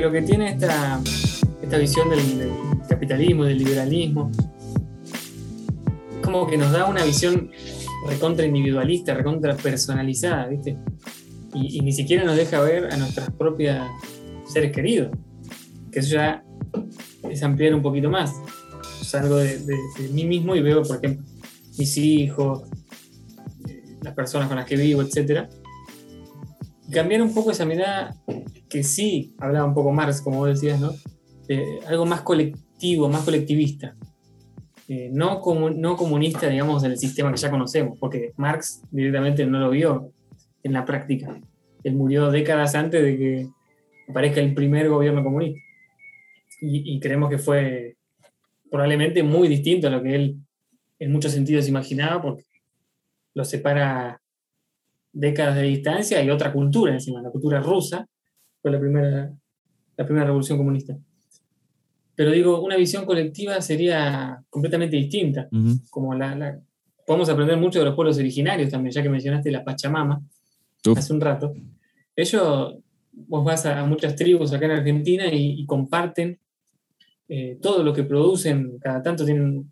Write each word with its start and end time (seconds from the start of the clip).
lo 0.00 0.10
que 0.10 0.22
tiene 0.22 0.50
esta, 0.50 1.00
esta 1.62 1.78
visión 1.78 2.10
del, 2.10 2.50
capitalismo, 2.88 3.44
del 3.44 3.58
liberalismo, 3.58 4.30
es 5.04 6.24
como 6.24 6.46
que 6.46 6.56
nos 6.56 6.72
da 6.72 6.86
una 6.86 7.04
visión 7.04 7.50
recontra 8.08 8.46
individualista, 8.46 9.14
recontra 9.14 9.56
personalizada, 9.56 10.46
¿viste? 10.46 10.76
Y, 11.54 11.80
ni 11.80 11.92
siquiera 11.92 12.24
nos 12.24 12.36
deja 12.36 12.60
ver 12.60 12.92
a 12.92 12.96
nuestras 12.96 13.30
propias 13.30 13.88
seres 14.46 14.72
queridos. 14.72 15.10
Que 15.90 16.00
eso 16.00 16.14
ya 16.14 16.44
es 17.28 17.42
ampliar 17.42 17.74
un 17.74 17.82
poquito 17.82 18.10
más. 18.10 18.32
Salgo 19.02 19.36
de, 19.36 19.58
de- 19.58 20.08
mí 20.12 20.24
mismo 20.24 20.54
y 20.54 20.62
veo, 20.62 20.82
por 20.82 20.96
ejemplo, 20.96 21.26
mis 21.78 21.96
hijos, 21.96 22.62
eh, 23.68 23.82
las 24.02 24.14
personas 24.14 24.48
con 24.48 24.56
las 24.56 24.66
que 24.66 24.76
vivo, 24.76 25.02
etc. 25.02 25.48
Cambiar 26.92 27.22
un 27.22 27.34
poco 27.34 27.50
esa 27.50 27.64
mirada 27.64 28.14
que 28.70 28.82
sí 28.84 29.34
hablaba 29.38 29.66
un 29.66 29.74
poco 29.74 29.92
Marx, 29.92 30.22
como 30.22 30.38
vos 30.38 30.48
decías, 30.48 30.80
¿no? 30.80 30.92
Algo 31.88 32.06
más 32.06 32.22
colectivo, 32.22 33.08
más 33.08 33.24
colectivista. 33.24 33.96
Eh, 34.88 35.10
no, 35.12 35.42
no 35.76 35.96
comunista, 35.96 36.48
digamos, 36.48 36.82
del 36.82 36.96
sistema 36.96 37.30
que 37.30 37.38
ya 37.38 37.50
conocemos, 37.50 37.98
porque 37.98 38.32
Marx 38.36 38.82
directamente 38.90 39.44
no 39.44 39.58
lo 39.58 39.70
vio 39.70 40.12
en 40.62 40.72
la 40.72 40.84
práctica. 40.84 41.40
Él 41.82 41.94
murió 41.94 42.30
décadas 42.30 42.74
antes 42.74 43.02
de 43.02 43.16
que 43.16 43.48
aparezca 44.08 44.40
el 44.40 44.54
primer 44.54 44.88
gobierno 44.88 45.22
comunista. 45.22 45.60
Y, 46.60 46.94
y 46.94 47.00
creemos 47.00 47.30
que 47.30 47.38
fue 47.38 47.96
probablemente 48.70 49.22
muy 49.22 49.48
distinto 49.48 49.88
a 49.88 49.90
lo 49.90 50.02
que 50.02 50.14
él 50.14 50.36
en 50.98 51.12
muchos 51.12 51.32
sentidos 51.32 51.68
imaginaba, 51.68 52.22
porque 52.22 52.44
lo 53.34 53.44
separa 53.44 54.20
décadas 55.12 55.56
de 55.56 55.62
distancia 55.62 56.22
y 56.22 56.30
otra 56.30 56.52
cultura 56.52 56.92
encima, 56.92 57.22
la 57.22 57.30
cultura 57.30 57.60
rusa, 57.60 58.06
fue 58.62 58.70
la 58.70 58.78
primera, 58.80 59.32
la 59.96 60.04
primera 60.04 60.26
revolución 60.26 60.58
comunista. 60.58 60.96
Pero 62.14 62.32
digo, 62.32 62.60
una 62.62 62.76
visión 62.76 63.04
colectiva 63.06 63.60
sería 63.60 64.42
completamente 64.50 64.96
distinta, 64.96 65.48
Ujú. 65.50 65.80
como 65.90 66.14
la, 66.14 66.34
la- 66.34 66.60
podemos 67.06 67.28
aprender 67.28 67.56
mucho 67.56 67.78
de 67.78 67.86
los 67.86 67.94
pueblos 67.94 68.18
originarios 68.18 68.70
también, 68.70 68.92
ya 68.92 69.02
que 69.02 69.08
mencionaste 69.08 69.50
la 69.50 69.64
Pachamama 69.64 70.20
Uf. 70.86 70.98
hace 70.98 71.12
un 71.12 71.20
rato. 71.20 71.54
Ellos, 72.14 72.76
vos 73.12 73.44
vas 73.44 73.64
a, 73.66 73.80
a 73.80 73.86
muchas 73.86 74.14
tribus 74.14 74.52
acá 74.52 74.66
en 74.66 74.72
Argentina 74.72 75.26
y, 75.32 75.60
y 75.60 75.66
comparten 75.66 76.38
eh, 77.28 77.58
todo 77.62 77.82
lo 77.82 77.92
que 77.94 78.02
producen, 78.04 78.78
cada 78.80 79.02
tanto 79.02 79.24
tienen 79.24 79.70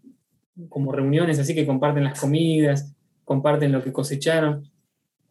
como 0.68 0.90
reuniones 0.92 1.38
así 1.38 1.54
que 1.54 1.66
comparten 1.66 2.04
las 2.04 2.18
comidas, 2.18 2.94
comparten 3.24 3.72
lo 3.72 3.82
que 3.82 3.92
cosecharon. 3.92 4.68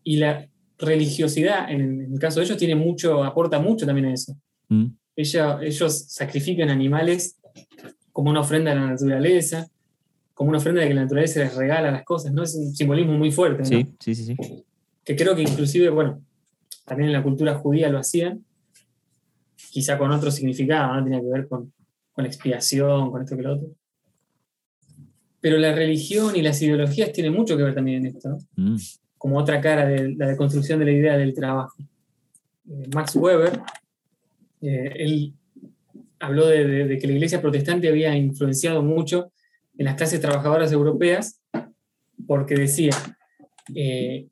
Y 0.04 0.18
la 0.18 0.48
religiosidad, 0.80 1.70
en, 1.72 1.82
en 2.02 2.14
el 2.14 2.20
caso 2.20 2.40
de 2.40 2.46
ellos, 2.46 2.58
tiene 2.58 2.76
mucho, 2.76 3.24
aporta 3.24 3.60
mucho 3.60 3.86
también 3.86 4.08
a 4.08 4.14
eso. 4.14 4.36
Mm. 4.70 4.86
Ella- 5.16 5.60
ellos 5.64 6.06
sacrifican 6.10 6.70
animales 6.70 7.38
como 8.12 8.30
una 8.30 8.42
ofrenda 8.42 8.72
a 8.72 8.76
la 8.76 8.88
naturaleza, 8.88 9.68
como 10.34 10.50
una 10.50 10.60
ofrenda 10.60 10.82
de 10.82 10.88
que 10.88 10.94
la 10.94 11.02
naturaleza 11.04 11.40
les 11.40 11.56
regala 11.56 11.90
las 11.92 12.04
cosas, 12.04 12.32
¿no? 12.34 12.44
Es 12.44 12.54
un 12.56 12.76
simbolismo 12.76 13.14
muy 13.14 13.32
fuerte, 13.32 13.64
¿no? 13.64 13.68
Sí, 13.70 13.86
sí, 14.00 14.16
sí, 14.16 14.36
sí. 14.36 14.64
que 15.04 15.16
creo 15.16 15.36
que 15.36 15.42
inclusive, 15.42 15.90
bueno, 15.90 16.22
también 16.86 17.10
en 17.10 17.14
la 17.14 17.24
cultura 17.24 17.56
judía 17.56 17.90
lo 17.90 17.98
hacían, 18.00 18.44
quizá 19.72 19.98
con 19.98 20.12
otro 20.12 20.30
significado, 20.32 20.94
¿no? 20.96 21.04
Tenía 21.04 21.22
que 21.22 21.28
ver 21.28 21.48
con, 21.48 21.74
con 22.12 22.26
expiación, 22.26 23.10
con 23.12 23.22
esto 23.24 23.36
que 23.36 23.42
lo 23.42 23.56
otro. 23.56 23.68
Pero 25.40 25.58
la 25.58 25.74
religión 25.74 26.36
y 26.36 26.42
las 26.42 26.62
ideologías 26.62 27.12
tienen 27.12 27.34
mucho 27.34 27.56
que 27.58 27.64
ver 27.64 27.76
también 27.76 28.06
en 28.06 28.16
esto, 28.16 28.30
¿no? 28.30 28.38
Mm. 28.56 28.78
Como 29.18 29.38
otra 29.38 29.60
cara 29.62 29.86
de 29.86 30.16
la 30.16 30.28
deconstrucción 30.28 30.80
de 30.80 30.86
la 30.86 30.92
idea 30.92 31.18
del 31.18 31.34
trabajo. 31.34 31.76
Eh, 32.70 32.88
Max 32.94 33.16
Weber, 33.16 33.60
eh, 34.62 34.94
él 34.96 35.34
habló 36.20 36.48
de, 36.48 36.98
que 37.00 37.08
la 37.08 37.14
iglesia 37.14 37.42
protestante 37.42 37.88
había 37.88 38.16
influenciado 38.16 38.82
mucho 38.82 39.32
en 39.78 39.86
las 39.86 39.96
clases 39.96 40.20
trabajadoras 40.20 40.72
europeas, 40.72 41.42
porque 42.28 42.56
decía, 42.56 42.92
eh, 43.76 44.28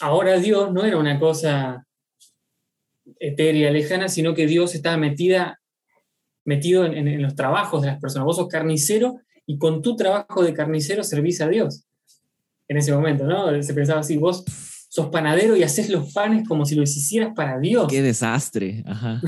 ahora 0.00 0.38
Dios 0.38 0.72
no 0.72 0.84
era 0.84 0.98
una 0.98 1.18
cosa 1.18 1.86
etérea, 3.18 3.70
lejana, 3.70 4.08
sino 4.08 4.34
que 4.34 4.46
Dios 4.46 4.74
estaba 4.74 4.96
metida, 4.96 5.60
metido 6.44 6.84
en, 6.84 6.94
en- 6.94 7.08
en 7.08 7.22
los 7.22 7.34
trabajos 7.34 7.82
de 7.82 7.88
las 7.88 8.00
personas. 8.00 8.26
Vos 8.26 8.36
sos 8.36 8.48
carnicero 8.48 9.20
y 9.46 9.58
con 9.58 9.82
tu 9.82 9.96
trabajo 9.96 10.42
de 10.44 10.54
carnicero 10.54 11.02
servís 11.02 11.40
a 11.40 11.48
Dios 11.48 11.84
en 12.72 12.78
ese 12.78 12.92
momento, 12.92 13.24
¿no? 13.24 13.62
Se 13.62 13.74
pensaba 13.74 14.00
así, 14.00 14.16
vos 14.16 14.44
sos 14.88 15.08
panadero 15.08 15.56
y 15.56 15.62
haces 15.62 15.88
los 15.88 16.12
panes 16.12 16.46
como 16.46 16.64
si 16.64 16.74
los 16.74 16.94
hicieras 16.96 17.32
para 17.34 17.58
Dios. 17.58 17.86
Qué 17.88 18.02
desastre. 18.02 18.82
Ajá. 18.86 19.22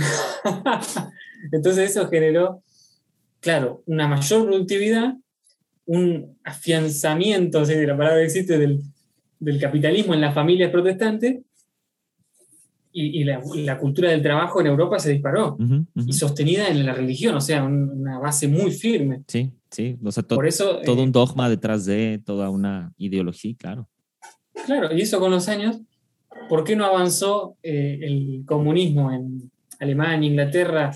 Entonces 1.53 1.91
eso 1.91 2.09
generó, 2.09 2.62
claro, 3.41 3.82
una 3.87 4.09
mayor 4.09 4.47
productividad, 4.47 5.15
un 5.87 6.37
afianzamiento, 6.43 7.65
si 7.65 7.75
la 7.87 7.97
palabra 7.97 8.22
existe, 8.22 8.59
del, 8.59 8.82
del 9.38 9.61
capitalismo 9.61 10.15
en 10.15 10.22
las 10.22 10.34
familias 10.34 10.71
protestantes 10.71 11.41
y, 12.97 13.21
y 13.21 13.25
la, 13.25 13.43
la 13.56 13.78
cultura 13.78 14.10
del 14.10 14.22
trabajo 14.22 14.60
en 14.60 14.69
Europa 14.69 14.99
se 15.00 15.10
disparó 15.12 15.55
Ujú, 15.59 15.75
ujú. 15.94 16.06
y 16.09 16.12
sostenida 16.12 16.69
en 16.69 16.87
la 16.87 16.94
religión, 16.94 17.34
o 17.34 17.41
sea, 17.41 17.65
un- 17.65 17.91
una 17.91 18.19
base 18.21 18.47
muy 18.49 18.71
firme. 18.71 19.22
Sí, 19.28 19.50
sí. 19.71 19.99
O 20.03 20.12
sea, 20.12 20.22
to- 20.22 20.37
Por 20.37 20.47
eso, 20.47 20.81
todo 20.84 21.00
eh, 21.00 21.05
un 21.05 21.12
dogma 21.12 21.49
detrás 21.50 21.84
de 21.84 22.22
toda 22.25 22.49
una 22.50 22.93
ideología, 22.97 23.55
claro. 23.59 23.88
Claro, 24.65 24.94
y 24.97 25.00
eso 25.03 25.19
con 25.19 25.32
los 25.32 25.49
años, 25.49 25.81
¿por 26.49 26.62
qué 26.65 26.77
no 26.77 26.84
avanzó 26.87 27.56
eh, 27.62 27.99
el 28.03 28.44
comunismo 28.47 29.11
en 29.12 29.50
Alemania, 29.81 30.28
Inglaterra, 30.28 30.93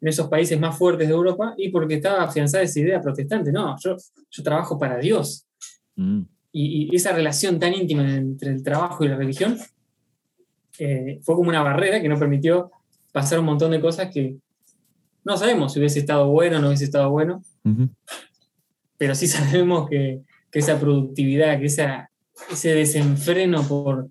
en 0.00 0.08
esos 0.08 0.26
países 0.28 0.58
más 0.58 0.76
fuertes 0.76 1.06
de 1.06 1.14
Europa? 1.14 1.54
Y 1.56 1.68
porque 1.70 1.94
estaba 1.94 2.24
afianzada 2.24 2.64
esa 2.64 2.80
idea 2.80 3.00
protestante. 3.00 3.52
No, 3.52 3.76
yo, 3.82 3.96
yo 4.30 4.42
trabajo 4.42 4.76
para 4.78 4.98
Dios. 4.98 5.46
Mm. 5.94 6.22
Y, 6.52 6.88
y 6.92 6.96
esa 6.96 7.12
relación 7.12 7.58
tan 7.60 7.72
íntima 7.74 8.14
entre 8.16 8.50
el 8.50 8.62
trabajo 8.62 9.04
y 9.04 9.08
la 9.08 9.16
religión 9.16 9.56
eh, 10.78 11.20
fue 11.22 11.34
como 11.34 11.48
una 11.48 11.62
barrera 11.62 12.00
que 12.00 12.08
no 12.08 12.18
permitió 12.18 12.70
pasar 13.12 13.38
un 13.40 13.46
montón 13.46 13.70
de 13.70 13.80
cosas 13.80 14.10
que 14.12 14.36
no 15.24 15.36
sabemos 15.36 15.72
si 15.72 15.78
hubiese 15.80 15.98
estado 16.00 16.28
bueno 16.28 16.58
o 16.58 16.60
no 16.60 16.68
hubiese 16.68 16.84
estado 16.84 17.10
bueno, 17.10 17.42
pero 18.98 19.14
sí 19.14 19.26
sabemos 19.26 19.88
que, 19.88 20.20
que 20.50 20.58
esa 20.58 20.78
productividad, 20.78 21.58
que 21.58 21.66
esa, 21.66 22.10
ese 22.50 22.74
desenfreno 22.74 23.62
por, 23.66 24.08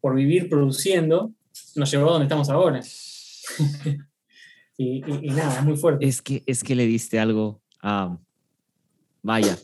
por 0.00 0.14
vivir 0.14 0.48
produciendo, 0.48 1.32
nos 1.76 1.90
llevó 1.90 2.08
a 2.08 2.12
donde 2.12 2.24
estamos 2.24 2.48
ahora. 2.50 2.80
y, 4.76 4.98
y- 5.04 5.04
y 5.22 5.30
nada, 5.30 5.58
es 5.58 5.64
muy 5.64 5.76
fuerte. 5.76 6.06
Es 6.06 6.22
que, 6.22 6.42
es 6.46 6.64
que 6.64 6.74
le 6.74 6.86
diste 6.86 7.18
algo 7.18 7.60
a... 7.82 8.16
Vaya. 9.22 9.56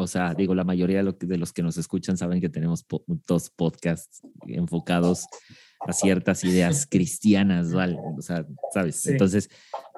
O 0.00 0.06
sea, 0.06 0.34
digo, 0.34 0.54
la 0.54 0.64
mayoría 0.64 1.02
de, 1.02 1.36
los 1.38 1.52
que 1.52 1.62
nos 1.62 1.76
escuchan 1.76 2.16
saben 2.16 2.40
que 2.40 2.48
tenemos 2.48 2.82
po- 2.82 3.04
dos 3.26 3.50
podcasts 3.50 4.22
enfocados 4.46 5.26
a 5.86 5.92
ciertas 5.92 6.44
ideas 6.44 6.86
cristianas, 6.86 7.72
¿vale? 7.72 7.96
O 8.18 8.20
sea, 8.22 8.46
¿sabes? 8.72 8.96
Sí. 8.96 9.10
Entonces, 9.12 9.48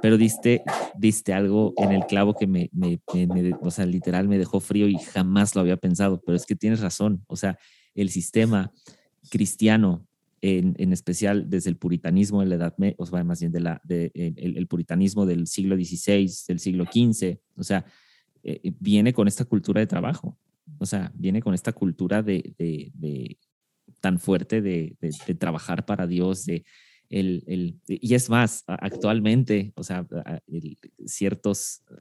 pero 0.00 0.16
diste, 0.16 0.62
diste 0.96 1.32
algo 1.32 1.74
en 1.76 1.92
el 1.92 2.04
clavo 2.06 2.34
que 2.34 2.46
me, 2.46 2.68
me, 2.72 3.00
me- 3.14 3.26
me- 3.26 3.54
o 3.60 3.70
sea, 3.70 3.86
literal 3.86 4.28
me 4.28 4.38
dejó 4.38 4.60
frío 4.60 4.86
y 4.88 4.96
jamás 4.98 5.54
lo 5.54 5.60
había 5.60 5.76
pensado, 5.76 6.20
pero 6.24 6.36
es 6.36 6.46
que 6.46 6.54
tienes 6.56 6.80
razón. 6.80 7.24
O 7.26 7.36
sea, 7.36 7.58
el 7.94 8.10
sistema 8.10 8.72
cristiano, 9.30 10.06
en, 10.40 10.74
en 10.78 10.92
especial 10.92 11.48
desde 11.48 11.70
el 11.70 11.76
puritanismo 11.76 12.40
de 12.40 12.46
la 12.46 12.54
Edad 12.56 12.74
o 12.98 13.06
sea, 13.06 13.22
más 13.22 13.38
bien 13.40 13.52
de 13.52 13.60
la, 13.60 13.80
de, 13.84 14.10
el, 14.14 14.56
el 14.56 14.66
puritanismo 14.66 15.24
del 15.26 15.46
siglo 15.46 15.76
XVI, 15.76 16.28
del 16.48 16.58
siglo 16.58 16.84
XV, 16.84 17.38
o 17.56 17.62
sea, 17.62 17.84
eh, 18.44 18.72
viene 18.80 19.12
con 19.12 19.28
esta 19.28 19.44
cultura 19.44 19.80
de 19.80 19.86
trabajo, 19.86 20.36
o 20.78 20.86
sea, 20.86 21.12
viene 21.14 21.40
con 21.42 21.54
esta 21.54 21.72
cultura 21.72 22.22
de, 22.22 22.54
de- 22.58 22.90
de- 22.94 23.38
tan 24.00 24.18
fuerte 24.18 24.60
de, 24.62 24.96
de- 25.00 25.34
trabajar 25.34 25.84
para 25.86 26.06
Dios, 26.06 26.44
de 26.46 26.64
el, 27.10 27.44
el- 27.46 27.78
y 27.86 28.14
es 28.14 28.28
más, 28.30 28.64
actualmente, 28.66 29.72
o 29.76 29.82
sea, 29.84 30.06
el- 30.46 30.78
ciertos, 31.06 31.82
eh, 31.90 31.94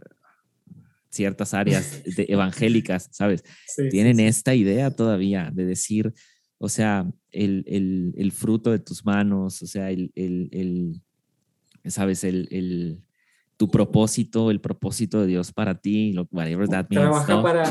ciertas 1.10 1.54
áreas 1.54 2.02
de- 2.16 2.26
evangélicas, 2.30 3.10
¿sabes? 3.12 3.44
Sí, 3.68 3.90
tienen 3.90 4.18
sí. 4.18 4.24
esta 4.24 4.56
idea 4.56 4.90
todavía 4.92 5.52
de 5.54 5.66
decir, 5.66 6.14
o 6.58 6.70
sea, 6.70 7.12
el, 7.32 7.64
el- 7.68 8.14
el 8.18 8.32
fruto 8.32 8.72
de 8.72 8.80
tus 8.80 9.06
manos, 9.06 9.62
o 9.62 9.68
sea, 9.68 9.92
el, 9.92 10.12
el- 10.16 11.02
sabes, 11.86 12.24
el- 12.24 12.48
tu 13.62 13.70
propósito, 13.70 14.50
el 14.50 14.60
propósito 14.60 15.22
de 15.22 15.28
Dios 15.28 15.52
para 15.54 15.76
ti, 15.76 16.14
lo, 16.14 16.28
whatever 16.32 16.68
that 16.68 16.88
means, 16.90 17.04
Trabajar, 17.04 17.36
¿no? 17.36 17.44
para, 17.44 17.64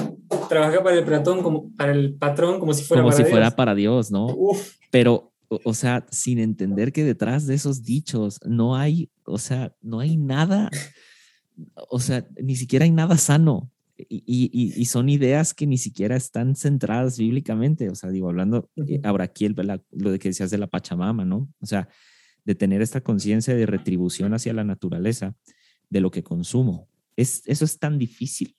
trabajar 0.49 0.85
para, 0.85 0.97
el 0.97 1.05
patrón 1.05 1.43
como, 1.43 1.73
para 1.75 1.91
el 1.91 2.15
patrón 2.15 2.61
como 2.61 2.73
si 2.75 2.85
fuera 2.85 3.03
como 3.03 3.11
para 3.13 3.25
si 3.25 3.29
fuera 3.29 3.47
Dios. 3.47 3.55
para 3.57 3.75
Dios, 3.75 4.13
¿no? 4.13 4.27
Uf, 4.27 4.77
Pero, 4.93 5.33
o, 5.49 5.75
sea, 5.75 6.07
sin 6.13 6.39
entender 6.39 6.93
que 6.93 7.03
detrás 7.03 7.49
de 7.49 7.57
esos 7.57 7.83
dichos 7.83 8.39
no 8.47 8.77
hay, 8.77 9.11
o 9.25 9.39
sea, 9.39 9.75
no 9.83 9.99
hay 9.99 10.17
nada, 10.17 10.71
o 11.89 11.99
sea, 11.99 12.25
ni 12.41 12.55
siquiera 12.55 12.85
hay 12.85 12.93
nada 12.93 13.17
sano. 13.17 13.69
Y, 13.97 14.23
y- 14.53 14.81
y 14.81 14.85
son 14.85 15.09
ideas 15.09 15.55
que 15.55 15.67
ni 15.67 15.77
siquiera 15.77 16.15
están 16.15 16.55
centradas 16.55 17.19
bíblicamente. 17.19 17.91
O 17.91 17.97
sea, 17.97 18.11
digo, 18.11 18.29
hablando 18.29 18.71
eh, 18.87 19.01
ahora 19.03 19.25
aquí 19.25 19.45
el- 19.45 19.57
la- 19.57 19.83
lo 19.91 20.13
de 20.13 20.21
que 20.21 20.29
decías 20.29 20.51
de 20.53 20.59
la 20.59 20.69
Pachamama, 20.69 21.25
¿no? 21.25 21.49
O 21.61 21.67
sea, 21.67 21.89
de 22.45 22.55
tener 22.55 22.81
esta 22.81 23.01
conciencia 23.01 23.57
de 23.57 23.67
retribución 23.67 24.35
hacia 24.35 24.53
la 24.55 24.63
naturaleza 24.63 25.35
de 25.91 26.01
lo 26.01 26.11
que 26.11 26.23
consumo. 26.23 26.89
Es, 27.17 27.43
eso 27.47 27.65
es 27.65 27.79
tan 27.79 27.99
difícil 27.99 28.57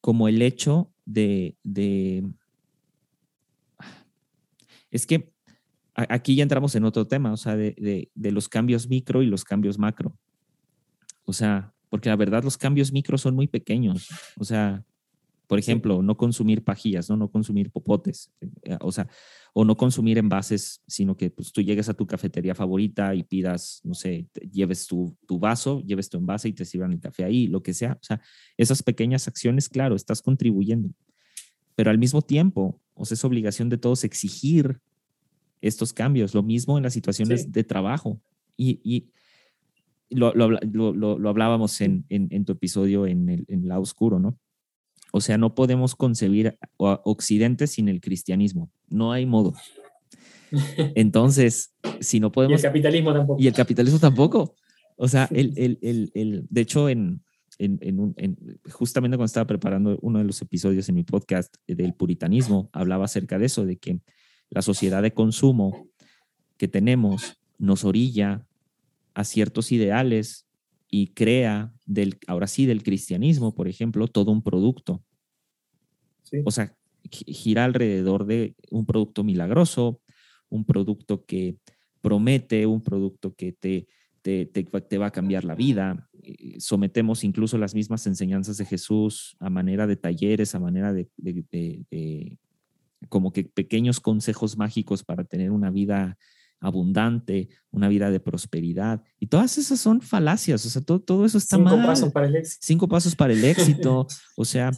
como 0.00 0.28
el 0.28 0.40
hecho 0.40 0.90
de, 1.04 1.56
de 1.62 2.24
es 4.90 5.06
que 5.06 5.32
aquí 5.94 6.34
ya 6.34 6.42
entramos 6.42 6.74
en 6.74 6.84
otro 6.84 7.06
tema, 7.06 7.32
o 7.32 7.36
sea, 7.36 7.56
de, 7.56 8.10
de, 8.14 8.30
los 8.32 8.48
cambios 8.48 8.88
micro 8.88 9.22
y 9.22 9.26
los 9.26 9.44
cambios 9.44 9.78
macro. 9.78 10.16
O 11.24 11.32
sea, 11.32 11.74
porque 11.88 12.08
la 12.08 12.16
verdad 12.16 12.42
los 12.42 12.56
cambios 12.56 12.92
micro 12.92 13.18
son 13.18 13.34
muy 13.34 13.46
pequeños. 13.46 14.08
O 14.36 14.44
sea, 14.44 14.84
por 15.50 15.58
ejemplo, 15.58 16.00
no 16.00 16.16
consumir 16.16 16.62
pajillas, 16.62 17.10
¿no? 17.10 17.16
no 17.16 17.28
consumir 17.28 17.72
popotes, 17.72 18.30
eh, 18.62 18.78
o 18.80 18.92
sea, 18.92 19.08
o 19.52 19.64
no 19.64 19.76
consumir 19.76 20.16
envases, 20.16 20.80
sino 20.86 21.16
que 21.16 21.28
pues, 21.28 21.50
tú 21.50 21.60
llegues 21.60 21.88
a 21.88 21.94
tu 21.94 22.06
cafetería 22.06 22.54
favorita 22.54 23.16
y 23.16 23.24
pidas, 23.24 23.80
no 23.82 23.94
sé, 23.94 24.28
lleves 24.52 24.86
tu, 24.86 25.18
tu, 25.26 25.40
vaso, 25.40 25.80
lleves 25.80 26.08
tu 26.08 26.18
envase 26.18 26.50
y 26.50 26.52
te 26.52 26.64
sirvan 26.64 26.92
el 26.92 27.00
café 27.00 27.24
ahí, 27.24 27.48
lo 27.48 27.64
que 27.64 27.74
sea. 27.74 27.94
O 27.94 28.04
sea, 28.04 28.20
esas 28.56 28.84
pequeñas 28.84 29.26
acciones, 29.26 29.68
claro, 29.68 29.96
estás 29.96 30.22
contribuyendo. 30.22 30.90
Pero 31.74 31.90
al 31.90 31.98
mismo 31.98 32.22
tiempo, 32.22 32.80
o 32.94 33.04
sea, 33.04 33.16
es 33.16 33.24
obligación 33.24 33.68
de 33.70 33.78
todos 33.78 34.04
exigir 34.04 34.78
estos 35.62 35.92
cambios. 35.92 36.32
Lo 36.32 36.44
mismo 36.44 36.76
en 36.76 36.84
las 36.84 36.92
situaciones 36.92 37.50
de 37.50 37.64
trabajo. 37.64 38.20
Y, 38.56 38.80
y 38.84 39.10
lo, 40.10 40.32
lo, 40.32 40.48
lo, 40.48 41.18
lo, 41.18 41.28
hablábamos 41.28 41.80
en, 41.80 42.04
en, 42.08 42.28
en, 42.30 42.44
tu 42.44 42.52
episodio 42.52 43.04
en 43.08 43.28
el, 43.28 43.46
en 43.48 43.66
lado 43.66 43.80
oscuro, 43.82 44.20
¿no? 44.20 44.38
O 45.12 45.20
sea, 45.20 45.38
no 45.38 45.54
podemos 45.54 45.94
concebir 45.96 46.58
Occidente 46.76 47.66
sin 47.66 47.88
el 47.88 48.00
cristianismo. 48.00 48.70
No 48.88 49.12
hay 49.12 49.26
modo. 49.26 49.54
Entonces, 50.94 51.74
si 52.00 52.20
no 52.20 52.32
podemos... 52.32 52.52
Y 52.52 52.66
el 52.66 52.70
capitalismo 52.70 53.12
tampoco. 53.12 53.42
Y 53.42 53.46
el 53.46 53.54
capitalismo 53.54 53.98
tampoco. 53.98 54.54
O 54.96 55.08
sea, 55.08 55.28
el, 55.32 55.52
el, 55.56 55.78
el, 55.82 56.10
el 56.14 56.46
de 56.48 56.60
hecho, 56.60 56.88
en, 56.88 57.22
en, 57.58 58.14
en, 58.16 58.60
justamente 58.70 59.16
cuando 59.16 59.26
estaba 59.26 59.46
preparando 59.46 59.98
uno 60.02 60.18
de 60.18 60.24
los 60.24 60.40
episodios 60.42 60.88
en 60.88 60.94
mi 60.94 61.04
podcast 61.04 61.54
del 61.66 61.94
puritanismo, 61.94 62.70
hablaba 62.72 63.04
acerca 63.04 63.38
de 63.38 63.46
eso, 63.46 63.64
de 63.64 63.78
que 63.78 64.00
la 64.50 64.62
sociedad 64.62 65.02
de 65.02 65.12
consumo 65.12 65.88
que 66.56 66.68
tenemos 66.68 67.40
nos 67.58 67.84
orilla 67.84 68.46
a 69.14 69.24
ciertos 69.24 69.72
ideales 69.72 70.46
y 70.90 71.08
crea 71.08 71.72
del, 71.86 72.18
ahora 72.26 72.46
sí, 72.46 72.66
del 72.66 72.82
cristianismo, 72.82 73.54
por 73.54 73.68
ejemplo, 73.68 74.08
todo 74.08 74.32
un 74.32 74.42
producto. 74.42 75.04
O 76.44 76.50
sea, 76.50 76.76
gira 77.10 77.64
alrededor 77.64 78.26
de 78.26 78.54
un 78.70 78.86
producto 78.86 79.24
milagroso, 79.24 80.00
un 80.48 80.64
producto 80.64 81.24
que 81.24 81.56
promete, 82.00 82.66
un 82.66 82.82
producto 82.82 83.34
que 83.34 83.52
te, 83.52 83.86
te, 84.22 84.46
te, 84.46 84.98
va 84.98 85.06
a 85.06 85.12
cambiar 85.12 85.44
la 85.44 85.54
vida. 85.54 86.08
Sometemos 86.58 87.24
incluso 87.24 87.56
las 87.56 87.74
mismas 87.74 88.06
enseñanzas 88.06 88.56
de 88.58 88.64
Jesús 88.64 89.36
a 89.38 89.48
manera 89.48 89.86
de 89.86 89.96
talleres, 89.96 90.54
a 90.54 90.60
manera 90.60 90.92
de, 90.92 91.08
de 91.16 92.38
como 93.08 93.32
que 93.32 93.44
pequeños 93.44 94.00
consejos 94.00 94.56
mágicos 94.56 95.04
para 95.04 95.24
tener 95.24 95.50
una 95.50 95.70
vida 95.70 96.18
abundante, 96.60 97.48
una 97.70 97.88
vida 97.88 98.10
de 98.10 98.20
prosperidad. 98.20 99.02
Y 99.18 99.26
todas 99.26 99.58
esas 99.58 99.80
son 99.80 100.00
falacias, 100.00 100.64
o 100.66 100.70
sea, 100.70 100.82
todo, 100.82 101.00
todo 101.00 101.24
eso 101.24 101.38
está 101.38 101.58
mal. 101.58 101.74
Cinco 101.74 101.86
pasos 101.86 102.12
para 102.12 102.26
el 102.26 102.36
éxito. 102.36 102.58
Cinco 102.62 102.88
pasos 102.88 103.16
para 103.16 103.32
el 103.32 103.44
éxito, 103.44 104.06
o 104.36 104.44
sea, 104.44 104.70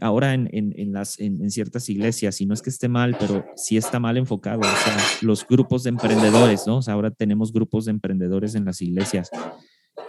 ahora 0.00 0.34
en, 0.34 0.48
en, 0.52 0.92
las, 0.92 1.18
en, 1.20 1.50
ciertas 1.50 1.88
iglesias, 1.88 2.40
y 2.40 2.46
no 2.46 2.54
es 2.54 2.62
que 2.62 2.70
esté 2.70 2.88
mal, 2.88 3.16
pero 3.18 3.44
sí 3.56 3.76
está 3.76 3.98
mal 3.98 4.16
enfocado, 4.16 4.60
o 4.60 4.64
sea, 4.64 4.96
los 5.22 5.46
grupos 5.46 5.84
de 5.84 5.90
emprendedores, 5.90 6.66
¿no? 6.66 6.78
O 6.78 6.82
sea, 6.82 6.94
ahora 6.94 7.10
tenemos 7.10 7.52
grupos 7.52 7.86
de 7.86 7.92
emprendedores 7.92 8.54
en 8.54 8.64
las 8.64 8.80
iglesias. 8.82 9.30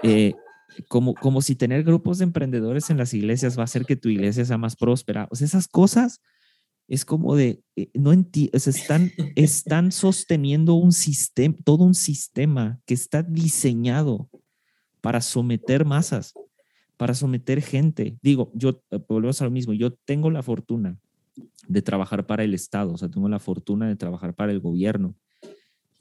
Eh, 0.04 0.34
como, 0.88 1.13
como 1.13 1.42
si 1.42 1.56
tener 1.56 1.84
grupos 1.84 2.18
de 2.18 2.24
emprendedores 2.24 2.90
en 2.90 2.98
las 2.98 3.13
iglesias 3.13 3.58
va 3.58 3.62
a 3.62 3.66
hacer 3.66 3.86
que 3.86 3.98
tu 3.98 4.10
iglesia 4.10 4.46
sea 4.46 4.58
más 4.58 4.75
próspera. 4.75 5.28
O 5.30 5.36
sea, 5.36 5.46
esas 5.46 5.68
cosas 5.68 6.22
es 6.91 7.05
como 7.05 7.38
de, 7.38 7.63
eh, 7.77 7.89
no 7.93 8.11
entiendo, 8.11 8.51
están, 8.57 9.13
están 9.38 9.93
sosteniendo 9.93 10.73
un 10.73 10.91
sistema, 10.91 11.55
todo 11.63 11.85
un 11.85 11.95
sistema 11.95 12.81
que 12.85 12.93
está 12.93 13.23
diseñado 13.23 14.29
para 14.99 15.21
someter 15.21 15.85
masas, 15.85 16.33
para 16.97 17.13
someter 17.13 17.61
gente. 17.61 18.17
Digo, 18.21 18.51
yo, 18.53 18.83
eh, 18.91 18.99
volvemos 19.07 19.41
a 19.41 19.45
lo 19.45 19.51
mismo, 19.51 19.71
yo 19.71 19.93
tengo 19.93 20.29
la 20.31 20.43
fortuna 20.43 20.99
de 21.65 21.81
trabajar 21.81 22.27
para 22.27 22.43
el 22.43 22.53
Estado, 22.53 22.91
o 22.91 22.97
sea, 22.97 23.07
tengo 23.07 23.29
la 23.29 23.39
fortuna 23.39 23.88
de 23.88 23.95
trabajar 23.95 24.33
para 24.35 24.51
el 24.51 24.59
gobierno. 24.59 25.15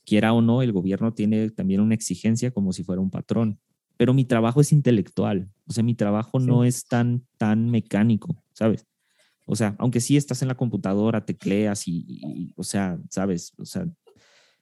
Quiera 0.04 0.32
o 0.32 0.42
no, 0.42 0.60
el 0.60 0.72
gobierno 0.72 1.14
tiene 1.14 1.50
también 1.50 1.82
una 1.82 1.94
exigencia 1.94 2.50
como 2.50 2.72
si 2.72 2.82
fuera 2.82 3.00
un 3.00 3.10
patrón, 3.10 3.60
pero 3.96 4.12
mi 4.12 4.24
trabajo 4.24 4.60
es 4.60 4.72
intelectual, 4.72 5.48
o 5.68 5.72
sea, 5.72 5.84
mi 5.84 5.94
trabajo 5.94 6.40
no 6.40 6.64
es 6.64 6.84
tan, 6.86 7.24
tan 7.38 7.70
mecánico, 7.70 8.42
¿sabes? 8.54 8.89
O 9.50 9.56
sea, 9.56 9.74
aunque 9.78 10.00
sí 10.00 10.16
estás 10.16 10.42
en 10.42 10.48
la 10.48 10.54
computadora, 10.54 11.24
tecleas 11.24 11.82
y, 11.88 12.54
o 12.56 12.62
sea, 12.62 13.00
sabes, 13.08 13.52
o 13.58 13.64
sea, 13.64 13.84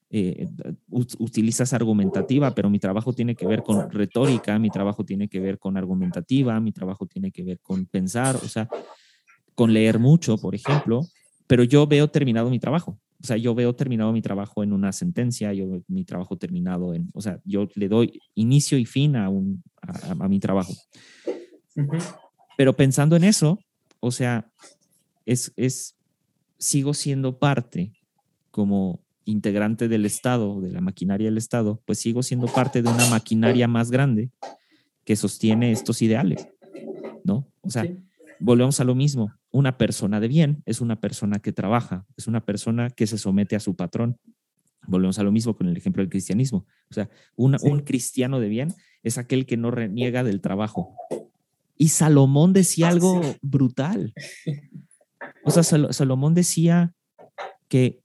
eh, 0.08 0.48
utilizas 0.88 1.74
argumentativa, 1.74 2.54
pero 2.54 2.70
mi 2.70 2.78
trabajo 2.78 3.12
tiene 3.12 3.34
que 3.34 3.46
ver 3.46 3.62
con 3.62 3.90
retórica, 3.90 4.58
mi 4.58 4.70
trabajo 4.70 5.04
tiene 5.04 5.28
que 5.28 5.40
ver 5.40 5.58
con 5.58 5.76
argumentativa, 5.76 6.58
mi 6.58 6.72
trabajo 6.72 7.04
tiene 7.04 7.30
que 7.30 7.42
ver 7.42 7.60
con 7.60 7.84
pensar, 7.84 8.36
o 8.36 8.48
sea, 8.48 8.66
con 9.54 9.74
leer 9.74 9.98
mucho, 9.98 10.38
por 10.38 10.54
ejemplo, 10.54 11.02
pero 11.46 11.64
yo 11.64 11.86
veo 11.86 12.08
terminado 12.08 12.48
mi 12.48 12.58
trabajo. 12.58 12.98
O 13.22 13.26
sea, 13.26 13.36
yo 13.36 13.54
veo 13.54 13.74
terminado 13.74 14.10
mi 14.12 14.22
trabajo 14.22 14.62
en 14.62 14.72
una 14.72 14.92
sentencia, 14.92 15.52
yo 15.52 15.68
veo 15.68 15.82
mi 15.86 16.06
trabajo 16.06 16.38
terminado 16.38 16.94
en, 16.94 17.10
o 17.12 17.20
sea, 17.20 17.40
yo 17.44 17.68
le 17.74 17.88
doy 17.88 18.22
inicio 18.34 18.78
y 18.78 18.86
fin 18.86 19.16
a, 19.16 19.28
un, 19.28 19.62
a, 19.82 20.28
mi 20.28 20.40
trabajo. 20.40 20.72
Pero 22.56 22.74
pensando 22.74 23.16
en 23.16 23.24
eso, 23.24 23.58
o 24.00 24.10
sea, 24.10 24.50
es, 25.28 25.96
sigo 26.58 26.94
siendo 26.94 27.38
parte 27.38 27.92
como 28.50 29.00
integrante 29.24 29.88
del 29.88 30.06
Estado, 30.06 30.60
de 30.60 30.70
la 30.70 30.80
maquinaria 30.80 31.26
del 31.26 31.36
Estado, 31.36 31.82
pues 31.84 31.98
sigo 31.98 32.22
siendo 32.22 32.46
parte 32.46 32.82
de 32.82 32.88
una 32.88 33.06
maquinaria 33.10 33.68
más 33.68 33.90
grande 33.90 34.30
que 35.04 35.16
sostiene 35.16 35.70
estos 35.70 36.00
ideales, 36.00 36.48
¿no? 37.24 37.46
O 37.60 37.70
sea, 37.70 37.84
volvemos 38.40 38.80
a 38.80 38.84
lo 38.84 38.94
mismo. 38.94 39.32
Una 39.50 39.76
persona 39.76 40.18
de 40.18 40.28
bien 40.28 40.62
es 40.66 40.80
una 40.80 41.00
persona 41.00 41.40
que 41.40 41.52
trabaja, 41.52 42.06
es 42.16 42.26
una 42.26 42.44
persona 42.44 42.90
que 42.90 43.06
se 43.06 43.18
somete 43.18 43.54
a 43.54 43.60
su 43.60 43.76
patrón. 43.76 44.18
Volvemos 44.86 45.18
a 45.18 45.22
lo 45.22 45.32
mismo 45.32 45.54
con 45.54 45.68
el 45.68 45.76
ejemplo 45.76 46.02
del 46.02 46.10
cristianismo. 46.10 46.66
O 46.90 46.94
sea, 46.94 47.10
un 47.36 47.80
cristiano 47.80 48.40
de 48.40 48.48
bien 48.48 48.74
es 49.02 49.18
aquel 49.18 49.44
que 49.44 49.58
no 49.58 49.70
reniega 49.70 50.24
del 50.24 50.40
trabajo. 50.40 50.96
Y 51.76 51.88
Salomón 51.88 52.54
decía 52.54 52.88
algo 52.88 53.20
brutal. 53.42 54.14
O 55.48 55.50
sea, 55.50 55.62
Salomón 55.62 56.34
decía 56.34 56.94
que 57.68 58.02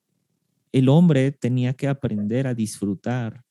el 0.71 0.87
hombre 0.87 1.33
tenía 1.33 1.73
que 1.73 1.89
aprender 1.89 2.47
a 2.47 2.53
disfrutar 2.53 3.43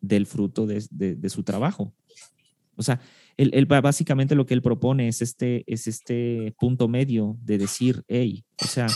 del 0.00 0.24
fruto 0.24 0.66
de, 0.66 1.28
su 1.28 1.42
trabajo. 1.42 1.92
O 2.74 2.82
sea, 2.82 2.98
él, 3.36 3.66
básicamente 3.66 4.34
lo 4.34 4.46
que 4.46 4.54
él 4.54 4.62
propone 4.62 5.08
es 5.08 5.20
este, 5.20 5.62
es 5.66 5.86
este 5.86 6.54
punto 6.58 6.88
medio 6.88 7.36
de 7.42 7.58
decir, 7.58 8.02
hey, 8.08 8.46
o 8.62 8.66
sea, 8.66 8.86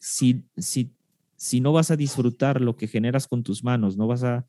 si, 0.00 0.42
si, 0.56 0.94
si 1.36 1.60
no 1.60 1.74
vas 1.74 1.90
a 1.90 1.96
disfrutar 1.96 2.62
lo 2.62 2.74
que 2.74 2.88
generas 2.88 3.28
con 3.28 3.42
tus 3.42 3.62
manos, 3.62 3.98
no 3.98 4.06
vas 4.06 4.24
a, 4.24 4.46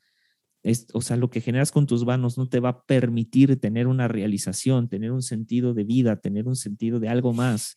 o 0.92 1.02
sea, 1.02 1.16
lo 1.16 1.28
que 1.28 1.40
generas 1.40 1.72
con 1.72 1.86
tus 1.86 2.04
manos 2.06 2.38
no 2.38 2.48
te 2.48 2.60
va 2.60 2.70
a 2.70 2.82
permitir 2.84 3.60
tener 3.60 3.86
una 3.86 4.08
realización, 4.08 4.88
tener 4.88 5.12
un 5.12 5.22
sentido 5.22 5.74
de 5.74 5.84
vida, 5.84 6.16
tener 6.16 6.48
un 6.48 6.56
sentido 6.56 7.00
de 7.00 7.08
algo 7.08 7.32
más, 7.34 7.76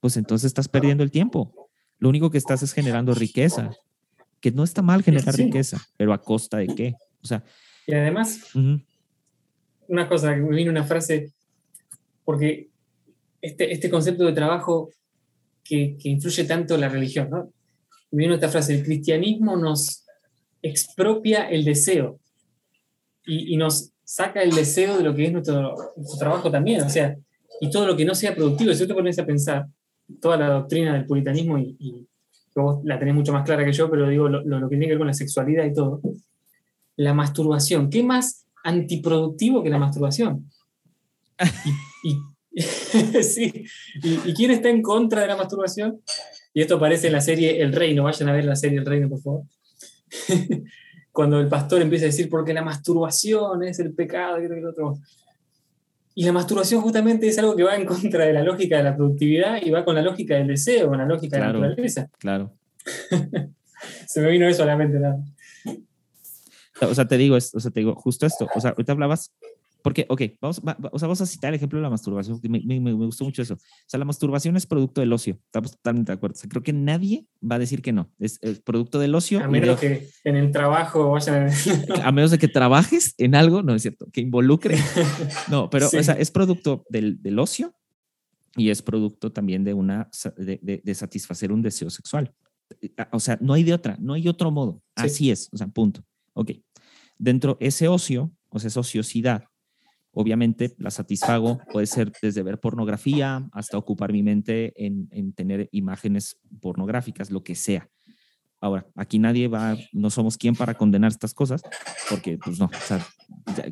pues 0.00 0.16
entonces 0.16 0.46
estás 0.48 0.68
perdiendo 0.68 1.04
el 1.04 1.10
tiempo. 1.10 1.70
Lo 1.98 2.08
único 2.08 2.30
que 2.30 2.38
estás 2.38 2.62
es 2.62 2.72
generando 2.72 3.14
riqueza, 3.14 3.70
que 4.40 4.50
no 4.50 4.64
está 4.64 4.82
mal 4.82 5.02
generar 5.02 5.36
riqueza, 5.36 5.80
pero 5.96 6.12
a 6.12 6.20
costa 6.20 6.58
de 6.58 6.66
qué? 6.66 6.94
O 7.22 7.26
sea, 7.26 7.44
y 7.86 7.94
además, 7.94 8.40
una 9.86 10.08
cosa, 10.08 10.34
me 10.34 10.56
vino 10.56 10.72
una 10.72 10.84
frase, 10.84 11.32
porque 12.24 12.70
este, 13.40 13.72
este 13.72 13.88
concepto 13.88 14.24
de 14.24 14.32
trabajo 14.32 14.90
que, 15.62 15.96
que 15.96 16.08
influye 16.08 16.44
tanto 16.44 16.76
la 16.76 16.88
religión, 16.88 17.30
¿no? 17.30 17.52
Me 18.10 18.24
vino 18.24 18.34
esta 18.34 18.48
frase, 18.48 18.74
el 18.74 18.84
cristianismo 18.84 19.56
nos 19.56 20.05
expropia 20.68 21.48
el 21.48 21.64
deseo 21.64 22.18
y, 23.26 23.56
nos 23.56 23.90
saca 24.04 24.42
el 24.42 24.52
deseo 24.52 24.96
de 24.96 25.02
lo 25.02 25.14
que 25.14 25.26
es 25.26 25.32
nuestro, 25.32 25.74
trabajo 26.18 26.50
también, 26.50 26.82
o 26.82 26.88
sea, 26.88 27.16
y 27.60 27.70
todo 27.70 27.86
lo 27.86 27.96
que 27.96 28.04
no 28.04 28.14
sea 28.14 28.34
productivo. 28.34 28.72
Si 28.72 28.80
tú 28.80 28.88
te 28.88 28.94
pones 28.94 29.18
a 29.18 29.26
pensar, 29.26 29.66
toda 30.20 30.36
la 30.36 30.48
doctrina 30.48 30.94
del 30.94 31.06
puritanismo, 31.06 31.58
y, 31.58 32.06
vos 32.54 32.82
la 32.84 32.98
tenés 32.98 33.14
mucho 33.14 33.32
más 33.32 33.44
clara 33.44 33.64
que 33.64 33.72
yo, 33.72 33.90
pero 33.90 34.08
digo 34.08 34.28
lo, 34.28 34.42
que 34.42 34.68
tiene 34.68 34.86
que 34.86 34.92
ver 34.92 34.98
con 34.98 35.06
la 35.06 35.12
sexualidad 35.12 35.64
y 35.64 35.74
todo, 35.74 36.00
la 36.96 37.12
masturbación, 37.12 37.90
¿qué 37.90 38.02
más 38.02 38.46
antiproductivo 38.64 39.62
que 39.62 39.70
la 39.70 39.78
masturbación? 39.78 40.50
Y, 42.04 42.16
sí. 43.22 43.66
¿Y, 44.02 44.32
quién 44.32 44.50
está 44.50 44.70
en 44.70 44.80
contra 44.80 45.22
de 45.22 45.26
la 45.26 45.36
masturbación? 45.36 46.00
Y 46.54 46.62
esto 46.62 46.76
aparece 46.76 47.08
en 47.08 47.12
la 47.12 47.20
serie 47.20 47.60
El 47.60 47.72
Reino, 47.72 48.04
vayan 48.04 48.28
a 48.28 48.32
ver 48.32 48.44
la 48.44 48.56
serie 48.56 48.78
El 48.78 48.86
Reino, 48.86 49.08
por 49.08 49.20
favor. 49.20 49.42
cuando 51.12 51.40
el 51.40 51.48
pastor 51.48 51.82
empieza 51.82 52.04
a 52.04 52.08
decir 52.08 52.28
porque 52.28 52.52
la 52.52 52.62
masturbación 52.62 53.62
es 53.62 53.78
el 53.78 53.92
pecado 53.92 54.40
y 54.40 54.44
el 54.44 54.66
otro. 54.66 54.98
Y 56.14 56.24
la 56.24 56.32
masturbación 56.32 56.80
justamente 56.80 57.28
es 57.28 57.38
algo 57.38 57.54
que 57.56 57.62
va 57.62 57.76
en 57.76 57.84
contra 57.84 58.24
de 58.24 58.32
la 58.32 58.42
lógica 58.42 58.78
de 58.78 58.84
la 58.84 58.96
productividad 58.96 59.60
y 59.62 59.70
va 59.70 59.84
con 59.84 59.94
la 59.94 60.02
lógica 60.02 60.34
del 60.34 60.48
deseo, 60.48 60.88
con 60.88 60.98
la 60.98 61.06
lógica 61.06 61.36
de 61.36 61.42
la 61.42 61.52
naturaleza. 61.52 62.08
Claro. 62.18 62.52
Se 64.06 64.20
me 64.20 64.30
vino 64.30 64.48
eso 64.48 64.62
a 64.62 64.66
la 64.66 64.76
mente. 64.76 64.98
Nada. 64.98 65.18
O 66.80 66.94
sea, 66.94 67.06
te 67.06 67.16
digo, 67.16 67.36
o 67.36 67.40
sea, 67.40 67.70
te 67.70 67.80
digo 67.80 67.94
justo 67.94 68.26
esto. 68.26 68.48
O 68.54 68.60
sea, 68.60 68.70
ahorita 68.70 68.92
hablabas 68.92 69.32
porque, 69.86 70.04
ok, 70.08 70.22
vamos, 70.40 70.60
o 70.90 70.98
sea, 70.98 71.06
vamos 71.06 71.20
a 71.20 71.26
citar 71.26 71.50
el 71.50 71.54
ejemplo 71.54 71.78
de 71.78 71.84
la 71.84 71.90
masturbación, 71.90 72.40
me, 72.42 72.60
me, 72.66 72.80
me, 72.80 72.92
gustó 72.92 73.24
mucho 73.24 73.40
eso. 73.40 73.54
O 73.54 73.58
sea, 73.86 73.98
la 73.98 74.04
masturbación 74.04 74.56
es 74.56 74.66
producto 74.66 75.00
del 75.00 75.12
ocio, 75.12 75.38
estamos 75.44 75.76
totalmente 75.76 76.10
de 76.10 76.16
acuerdo. 76.16 76.34
O 76.34 76.38
sea, 76.40 76.48
creo 76.48 76.64
que 76.64 76.72
nadie 76.72 77.24
va 77.40 77.54
a 77.54 77.60
decir 77.60 77.82
que 77.82 77.92
no, 77.92 78.10
es, 78.18 78.40
producto 78.64 78.98
del 78.98 79.14
ocio. 79.14 79.38
A 79.44 79.46
menos 79.46 79.78
que 79.78 80.08
en 80.24 80.34
el 80.34 80.50
trabajo 80.50 81.12
vayan 81.12 81.50
a... 82.02 82.10
menos 82.10 82.32
de 82.32 82.38
que 82.38 82.48
trabajes 82.48 83.14
en 83.16 83.36
algo, 83.36 83.62
no 83.62 83.76
es 83.76 83.82
cierto, 83.82 84.08
que 84.12 84.20
involucre. 84.20 84.76
No, 85.48 85.70
pero, 85.70 85.86
o 85.86 86.02
sea, 86.02 86.14
es 86.14 86.32
producto 86.32 86.84
del, 86.88 87.22
del, 87.22 87.38
ocio 87.38 87.72
y 88.56 88.70
es 88.70 88.82
producto 88.82 89.30
también 89.30 89.62
de, 89.62 89.72
una, 89.72 90.10
de, 90.36 90.80
de, 90.82 90.94
satisfacer 90.96 91.52
un 91.52 91.62
deseo 91.62 91.90
sexual. 91.90 92.34
O 93.12 93.20
sea, 93.20 93.38
no 93.40 93.52
hay 93.52 93.62
de 93.62 93.72
otra, 93.72 93.96
no 94.00 94.14
hay 94.14 94.26
otro 94.26 94.50
modo. 94.50 94.82
Así 94.96 95.30
es, 95.30 95.48
o 95.52 95.56
sea, 95.56 95.68
punto. 95.68 96.02
Ok. 96.32 96.54
Dentro 97.18 97.56
ese 97.60 97.86
ocio, 97.86 98.32
o 98.48 98.58
sea, 98.58 98.66
esa 98.66 98.80
ociosidad, 98.80 99.44
Obviamente 100.18 100.74
la 100.78 100.90
satisfago, 100.90 101.60
puede 101.70 101.84
ser 101.84 102.10
desde 102.22 102.42
ver 102.42 102.58
pornografía 102.58 103.46
hasta 103.52 103.76
ocupar 103.76 104.12
mi 104.14 104.22
mente 104.22 104.72
en, 104.82 105.34
tener 105.34 105.68
imágenes 105.72 106.38
pornográficas, 106.62 107.30
lo 107.30 107.44
que 107.44 107.54
sea. 107.54 107.90
Ahora, 108.58 108.86
aquí 108.94 109.18
nadie 109.18 109.46
va, 109.46 109.76
no 109.92 110.08
somos 110.08 110.38
quien 110.38 110.56
para 110.56 110.72
condenar 110.72 111.10
estas 111.10 111.34
cosas, 111.34 111.60
porque 112.08 112.38
pues 112.38 112.58
no, 112.58 112.64
o 112.64 112.86
sea, 112.86 113.06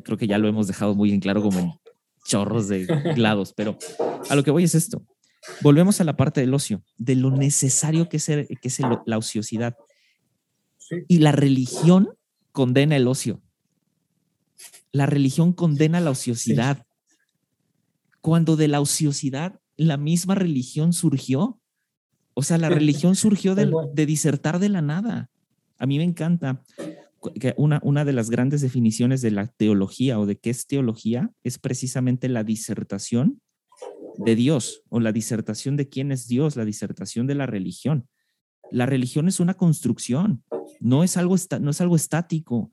creo 0.03 0.19
que 0.19 0.27
ya 0.27 0.37
lo 0.37 0.47
hemos 0.47 0.67
dejado 0.67 0.93
muy 0.93 1.11
en 1.11 1.19
claro 1.19 1.41
como 1.41 1.57
en 1.57 1.71
chorros 2.23 2.67
de 2.67 2.85
lados, 3.17 3.51
pero 3.57 3.79
a 4.29 4.35
lo 4.35 4.43
que 4.43 4.51
voy 4.51 4.65
es 4.65 4.75
esto. 4.75 5.03
Volvemos 5.61 5.99
a 5.99 6.03
la 6.03 6.15
parte 6.15 6.41
del 6.41 6.53
ocio, 6.53 6.83
de 6.99 7.15
lo 7.15 7.31
necesario 7.31 8.07
que 8.07 8.17
es, 8.17 8.27
que 8.27 8.47
es 8.61 8.79
la 9.07 9.17
ociosidad. 9.17 9.75
Y 11.07 11.17
la 11.17 11.31
religión 11.31 12.09
condena 12.51 12.95
el 12.95 13.07
ocio 13.07 13.41
la 14.95 15.05
religión 15.05 15.51
condena 15.51 15.99
la 15.99 16.11
ociosidad. 16.11 16.85
Cuando 18.21 18.55
de 18.55 18.69
la 18.69 18.79
ociosidad 18.79 19.59
la 19.75 19.97
misma 19.97 20.35
religión 20.35 20.93
surgió. 20.93 21.59
O 22.33 22.43
sea, 22.43 22.57
la 22.57 22.69
religión 22.69 23.17
surgió 23.17 23.55
de, 23.55 24.05
disertar 24.05 24.57
de 24.59 24.69
la 24.69 24.81
nada. 24.81 25.29
A 25.77 25.85
mí 25.85 25.97
me 25.97 26.05
encanta 26.05 26.63
que 27.41 27.53
una, 27.57 27.81
una 27.83 28.05
de 28.05 28.13
las 28.13 28.29
grandes 28.29 28.61
definiciones 28.61 29.21
de 29.21 29.31
la 29.31 29.47
teología 29.47 30.17
o 30.17 30.25
de 30.25 30.37
qué 30.37 30.49
es 30.49 30.65
teología 30.65 31.29
es 31.43 31.59
precisamente 31.59 32.29
la 32.29 32.45
disertación 32.45 33.41
de 34.17 34.35
Dios 34.37 34.81
o 34.87 35.01
la 35.01 35.11
disertación 35.11 35.75
de 35.75 35.89
quién 35.89 36.13
es 36.13 36.29
Dios, 36.29 36.55
la 36.55 36.63
disertación 36.63 37.27
de 37.27 37.35
la 37.35 37.47
religión. 37.47 38.07
La 38.71 38.85
religión 38.85 39.27
es 39.27 39.41
una 39.41 39.55
construcción, 39.55 40.45
no 40.79 41.03
es 41.03 41.17
algo, 41.17 41.35
no 41.59 41.71
es 41.71 41.81
algo 41.81 41.97
estático, 41.97 42.71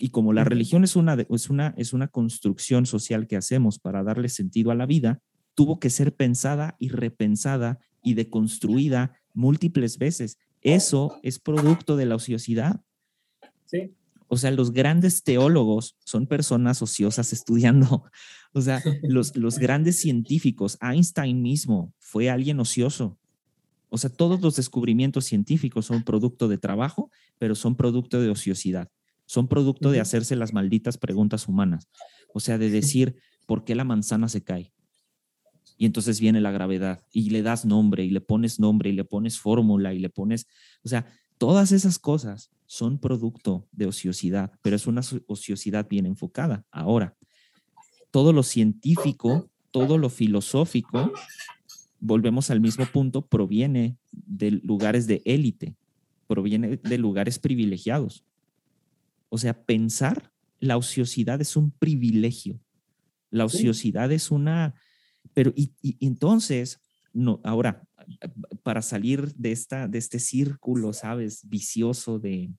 y 0.00 0.08
como 0.08 0.32
la 0.32 0.44
religión 0.44 0.82
es 0.82 0.96
una, 0.96 1.14
es, 1.28 1.50
una, 1.50 1.74
es 1.76 1.92
una 1.92 2.08
construcción 2.08 2.86
social 2.86 3.26
que 3.26 3.36
hacemos 3.36 3.78
para 3.78 4.02
darle 4.02 4.30
sentido 4.30 4.70
a 4.70 4.74
la 4.74 4.86
vida, 4.86 5.20
tuvo 5.54 5.78
que 5.78 5.90
ser 5.90 6.16
pensada 6.16 6.74
y 6.78 6.88
repensada 6.88 7.78
y 8.02 8.14
deconstruida 8.14 9.12
múltiples 9.34 9.98
veces. 9.98 10.38
Eso 10.62 11.20
es 11.22 11.38
producto 11.38 11.96
de 11.96 12.06
la 12.06 12.14
ociosidad. 12.14 12.80
Sí. 13.66 13.92
O 14.26 14.38
sea, 14.38 14.50
los 14.52 14.72
grandes 14.72 15.22
teólogos 15.22 15.96
son 15.98 16.26
personas 16.26 16.80
ociosas 16.82 17.32
estudiando. 17.32 18.04
O 18.52 18.60
sea, 18.60 18.82
los, 19.04 19.36
los 19.36 19.60
grandes 19.60 20.00
científicos, 20.00 20.76
Einstein 20.80 21.40
mismo 21.40 21.94
fue 22.00 22.28
alguien 22.30 22.58
ocioso. 22.58 23.16
O 23.90 23.96
sea, 23.96 24.10
todos 24.10 24.40
los 24.40 24.56
descubrimientos 24.56 25.26
científicos 25.26 25.86
son 25.86 26.02
producto 26.02 26.48
de 26.48 26.58
trabajo, 26.58 27.12
pero 27.38 27.54
son 27.54 27.76
producto 27.76 28.20
de 28.20 28.28
ociosidad 28.28 28.90
son 29.30 29.46
producto 29.46 29.92
de 29.92 30.00
hacerse 30.00 30.34
las 30.34 30.52
malditas 30.52 30.98
preguntas 30.98 31.46
humanas. 31.46 31.88
O 32.34 32.40
sea, 32.40 32.58
de 32.58 32.68
decir, 32.68 33.14
¿por 33.46 33.62
qué 33.62 33.76
la 33.76 33.84
manzana 33.84 34.28
se 34.28 34.42
cae? 34.42 34.72
Y 35.78 35.86
entonces 35.86 36.18
viene 36.18 36.40
la 36.40 36.50
gravedad 36.50 37.00
y 37.12 37.30
le 37.30 37.42
das 37.42 37.64
nombre 37.64 38.04
y 38.04 38.10
le 38.10 38.20
pones 38.20 38.58
nombre 38.58 38.90
y 38.90 38.92
le 38.92 39.04
pones 39.04 39.38
fórmula 39.38 39.94
y 39.94 40.00
le 40.00 40.10
pones, 40.10 40.48
o 40.82 40.88
sea, 40.88 41.06
todas 41.38 41.70
esas 41.70 42.00
cosas 42.00 42.50
son 42.66 42.98
producto 42.98 43.68
de 43.70 43.86
ociosidad, 43.86 44.50
pero 44.62 44.74
es 44.74 44.88
una 44.88 45.02
ociosidad 45.28 45.88
bien 45.88 46.06
enfocada. 46.06 46.66
Ahora, 46.72 47.16
todo 48.10 48.32
lo 48.32 48.42
científico, 48.42 49.48
todo 49.70 49.96
lo 49.96 50.10
filosófico, 50.10 51.12
volvemos 52.00 52.50
al 52.50 52.60
mismo 52.60 52.84
punto, 52.86 53.24
proviene 53.24 53.96
de 54.10 54.50
lugares 54.50 55.06
de 55.06 55.22
élite, 55.24 55.76
proviene 56.26 56.78
de 56.78 56.98
lugares 56.98 57.38
privilegiados. 57.38 58.24
O 59.30 59.38
sea, 59.38 59.64
pensar, 59.64 60.30
la 60.58 60.76
ociosidad 60.76 61.40
es 61.40 61.56
un 61.56 61.70
privilegio. 61.70 62.60
La 63.30 63.44
ociosidad 63.44 64.12
es 64.12 64.30
una, 64.30 64.74
pero 65.32 65.52
y, 65.54 65.72
entonces, 66.00 66.80
no, 67.12 67.40
ahora, 67.44 67.86
para 68.62 68.82
salir 68.82 69.32
de, 69.34 69.52
esta, 69.52 69.88
de 69.88 69.98
este 69.98 70.18
círculo, 70.18 70.92
¿sabes? 70.92 71.48
Vicioso 71.48 72.18
de, 72.18 72.52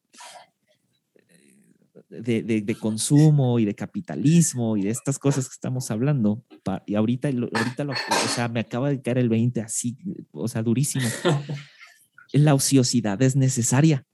de, 2.09 2.77
consumo 2.79 3.59
y 3.59 3.65
de 3.65 3.75
capitalismo 3.75 4.77
y 4.77 4.83
de 4.83 4.89
estas 4.89 5.19
cosas 5.19 5.47
que 5.47 5.53
estamos 5.53 5.91
hablando. 5.91 6.43
y 6.85 6.95
ahorita, 6.95 7.27
ahorita 7.27 7.83
lo, 7.83 7.93
o 7.93 8.27
sea, 8.33 8.47
me 8.47 8.61
acaba 8.61 8.89
de 8.89 9.01
caer 9.01 9.17
el 9.17 9.29
20 9.29 9.61
así, 9.61 9.97
o 10.31 10.47
sea, 10.47 10.63
durísimo. 10.63 11.05
La 12.33 12.53
ociosidad 12.53 13.21
es 13.21 13.35
necesaria. 13.35 14.05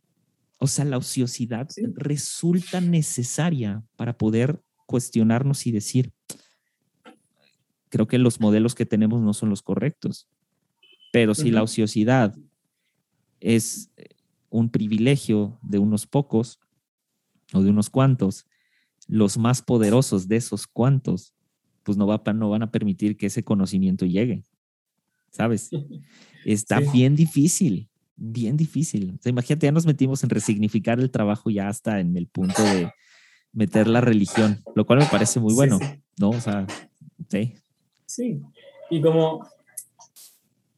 O 0.60 0.68
sea, 0.68 0.86
la 0.86 0.98
ociosidad 0.98 1.70
resulta 1.94 2.82
necesaria 2.82 3.84
para 3.96 4.18
poder 4.18 4.62
cuestionarnos 4.88 5.68
y 5.68 5.72
decir, 5.72 6.14
creo 7.90 8.08
que 8.08 8.18
los 8.18 8.40
modelos 8.40 8.74
que 8.74 8.86
tenemos 8.86 9.22
no 9.22 9.34
son 9.34 9.50
los 9.50 9.62
correctos. 9.62 10.28
Pero 11.12 11.36
si 11.36 11.52
la 11.52 11.64
ociosidad 11.64 12.36
es 13.40 13.92
un 14.50 14.70
privilegio 14.70 15.60
de 15.62 15.78
unos 15.78 16.08
pocos 16.08 16.60
o 17.54 17.62
de 17.62 17.70
unos 17.70 17.90
cuantos, 17.90 18.46
los 19.08 19.38
más 19.38 19.62
poderosos 19.62 20.28
de 20.28 20.38
esos 20.38 20.68
cuantos, 20.68 21.34
pues 21.84 21.98
no, 21.98 22.08
va, 22.08 22.22
no 22.34 22.50
van 22.50 22.64
a 22.64 22.72
permitir 22.72 23.16
que 23.16 23.28
ese 23.28 23.44
conocimiento 23.44 24.06
llegue. 24.06 24.44
¿Sabes? 25.30 25.70
Está 26.46 26.80
bien 26.80 27.16
difícil 27.16 27.90
bien 28.18 28.58
difícil. 28.58 29.14
O 29.18 29.22
sea, 29.22 29.30
imagínate, 29.30 29.68
ya 29.68 29.72
nos 29.72 29.86
metimos 29.86 30.24
en 30.24 30.30
resignificar 30.30 31.00
el 31.00 31.12
trabajo 31.12 31.50
ya 31.50 31.70
hasta 31.70 32.00
en 32.00 32.18
el 32.18 32.28
punto 32.28 32.62
de 32.64 32.92
meter 33.54 33.88
la 33.88 34.02
religión, 34.02 34.62
lo 34.76 34.86
cual 34.86 35.00
me 35.00 35.06
parece 35.06 35.40
muy 35.40 35.54
bueno, 35.54 35.80
¿no? 36.20 36.30
O 36.30 36.42
sea, 36.42 36.68
sí. 37.30 37.54
Sí, 38.06 38.42
y 38.90 39.02
como, 39.02 39.48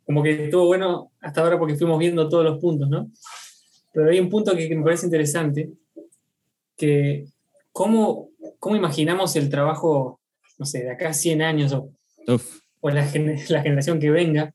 como 0.05 0.21
que 0.21 0.45
estuvo 0.45 0.65
bueno 0.65 1.11
hasta 1.21 1.41
ahora 1.41 1.57
porque 1.57 1.75
fuimos 1.75 1.97
viendo 1.99 2.27
todos 2.29 2.43
los 2.43 2.59
puntos, 2.59 2.89
¿no? 2.89 3.09
Pero 3.93 4.09
hay 4.09 4.19
un 4.19 4.29
punto 4.29 4.55
que, 4.55 4.75
me 4.75 4.83
parece 4.83 5.05
interesante, 5.05 5.71
que 6.77 7.25
cómo, 7.71 8.29
cómo 8.59 8.75
imaginamos 8.75 9.35
el 9.35 9.49
trabajo, 9.49 10.19
no 10.57 10.65
sé, 10.65 10.83
de 10.83 10.91
acá 10.91 11.09
a 11.09 11.13
100 11.13 11.41
años 11.41 11.73
o, 11.73 11.91
o 12.81 12.89
la, 12.89 13.01
la 13.49 13.61
generación 13.61 13.99
que 13.99 14.09
venga, 14.11 14.53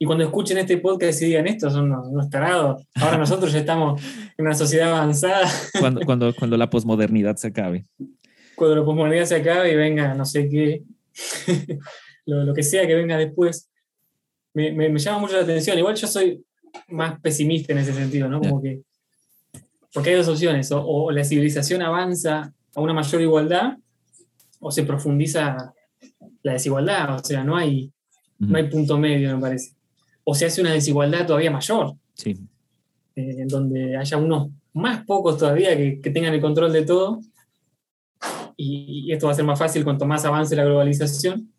y 0.00 0.06
cuando 0.06 0.24
escuchen 0.24 0.58
este 0.58 0.78
podcast 0.78 1.20
y 1.22 1.26
digan 1.26 1.48
esto, 1.48 1.70
son 1.70 1.90
unos, 1.90 2.30
tarados. 2.30 2.84
Ahora 2.94 3.18
nosotros 3.18 3.52
ya 3.52 3.58
estamos 3.58 4.00
en 4.36 4.46
una 4.46 4.54
sociedad 4.54 4.90
avanzada. 4.90 5.48
Cuando, 5.80 6.00
cuando, 6.02 6.34
cuando 6.34 6.56
la 6.56 6.70
posmodernidad 6.70 7.36
se 7.36 7.48
acabe. 7.48 7.84
Cuando 8.54 8.76
la 8.76 8.84
posmodernidad 8.84 9.24
se 9.24 9.36
acabe 9.36 9.72
y 9.72 9.76
venga 9.76 10.14
no 10.14 10.24
sé 10.24 10.48
qué, 10.48 10.82
lo, 12.26 12.44
lo, 12.44 12.54
que 12.54 12.62
sea 12.62 12.86
que 12.86 12.94
venga 12.94 13.16
después, 13.16 13.68
me, 14.54 14.70
me, 14.70 14.98
llama 14.98 15.18
mucho 15.18 15.34
la 15.34 15.42
atención. 15.42 15.76
Igual 15.76 15.96
yo 15.96 16.06
soy 16.06 16.44
más 16.88 17.18
pesimista 17.20 17.72
en 17.72 17.78
ese 17.78 17.92
sentido, 17.92 18.28
¿no? 18.28 18.40
Como 18.40 18.62
que, 18.62 18.82
porque 19.92 20.10
hay 20.10 20.16
dos 20.16 20.28
opciones, 20.28 20.70
o 20.72 21.10
la 21.10 21.24
civilización 21.24 21.82
avanza 21.82 22.52
a 22.74 22.80
una 22.80 22.92
mayor 22.92 23.20
igualdad, 23.20 23.78
o 24.60 24.70
se 24.70 24.84
profundiza 24.84 25.74
la 26.42 26.52
desigualdad, 26.52 27.16
o 27.16 27.24
sea, 27.24 27.42
no 27.42 27.56
hay, 27.56 27.90
no 28.38 28.56
hay 28.56 28.68
punto 28.68 28.98
medio, 28.98 29.34
me 29.34 29.40
parece 29.40 29.77
o 30.30 30.34
se 30.34 30.44
hace 30.44 30.60
una 30.60 30.74
desigualdad 30.74 31.26
todavía 31.26 31.50
mayor. 31.50 31.94
Sí. 32.12 32.36
Eh, 33.16 33.36
en 33.38 33.48
donde 33.48 33.96
haya 33.96 34.18
unos 34.18 34.50
más 34.74 35.02
pocos 35.06 35.38
todavía 35.38 35.74
que, 35.74 36.10
tengan 36.10 36.34
el 36.34 36.42
control 36.42 36.70
de 36.70 36.82
todo. 36.82 37.22
Y, 38.54 39.10
esto 39.10 39.24
va 39.24 39.32
a 39.32 39.36
ser 39.36 39.46
más 39.46 39.58
fácil 39.58 39.84
cuanto 39.84 40.04
más 40.04 40.26
avance 40.26 40.54
la 40.54 40.66
globalización. 40.66 41.50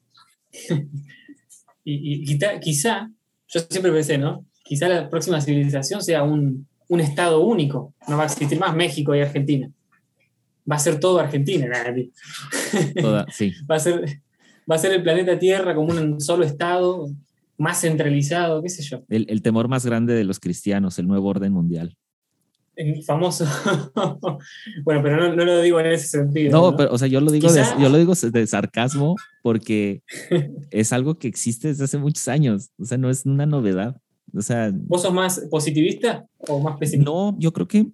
y, 1.84 2.38
quizá, 2.62 3.10
yo 3.48 3.60
siempre 3.68 3.92
pensé, 3.92 4.20
¿no? 4.20 4.46
Quizá 4.64 4.88
la 4.88 5.10
próxima 5.10 5.42
civilización 5.42 6.04
sea 6.04 6.22
un, 6.22 6.68
un, 6.90 7.00
estado 7.00 7.40
único. 7.40 7.96
No 8.08 8.18
va 8.18 8.24
a 8.24 8.28
existir 8.28 8.60
más 8.60 8.76
México 8.76 9.16
y 9.16 9.22
Argentina. 9.22 9.68
va 10.72 10.76
a 10.76 10.80
ser 10.80 11.00
todo 11.00 11.18
Argentina. 11.18 11.66
sí. 13.32 13.52
va, 13.68 13.76
a 13.76 13.80
ser, 13.80 14.22
va 14.72 14.76
a 14.76 14.78
ser 14.78 14.92
el 14.92 15.02
planeta 15.02 15.40
Tierra 15.40 15.74
como 15.74 15.92
un 15.92 16.22
solo 16.22 16.44
estado, 16.44 17.10
más 17.60 17.82
centralizado, 17.82 18.64
qué 18.64 18.70
sé 18.70 18.82
yo. 18.82 19.04
El, 19.10 19.42
temor 19.42 19.68
más 19.68 19.86
grande 19.86 20.14
de 20.14 20.24
los 20.24 20.40
cristianos, 20.40 20.98
el 20.98 21.08
nuevo 21.08 21.28
orden 21.28 21.54
mundial. 21.54 21.96
El 22.76 23.04
famoso. 23.04 23.46
bueno, 24.84 25.04
pero 25.04 25.36
no, 25.36 25.46
lo 25.46 25.62
digo 25.62 25.80
en 25.82 25.88
ese 25.88 26.08
sentido. 26.08 26.52
No, 26.52 26.78
pero, 26.78 26.94
o 26.94 26.98
sea, 26.98 27.10
yo 27.10 27.20
lo 27.20 27.30
digo, 27.30 27.52
de, 27.52 27.64
yo 27.80 27.90
lo 27.90 27.98
digo 27.98 28.14
de 28.16 28.48
sarcasmo 28.48 29.16
porque 29.44 30.02
es 30.72 30.94
algo 30.94 31.20
que 31.20 31.28
existe 31.28 31.68
desde 31.68 31.84
hace 31.84 31.98
muchos 31.98 32.28
años. 32.30 32.72
O 32.80 32.86
sea, 32.86 32.98
no 32.98 33.10
es 33.10 33.26
una 33.26 33.46
novedad. 33.46 34.02
O 34.34 34.42
sea, 34.42 34.72
¿Vos 34.74 35.02
sos 35.02 35.14
más 35.14 35.40
positivista 35.52 36.26
o 36.38 36.60
más 36.62 36.78
pesimista? 36.78 37.12
No, 37.12 37.36
yo 37.38 37.52
creo 37.52 37.68
que 37.68 37.88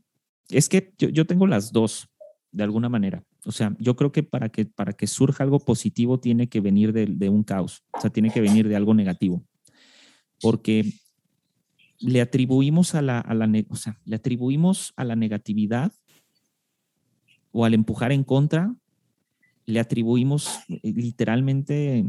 es 0.49 0.69
que 0.69 0.93
yo, 0.97 1.25
tengo 1.25 1.47
las 1.47 1.71
dos, 1.71 2.07
de 2.51 2.63
alguna 2.63 2.89
manera. 2.89 3.23
O 3.45 3.51
sea, 3.51 3.75
yo 3.79 3.95
creo 3.95 4.11
que 4.11 4.23
para 4.23 4.49
que, 4.49 4.65
para 4.65 4.93
que 4.93 5.07
surja 5.07 5.43
algo 5.43 5.59
positivo 5.59 6.19
tiene 6.19 6.47
que 6.47 6.61
venir 6.61 6.93
de, 6.93 7.29
un 7.29 7.43
caos, 7.43 7.83
o 7.93 8.01
sea, 8.01 8.09
tiene 8.09 8.31
que 8.31 8.41
venir 8.41 8.67
de 8.67 8.75
algo 8.75 8.93
negativo. 8.93 9.43
Porque 10.45 10.93
le 11.99 12.21
atribuimos 12.21 12.95
a 12.95 13.01
la, 13.01 13.19
a 13.19 13.33
la, 13.33 13.49
o 13.69 13.75
sea, 13.75 13.99
le 14.05 14.15
atribuimos 14.15 14.93
a 14.95 15.03
la 15.03 15.15
negatividad 15.15 15.91
o 17.51 17.65
al 17.65 17.73
empujar 17.73 18.11
en 18.11 18.23
contra, 18.23 18.75
le 19.65 19.79
atribuimos 19.79 20.59
eh, 20.67 20.79
literalmente 20.83 22.05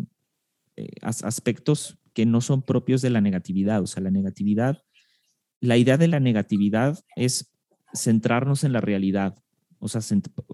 eh, 0.77 0.91
aspectos 1.03 1.99
que 2.13 2.27
no 2.27 2.41
son 2.41 2.63
propios 2.63 3.03
de 3.03 3.11
la 3.11 3.21
negatividad. 3.21 3.83
O 3.83 3.87
sea, 3.87 4.03
la 4.03 4.11
negatividad, 4.11 4.83
la 5.61 5.77
idea 5.77 5.97
de 5.97 6.09
la 6.09 6.21
negatividad 6.21 6.99
es 7.15 7.53
centrarnos 7.95 8.65
en 8.65 8.73
la 8.73 8.81
realidad. 8.81 9.43
O 9.79 9.89
sea, 9.89 10.01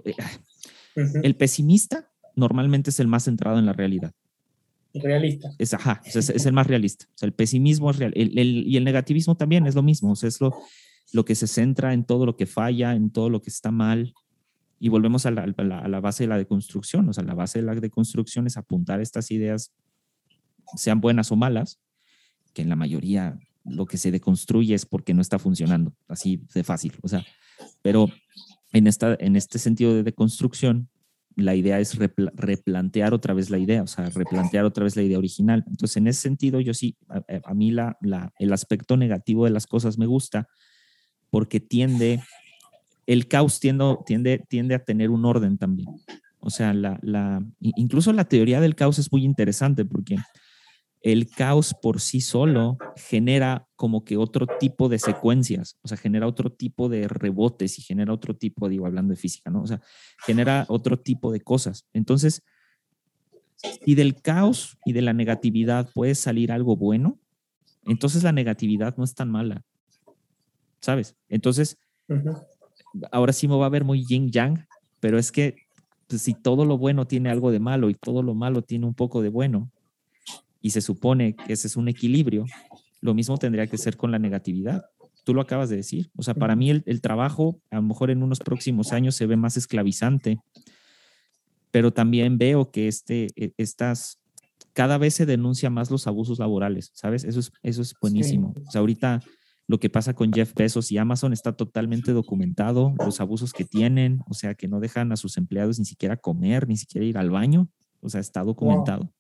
eh, 0.05 0.15
el 1.23 1.37
pesimista 1.37 2.11
normalmente 2.37 2.91
es 2.91 3.01
el 3.01 3.09
más 3.09 3.25
centrado 3.25 3.59
en 3.59 3.67
la 3.67 3.73
realidad. 3.73 4.13
Realista. 4.95 5.51
Es, 5.59 5.73
ajá, 5.75 6.03
es, 6.05 6.47
el 6.47 6.53
más 6.53 6.67
realista. 6.67 7.07
El 7.21 7.33
pesimismo 7.33 7.91
es 7.91 7.99
real. 7.99 8.13
y 8.15 8.77
el 8.77 8.85
negativismo 8.85 9.37
también 9.37 9.67
es 9.67 9.75
lo 9.75 9.83
mismo. 9.83 10.13
Es 10.13 10.41
lo, 10.41 10.55
lo 11.13 11.25
que 11.25 11.35
se 11.35 11.47
centra 11.47 11.93
en 11.93 12.05
todo 12.05 12.27
lo 12.27 12.37
que 12.37 12.47
falla, 12.47 12.95
en 12.95 13.11
todo 13.11 13.31
lo 13.31 13.41
que 13.43 13.51
está 13.51 13.71
mal. 13.71 14.15
Y 14.81 14.89
volvemos 14.89 15.27
a 15.27 15.31
la, 15.31 15.43
a 15.45 15.89
la, 15.89 16.01
base 16.01 16.25
de 16.25 16.29
la 16.29 16.39
deconstrucción. 16.39 17.09
O 17.09 17.13
sea, 17.13 17.23
la 17.23 17.35
base 17.35 17.61
de 17.61 17.67
la 17.67 17.75
deconstrucción 17.75 18.47
es 18.47 18.57
apuntar 18.57 19.01
estas 19.01 19.31
ideas, 19.31 19.73
sean 20.77 21.01
buenas 21.01 21.31
o 21.31 21.37
malas, 21.37 21.81
que 22.53 22.63
en 22.63 22.69
la 22.69 22.77
mayoría 22.77 23.39
lo 23.65 23.87
que 23.87 23.97
se 23.97 24.11
deconstruye 24.11 24.75
es 24.75 24.87
porque 24.87 25.15
no 25.15 25.23
está 25.23 25.39
funcionando, 25.39 25.95
así 26.09 26.43
de 26.53 26.65
fácil. 26.65 26.95
O 27.03 27.09
sea, 27.09 27.25
pero 27.81 28.09
en, 28.73 28.89
esta, 28.89 29.17
en 29.21 29.37
este 29.37 29.61
sentido 29.61 29.95
de 29.95 30.03
deconstrucción, 30.03 30.89
la 31.37 31.55
idea 31.55 31.81
es 31.81 31.97
replantear 31.97 33.15
otra 33.15 33.35
vez 33.35 33.51
la 33.51 33.59
idea, 33.59 33.83
o 33.83 33.87
sea, 33.87 34.11
replantear 34.11 34.65
otra 34.65 34.85
vez 34.85 34.97
la 34.97 35.03
idea 35.03 35.19
original. 35.19 35.65
Entonces, 35.67 35.97
en 35.97 36.07
ese 36.07 36.21
sentido, 36.21 36.61
yo 36.61 36.75
sí, 36.75 36.97
a, 37.09 37.55
mí 37.55 37.71
la, 37.71 37.97
el 38.39 38.53
aspecto 38.53 38.97
negativo 38.97 39.45
de 39.45 39.51
las 39.51 39.67
cosas 39.67 39.99
me 39.99 40.07
gusta 40.07 40.49
porque 41.31 41.61
tiende, 41.61 42.23
el 43.07 43.27
caos 43.27 43.59
tiende, 43.61 43.97
tiende, 44.05 44.45
tiende 44.49 44.75
a 44.75 44.85
tener 44.85 45.11
un 45.11 45.25
orden 45.25 45.57
también. 45.59 45.89
O 46.41 46.51
sea, 46.51 46.75
la, 46.75 47.43
incluso 47.61 48.13
la 48.13 48.25
teoría 48.25 48.61
del 48.61 48.75
caos 48.75 48.99
es 48.99 49.13
muy 49.13 49.25
interesante 49.25 49.85
porque 49.85 50.17
el 51.03 51.29
caos 51.29 51.75
por 51.75 52.01
sí 52.01 52.21
solo 52.21 52.79
genera 52.97 53.67
como 53.75 54.05
que 54.05 54.17
otro 54.17 54.47
tipo 54.61 54.89
de 54.89 54.99
secuencias, 54.99 55.77
o 55.83 55.89
sea, 55.89 55.97
genera 55.97 56.29
otro 56.29 56.51
tipo 56.51 56.89
de 56.89 57.09
rebotes 57.09 57.79
y 57.79 57.83
genera 57.83 58.13
otro 58.13 58.37
tipo, 58.37 58.69
digo, 58.69 58.87
hablando 58.87 59.11
de 59.11 59.17
física, 59.17 59.51
¿no? 59.51 59.63
O 59.63 59.67
sea, 59.67 59.81
genera 60.25 60.65
otro 60.69 60.99
tipo 60.99 61.33
de 61.33 61.41
cosas. 61.41 61.87
Entonces, 61.93 62.43
si 63.57 63.95
del 63.95 64.21
caos 64.21 64.79
y 64.85 64.93
de 64.93 65.03
la 65.03 65.13
negatividad 65.13 65.91
puede 65.93 66.15
salir 66.15 66.53
algo 66.53 66.77
bueno, 66.77 67.19
entonces 67.85 68.23
la 68.23 68.33
negatividad 68.33 68.97
no 68.97 69.05
es 69.05 69.15
tan 69.15 69.31
mala, 69.31 69.65
¿sabes? 70.81 71.17
Entonces, 71.29 71.79
ahora 73.11 73.33
sí 73.33 73.49
me 73.49 73.57
va 73.57 73.67
a 73.67 73.71
ver 73.71 73.85
muy 73.85 74.05
yin 74.05 74.31
yang, 74.31 74.67
pero 75.01 75.19
es 75.19 75.33
que 75.33 75.57
pues, 76.07 76.23
si 76.23 76.35
todo 76.35 76.65
lo 76.65 76.79
bueno 76.79 77.07
tiene 77.07 77.29
algo 77.29 77.51
de 77.51 77.59
malo 77.59 77.91
y 77.91 77.95
todo 77.95 78.23
lo 78.23 78.35
malo 78.35 78.63
tiene 78.63 78.87
un 78.87 78.95
poco 78.95 79.21
de 79.21 79.31
bueno, 79.31 79.71
y 80.63 80.71
se 80.71 80.81
supone 80.81 81.35
que 81.35 81.53
ese 81.53 81.67
es 81.67 81.77
un 81.77 81.89
equilibrio, 81.89 82.47
lo 83.01 83.15
mismo 83.15 83.37
tendría 83.37 83.67
que 83.67 83.77
ser 83.77 83.97
con 83.97 84.13
la 84.13 84.19
negatividad. 84.19 84.85
Tú 85.25 85.35
lo 85.35 85.41
acabas 85.41 85.69
de 85.69 85.77
decir. 85.77 86.11
O 86.17 86.23
sea, 86.23 86.35
para 86.35 86.57
mí 86.57 86.71
el, 86.71 87.01
trabajo 87.01 87.61
a 87.71 87.77
lo 87.77 87.83
mejor 87.83 88.11
en 88.11 88.23
unos 88.23 88.39
próximos 88.39 88.93
años 88.93 89.17
se 89.17 89.27
ve 89.27 89.37
más 89.37 89.57
esclavizante, 89.57 90.41
pero 91.71 91.93
también 91.93 92.39
veo 92.39 92.71
que 92.71 92.89
este, 92.89 93.29
e, 93.37 93.53
estas, 93.57 94.21
cada 94.73 94.99
vez 94.99 95.15
se 95.15 95.27
denuncia 95.27 95.69
más 95.69 95.91
los 95.91 96.07
abusos 96.07 96.39
laborales, 96.39 96.91
¿sabes? 96.95 97.25
Eso 97.25 97.41
es, 97.41 97.53
eso 97.63 97.83
es 97.83 97.95
buenísimo. 98.01 98.55
O 98.67 98.71
sea, 98.71 98.81
ahorita 98.81 99.21
lo 99.67 99.79
que 99.79 99.91
pasa 99.91 100.15
con 100.15 100.33
Jeff 100.33 100.55
Bezos 100.55 100.93
y 100.93 100.99
Amazon 100.99 101.33
está 101.33 101.53
totalmente 101.53 102.13
documentado, 102.13 102.95
los 103.05 103.21
abusos 103.21 103.53
que 103.53 103.65
tienen, 103.65 104.21
o 104.29 104.35
sea, 104.35 104.55
que 104.55 104.69
no 104.69 104.81
dejan 104.81 105.13
a 105.13 105.17
sus 105.17 105.37
empleados 105.39 105.79
ni 105.79 105.85
siquiera 105.85 106.17
comer, 106.17 106.69
ni 106.69 106.77
siquiera 106.77 107.07
ir 107.07 107.19
al 107.19 107.31
baño, 107.31 107.69
o 108.01 108.09
sea, 108.09 108.21
está 108.21 108.43
documentado. 108.43 109.13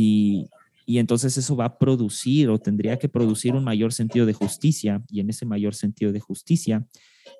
Y, 0.00 0.48
entonces 0.86 1.36
eso 1.36 1.56
va 1.56 1.64
a 1.64 1.78
producir 1.78 2.48
o 2.48 2.58
tendría 2.58 2.98
que 2.98 3.08
producir 3.08 3.54
un 3.54 3.64
mayor 3.64 3.92
sentido 3.92 4.26
de 4.26 4.32
justicia 4.32 5.02
y 5.10 5.18
en 5.20 5.28
ese 5.28 5.44
mayor 5.44 5.74
sentido 5.74 6.12
de 6.12 6.20
justicia, 6.20 6.86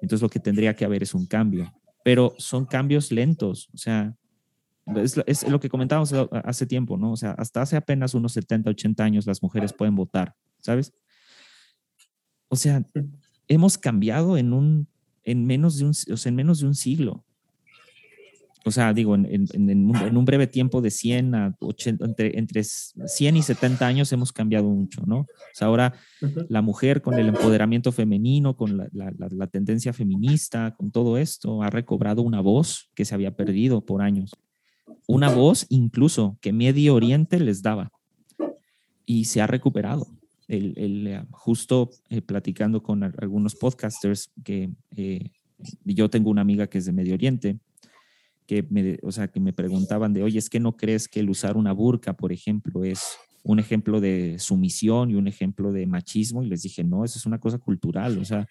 entonces 0.02 0.22
lo 0.22 0.28
que 0.28 0.40
tendría 0.40 0.74
que 0.74 0.84
haber 0.84 1.04
es 1.04 1.14
un 1.14 1.24
cambio. 1.24 1.72
Pero 2.04 2.34
son 2.36 2.66
cambios 2.66 3.12
lentos, 3.12 3.70
o 3.72 3.78
sea, 3.78 4.14
es, 4.96 5.48
lo 5.48 5.60
que 5.60 5.68
comentábamos 5.68 6.12
hace 6.44 6.66
tiempo, 6.66 6.96
¿no? 6.96 7.12
O 7.12 7.16
sea, 7.16 7.32
hasta 7.32 7.62
hace 7.62 7.76
apenas 7.76 8.12
unos 8.12 8.32
70, 8.32 8.70
80 8.70 9.04
años 9.04 9.26
las 9.26 9.42
mujeres 9.42 9.72
pueden 9.72 9.94
votar, 9.94 10.34
¿sabes? 10.58 10.92
O 12.48 12.56
sea, 12.56 12.84
hemos 13.46 13.78
cambiado 13.78 14.36
en 14.36 14.52
un, 14.52 14.88
en 15.22 15.46
menos 15.46 15.78
de 15.78 15.84
un, 15.84 15.90
o 15.90 16.16
sea, 16.16 16.28
en 16.30 16.36
menos 16.36 16.60
de 16.60 16.66
un 16.66 16.74
siglo 16.74 17.24
o 18.64 18.70
sea, 18.70 18.92
digo, 18.92 19.14
en, 19.14 19.46
un, 20.16 20.24
breve 20.24 20.46
tiempo 20.46 20.80
de 20.80 20.90
100 20.90 21.34
a 21.34 21.56
80, 21.60 22.04
entre, 22.04 22.38
entre 22.38 22.64
100 22.64 23.36
y 23.36 23.42
70 23.42 23.86
años 23.86 24.12
hemos 24.12 24.32
cambiado 24.32 24.68
mucho, 24.68 25.02
¿no? 25.06 25.20
O 25.20 25.26
sea, 25.54 25.68
ahora 25.68 25.94
la 26.48 26.60
mujer 26.60 27.00
con 27.00 27.14
el 27.14 27.28
empoderamiento 27.28 27.92
femenino, 27.92 28.56
con 28.56 28.76
la, 28.76 28.88
la, 28.92 29.46
tendencia 29.46 29.92
feminista, 29.92 30.74
con 30.76 30.90
todo 30.90 31.18
esto, 31.18 31.62
ha 31.62 31.70
recobrado 31.70 32.22
una 32.22 32.40
voz 32.40 32.90
que 32.94 33.04
se 33.04 33.14
había 33.14 33.36
perdido 33.36 33.84
por 33.84 34.02
años. 34.02 34.32
Una 35.06 35.30
voz 35.30 35.66
incluso 35.68 36.36
que 36.40 36.52
Medio 36.52 36.94
Oriente 36.94 37.40
les 37.40 37.62
daba 37.62 37.90
y 39.06 39.24
se 39.24 39.40
ha 39.40 39.46
recuperado. 39.46 40.06
El, 40.48 40.74
el 40.76 41.06
eh, 41.06 41.24
justo 41.30 41.90
eh, 42.08 42.22
platicando 42.22 42.82
con 42.82 43.02
algunos 43.04 43.54
podcasters 43.54 44.30
que 44.42 44.70
eh, 44.96 45.30
yo 45.84 46.08
tengo 46.08 46.30
una 46.30 46.40
amiga 46.40 46.66
que 46.66 46.78
es 46.78 46.86
de 46.86 46.92
Medio 46.92 47.14
Oriente 47.14 47.58
que 48.48 48.66
me, 48.70 48.98
o 49.02 49.12
sea, 49.12 49.28
que 49.28 49.40
me 49.40 49.52
preguntaban 49.52 50.14
de, 50.14 50.22
oye, 50.22 50.38
es 50.38 50.48
que 50.48 50.58
no 50.58 50.74
crees 50.74 51.06
que 51.06 51.20
el 51.20 51.28
usar 51.28 51.58
una 51.58 51.72
burka, 51.72 52.14
por 52.14 52.32
ejemplo, 52.32 52.82
es 52.82 53.18
un 53.44 53.58
ejemplo 53.58 54.00
de 54.00 54.36
sumisión 54.38 55.10
y 55.10 55.16
un 55.16 55.28
ejemplo 55.28 55.70
de 55.70 55.86
machismo? 55.86 56.42
Y 56.42 56.48
les 56.48 56.62
dije, 56.62 56.82
no, 56.82 57.04
eso 57.04 57.18
es 57.18 57.26
una 57.26 57.38
cosa 57.38 57.58
cultural, 57.58 58.18
o 58.18 58.24
sea, 58.24 58.48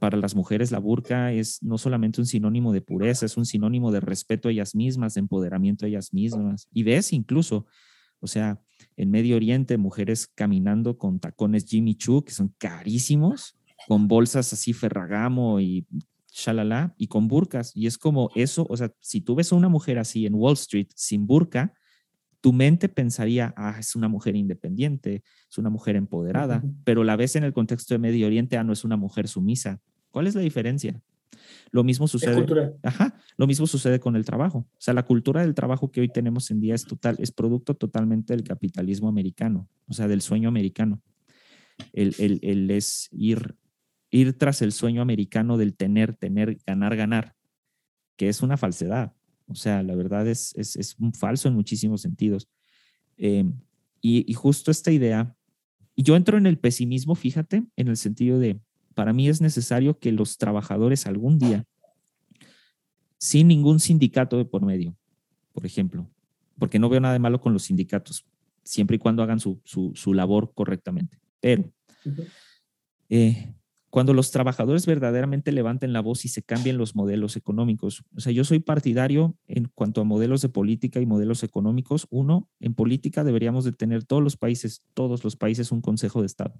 para 0.00 0.16
las 0.16 0.34
mujeres 0.34 0.70
la 0.70 0.78
burka 0.78 1.32
es 1.32 1.62
no 1.62 1.76
solamente 1.76 2.20
un 2.20 2.26
sinónimo 2.26 2.72
de 2.72 2.80
pureza, 2.80 3.26
es 3.26 3.36
un 3.36 3.44
sinónimo 3.44 3.92
de 3.92 4.00
respeto 4.00 4.48
a 4.48 4.52
ellas 4.52 4.74
mismas, 4.74 5.14
de 5.14 5.20
empoderamiento 5.20 5.84
a 5.84 5.88
ellas 5.88 6.14
mismas. 6.14 6.66
Y 6.72 6.82
ves 6.82 7.12
incluso, 7.12 7.66
o 8.20 8.26
sea, 8.26 8.58
en 8.96 9.10
Medio 9.10 9.36
Oriente, 9.36 9.76
mujeres 9.76 10.28
caminando 10.28 10.96
con 10.96 11.20
tacones 11.20 11.66
Jimmy 11.66 11.94
Choo, 11.94 12.24
que 12.24 12.32
son 12.32 12.54
carísimos, 12.56 13.54
con 13.86 14.08
bolsas 14.08 14.52
así 14.52 14.72
Ferragamo 14.72 15.60
y 15.60 15.86
shalala, 16.32 16.94
y 16.96 17.08
con 17.08 17.28
burkas. 17.28 17.72
Y 17.74 17.86
es 17.86 17.98
como 17.98 18.30
eso, 18.34 18.66
o 18.68 18.76
sea, 18.76 18.92
si 19.00 19.20
tú 19.20 19.34
ves 19.34 19.52
a 19.52 19.56
una 19.56 19.68
mujer 19.68 19.98
así 19.98 20.26
en 20.26 20.34
Wall 20.34 20.54
Street 20.54 20.88
sin 20.94 21.26
burka, 21.26 21.74
tu 22.40 22.52
mente 22.52 22.88
pensaría, 22.88 23.54
ah, 23.56 23.76
es 23.78 23.94
una 23.94 24.08
mujer 24.08 24.34
independiente, 24.34 25.22
es 25.48 25.58
una 25.58 25.70
mujer 25.70 25.94
empoderada, 25.94 26.62
pero 26.84 27.04
la 27.04 27.14
ves 27.16 27.36
en 27.36 27.44
el 27.44 27.52
contexto 27.52 27.94
de 27.94 27.98
Medio 27.98 28.26
Oriente, 28.26 28.56
ah, 28.56 28.64
no 28.64 28.72
es 28.72 28.84
una 28.84 28.96
mujer 28.96 29.28
sumisa. 29.28 29.80
¿Cuál 30.10 30.26
es 30.26 30.34
la 30.34 30.40
diferencia? 30.40 31.00
Lo 31.70 31.84
mismo 31.84 32.08
sucede. 32.08 32.44
Ajá, 32.82 33.16
lo 33.36 33.46
mismo 33.46 33.66
sucede 33.66 34.00
con 34.00 34.16
el 34.16 34.24
trabajo. 34.24 34.58
O 34.58 34.80
sea, 34.80 34.92
la 34.92 35.04
cultura 35.04 35.42
del 35.42 35.54
trabajo 35.54 35.90
que 35.90 36.00
hoy 36.00 36.08
tenemos 36.08 36.50
en 36.50 36.60
día 36.60 36.74
es 36.74 36.84
total, 36.84 37.16
es 37.18 37.30
producto 37.30 37.74
totalmente 37.74 38.34
del 38.34 38.42
capitalismo 38.42 39.08
americano, 39.08 39.68
o 39.86 39.92
sea, 39.92 40.08
del 40.08 40.20
sueño 40.20 40.48
americano. 40.48 41.00
El, 41.92 42.14
el, 42.18 42.40
el 42.42 42.70
es 42.70 43.08
ir 43.12 43.56
ir 44.12 44.34
tras 44.38 44.62
el 44.62 44.72
sueño 44.72 45.02
americano 45.02 45.56
del 45.56 45.74
tener, 45.74 46.14
tener, 46.14 46.58
ganar, 46.66 46.94
ganar, 46.94 47.34
que 48.16 48.28
es 48.28 48.42
una 48.42 48.56
falsedad. 48.56 49.12
O 49.48 49.54
sea, 49.54 49.82
la 49.82 49.96
verdad 49.96 50.28
es, 50.28 50.54
es, 50.54 50.96
un 51.00 51.14
falso 51.14 51.48
en 51.48 51.54
muchísimos 51.54 52.02
sentidos. 52.02 52.48
Em, 53.16 53.54
y, 54.02 54.32
justo 54.34 54.70
esta 54.70 54.92
idea, 54.92 55.34
y 55.96 56.02
yo 56.02 56.14
entro 56.14 56.36
en 56.36 56.46
el 56.46 56.58
pesimismo, 56.58 57.14
fíjate, 57.14 57.64
en 57.74 57.88
el 57.88 57.96
sentido 57.96 58.38
de, 58.38 58.60
para 58.94 59.12
mí 59.12 59.28
es 59.28 59.40
necesario 59.40 59.98
que 59.98 60.12
los 60.12 60.36
trabajadores 60.36 61.06
algún 61.06 61.38
día 61.38 61.64
sin 63.18 63.48
ningún 63.48 63.80
sindicato 63.80 64.36
de 64.36 64.44
por 64.44 64.62
medio, 64.62 64.94
por 65.52 65.64
ejemplo, 65.64 66.10
porque 66.58 66.78
no 66.78 66.88
veo 66.88 67.00
nada 67.00 67.14
de 67.14 67.20
malo 67.20 67.40
con 67.40 67.52
los 67.52 67.62
sindicatos, 67.62 68.26
siempre 68.62 68.96
y 68.96 68.98
cuando 68.98 69.22
hagan 69.22 69.40
su, 69.40 69.62
labor 70.12 70.52
correctamente. 70.54 71.18
Pero 71.40 71.72
eh, 73.08 73.54
cuando 73.92 74.14
los 74.14 74.30
trabajadores 74.30 74.86
verdaderamente 74.86 75.52
levanten 75.52 75.92
la 75.92 76.00
voz 76.00 76.24
y 76.24 76.28
se 76.28 76.42
cambien 76.42 76.78
los 76.78 76.96
modelos 76.96 77.36
económicos, 77.36 78.02
o 78.16 78.20
sea, 78.20 78.32
yo 78.32 78.42
soy 78.42 78.58
partidario 78.58 79.36
en 79.48 79.70
cuanto 79.74 80.00
a 80.00 80.04
modelos 80.04 80.40
de 80.40 80.48
política 80.48 80.98
y 80.98 81.04
modelos 81.04 81.42
económicos. 81.42 82.06
Uno, 82.08 82.48
en 82.58 82.72
política 82.72 83.22
deberíamos 83.22 83.66
de 83.66 83.72
tener 83.72 84.02
todos 84.04 84.22
los 84.22 84.38
países, 84.38 84.82
todos 84.94 85.22
los 85.24 85.36
países 85.36 85.72
un 85.72 85.82
consejo 85.82 86.20
de 86.20 86.26
Estado. 86.26 86.58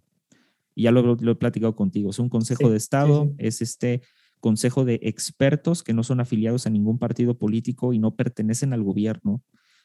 Y 0.74 0.82
ya 0.82 0.90
lo, 0.92 1.14
he 1.14 1.34
platicado 1.34 1.74
contigo, 1.74 2.10
es 2.10 2.18
un 2.18 2.28
consejo 2.28 2.68
de 2.68 2.76
Estado, 2.76 3.32
es 3.38 3.62
este 3.62 4.02
consejo 4.40 4.84
de 4.84 5.00
expertos 5.00 5.82
que 5.82 5.94
no 5.94 6.02
son 6.02 6.20
afiliados 6.20 6.66
a 6.66 6.70
ningún 6.70 6.98
partido 6.98 7.38
político 7.38 7.94
y 7.94 7.98
no 7.98 8.14
pertenecen 8.14 8.74
al 8.74 8.82
gobierno, 8.82 9.42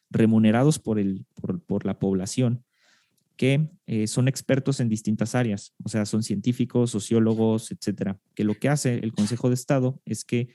remunerados 0.09 0.79
por, 0.79 0.99
el, 0.99 1.25
por, 1.65 1.85
la 1.85 1.97
población, 1.97 2.65
que 3.37 3.69
eh, 3.85 4.07
son 4.07 4.27
expertos 4.27 4.79
en 4.79 4.89
distintas 4.89 5.35
áreas, 5.35 5.73
o 5.83 5.89
sea, 5.89 6.05
son 6.05 6.23
científicos, 6.23 6.91
sociólogos, 6.91 7.71
etcétera, 7.71 8.19
que 8.35 8.43
lo 8.43 8.55
que 8.55 8.67
hace 8.67 8.95
el 8.95 9.13
Consejo 9.13 9.49
de 9.49 9.55
Estado 9.55 10.01
es 10.05 10.25
que 10.25 10.49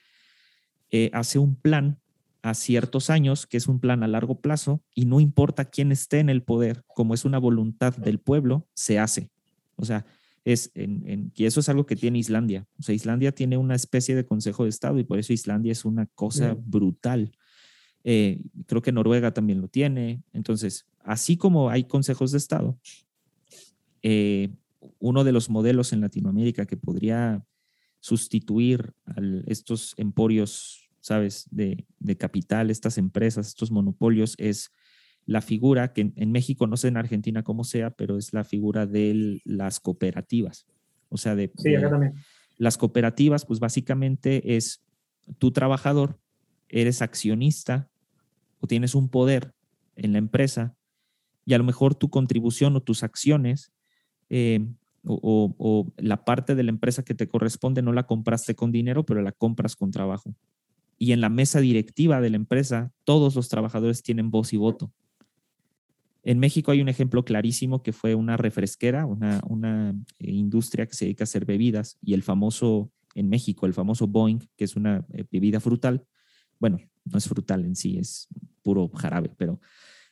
eh, 0.90 1.11
hace 1.14 1.38
un 1.38 1.57
plan 1.57 1.99
a 2.42 2.55
ciertos 2.55 3.09
años, 3.09 3.47
que 3.47 3.57
es 3.57 3.68
un 3.68 3.79
plan 3.79 4.03
a 4.03 4.09
largo 4.09 4.40
plazo, 4.40 4.83
y 4.95 5.07
no 5.07 5.21
importa 5.21 5.64
quién 5.64 5.92
esté 5.92 6.18
en 6.18 6.29
el 6.29 6.42
poder, 6.42 6.83
como 6.88 7.14
es 7.14 7.25
una 7.25 7.38
voluntad 7.38 7.97
del 7.97 8.18
pueblo, 8.18 8.68
se 8.75 8.99
hace. 8.99 9.31
O 9.77 9.85
sea, 9.85 10.05
es 10.45 10.73
en, 10.75 11.33
y 11.37 11.45
eso 11.45 11.61
es 11.61 11.68
algo 11.68 11.87
que 11.87 11.95
tiene 11.95 12.18
Islandia. 12.18 12.66
O 12.81 12.83
sea, 12.83 12.95
Islandia 12.97 13.33
tiene 13.33 13.57
una 13.57 13.77
especie 13.77 14.16
de 14.16 14.27
Consejo 14.27 14.64
de 14.64 14.71
Estado 14.71 14.99
y 14.99 15.05
por 15.05 15.21
eso 15.21 15.33
Islandia 15.33 15.71
es 15.71 15.85
una 15.85 16.07
cosa 16.07 16.57
brutal. 16.59 17.33
Eh, 18.05 18.41
creo 18.67 18.83
que 18.83 18.93
Noruega 18.93 19.33
también 19.33 19.61
lo 19.61 19.69
tiene. 19.69 20.23
Entonces, 20.33 20.87
así 21.01 21.37
como 21.37 21.71
hay 21.71 21.85
consejos 21.85 22.33
de 22.33 22.38
Estado, 22.38 22.79
eh, 24.03 24.51
uno 24.99 25.25
de 25.25 25.33
los 25.33 25.51
modelos 25.51 25.93
en 25.93 26.01
Latinoamérica 26.01 26.67
que 26.67 26.77
podría 26.77 27.45
sustituir 28.01 28.93
a 29.07 29.15
estos 29.47 29.95
emporios, 29.97 30.91
¿sabes?, 31.01 31.47
de, 31.51 31.87
capital, 32.19 32.71
estas 32.71 32.99
empresas, 32.99 33.47
estos 33.47 33.71
monopolios, 33.71 34.35
es 34.38 34.73
la 35.25 35.41
figura 35.41 35.93
que 35.93 36.12
en, 36.17 36.33
México, 36.33 36.67
no 36.67 36.77
sé 36.77 36.88
en 36.88 36.97
Argentina 36.97 37.45
cómo 37.45 37.62
sea, 37.62 37.91
pero 37.91 38.19
es 38.19 38.33
la 38.33 38.43
figura 38.43 38.87
de 38.87 39.41
las 39.45 39.79
cooperativas. 39.79 40.67
O 41.09 41.17
sea, 41.17 41.37
de, 41.37 41.53
sí, 41.57 41.77
acá 41.77 41.91
también. 41.91 42.15
las 42.59 42.77
cooperativas, 42.77 43.45
pues 43.47 43.61
básicamente 43.61 44.57
es 44.57 44.83
tu 45.38 45.53
trabajador, 45.53 46.19
eres 46.69 47.03
accionista 47.03 47.92
o 48.62 48.66
tienes 48.68 48.94
un 48.94 49.09
poder 49.09 49.53
en 49.96 50.12
la 50.12 50.18
empresa 50.18 50.77
y 51.44 51.55
a 51.55 51.59
lo 51.59 51.64
mejor 51.64 51.96
tu 51.96 52.09
contribución 52.11 52.77
o 52.77 52.81
tus 52.81 53.03
acciones 53.03 53.72
eh, 54.31 54.64
o, 55.05 55.92
la 55.96 56.25
parte 56.25 56.55
de 56.55 56.62
la 56.62 56.70
empresa 56.70 57.03
que 57.03 57.14
te 57.14 57.27
corresponde 57.27 57.83
no 57.83 57.92
la 57.92 58.07
compraste 58.07 58.55
con 58.55 58.70
dinero, 58.70 59.05
pero 59.05 59.20
la 59.20 59.33
compras 59.33 59.75
con 59.75 59.90
trabajo. 59.90 60.37
Y 60.96 61.11
en 61.11 61.20
la 61.20 61.29
mesa 61.29 61.61
directiva 61.61 62.20
de 62.20 62.31
la 62.31 62.37
empresa, 62.37 62.92
todos 63.03 63.35
los 63.35 63.48
trabajadores 63.48 64.05
tienen 64.05 64.31
voz 64.31 64.53
y 64.53 64.59
voto. 64.59 64.92
En 66.22 66.38
México 66.38 66.70
hay 66.70 66.81
un 66.81 66.88
ejemplo 66.88 67.25
clarísimo 67.25 67.83
que 67.83 67.92
fue 67.92 68.14
una 68.14 68.37
refresquera, 68.37 69.07
una, 69.07 69.40
una 69.48 69.90
eh, 70.20 70.31
industria 70.31 70.87
que 70.87 70.94
se 70.94 71.07
dedica 71.07 71.25
a 71.25 71.27
hacer 71.27 71.44
bebidas 71.44 71.98
y 72.01 72.14
el 72.14 72.22
famoso, 72.22 72.92
en 73.16 73.29
México, 73.29 73.66
el 73.66 73.75
famoso 73.75 74.07
Boeing, 74.07 74.38
que 74.57 74.62
es 74.62 74.77
una 74.77 75.05
eh, 75.12 75.25
bebida 75.29 75.59
frutal, 75.59 76.07
bueno, 76.61 76.79
no 77.05 77.19
es 77.19 77.29
frutal 77.29 77.65
en 77.65 77.77
sí, 77.77 77.99
es 77.99 78.29
puro 78.62 78.88
jarabe, 78.88 79.31
pero 79.37 79.61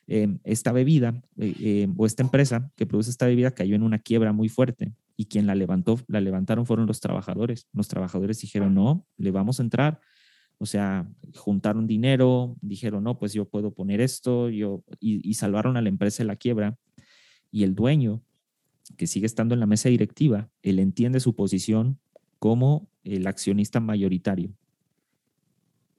eh, 0.07 0.37
esta 0.43 0.71
bebida 0.71 1.21
eh, 1.37 1.53
eh, 1.59 1.87
o 1.95 2.05
esta 2.05 2.23
empresa 2.23 2.71
que 2.75 2.85
produce 2.85 3.09
esta 3.09 3.27
bebida 3.27 3.51
cayó 3.51 3.75
en 3.75 3.83
una 3.83 3.99
quiebra 3.99 4.33
muy 4.33 4.49
fuerte 4.49 4.93
y 5.15 5.25
quien 5.25 5.47
la 5.47 5.55
levantó, 5.55 5.99
la 6.07 6.19
levantaron 6.19 6.65
fueron 6.65 6.87
los 6.87 6.99
trabajadores. 6.99 7.67
Los 7.73 7.87
trabajadores 7.87 8.41
dijeron, 8.41 8.73
no, 8.73 9.05
le 9.17 9.31
vamos 9.31 9.59
a 9.59 9.63
entrar. 9.63 10.01
O 10.57 10.65
sea, 10.65 11.07
juntaron 11.35 11.87
dinero, 11.87 12.55
dijeron, 12.61 13.03
no, 13.03 13.17
pues 13.17 13.33
yo 13.33 13.45
puedo 13.45 13.73
poner 13.73 14.01
esto, 14.01 14.49
yo, 14.49 14.83
y, 14.99 15.27
y 15.27 15.33
salvaron 15.35 15.77
a 15.77 15.81
la 15.81 15.89
empresa 15.89 16.23
de 16.23 16.27
la 16.27 16.35
quiebra. 16.35 16.77
Y 17.51 17.63
el 17.63 17.73
dueño, 17.73 18.21
que 18.97 19.07
sigue 19.07 19.25
estando 19.25 19.53
en 19.53 19.59
la 19.59 19.65
mesa 19.65 19.89
directiva, 19.89 20.49
él 20.61 20.79
entiende 20.79 21.19
su 21.19 21.35
posición 21.35 21.99
como 22.37 22.89
el 23.03 23.27
accionista 23.27 23.79
mayoritario 23.79 24.53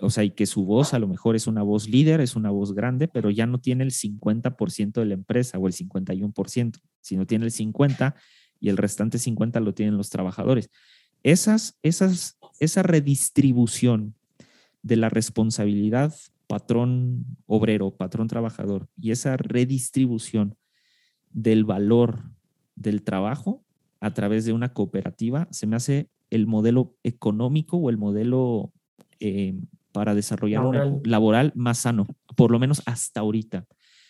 o 0.02 0.10
sea, 0.10 0.24
y 0.24 0.30
que 0.30 0.46
su 0.46 0.64
voz 0.64 0.94
a 0.94 0.98
lo 0.98 1.06
mejor 1.06 1.36
es 1.36 1.46
una 1.46 1.62
voz 1.62 1.88
líder, 1.88 2.20
es 2.20 2.34
una 2.34 2.50
voz 2.50 2.74
grande, 2.74 3.06
pero 3.06 3.30
ya 3.30 3.46
no 3.46 3.60
tiene 3.60 3.84
el 3.84 3.92
50% 3.92 4.92
de 4.94 5.06
la 5.06 5.14
empresa 5.14 5.58
o 5.58 5.68
el 5.68 5.72
51%, 5.72 6.80
sino 7.00 7.24
tiene 7.24 7.44
el 7.44 7.52
50% 7.52 8.14
y 8.60 8.68
el 8.68 8.76
restante 8.76 9.18
50% 9.18 9.60
lo 9.60 9.74
tienen 9.74 9.96
los 9.96 10.10
trabajadores. 10.10 10.70
Esas, 11.22 11.78
esas, 11.82 12.36
esa 12.58 12.82
redistribución 12.82 14.14
de 14.82 14.96
la 14.96 15.08
responsabilidad 15.08 16.12
patrón 16.48 17.24
obrero, 17.46 17.92
patrón 17.92 18.26
trabajador, 18.26 18.88
y 19.00 19.12
esa 19.12 19.36
redistribución 19.36 20.56
del 21.30 21.64
valor 21.64 22.24
del 22.74 23.02
trabajo 23.04 23.64
a 24.00 24.12
través 24.12 24.44
de 24.44 24.52
una 24.52 24.72
cooperativa, 24.72 25.46
se 25.52 25.68
me 25.68 25.76
hace 25.76 26.10
el 26.28 26.48
modelo 26.48 26.96
económico 27.04 27.76
o 27.76 27.88
el 27.88 27.98
modelo 27.98 28.72
eh, 29.20 29.54
para 29.92 30.14
desarrollar 30.14 30.64
un 30.64 31.02
laboral 31.04 31.52
más 31.54 31.78
sano, 31.78 32.06
por 32.36 32.50
lo 32.50 32.58
menos 32.58 32.82
hasta 32.86 33.20
ahorita. 33.20 33.66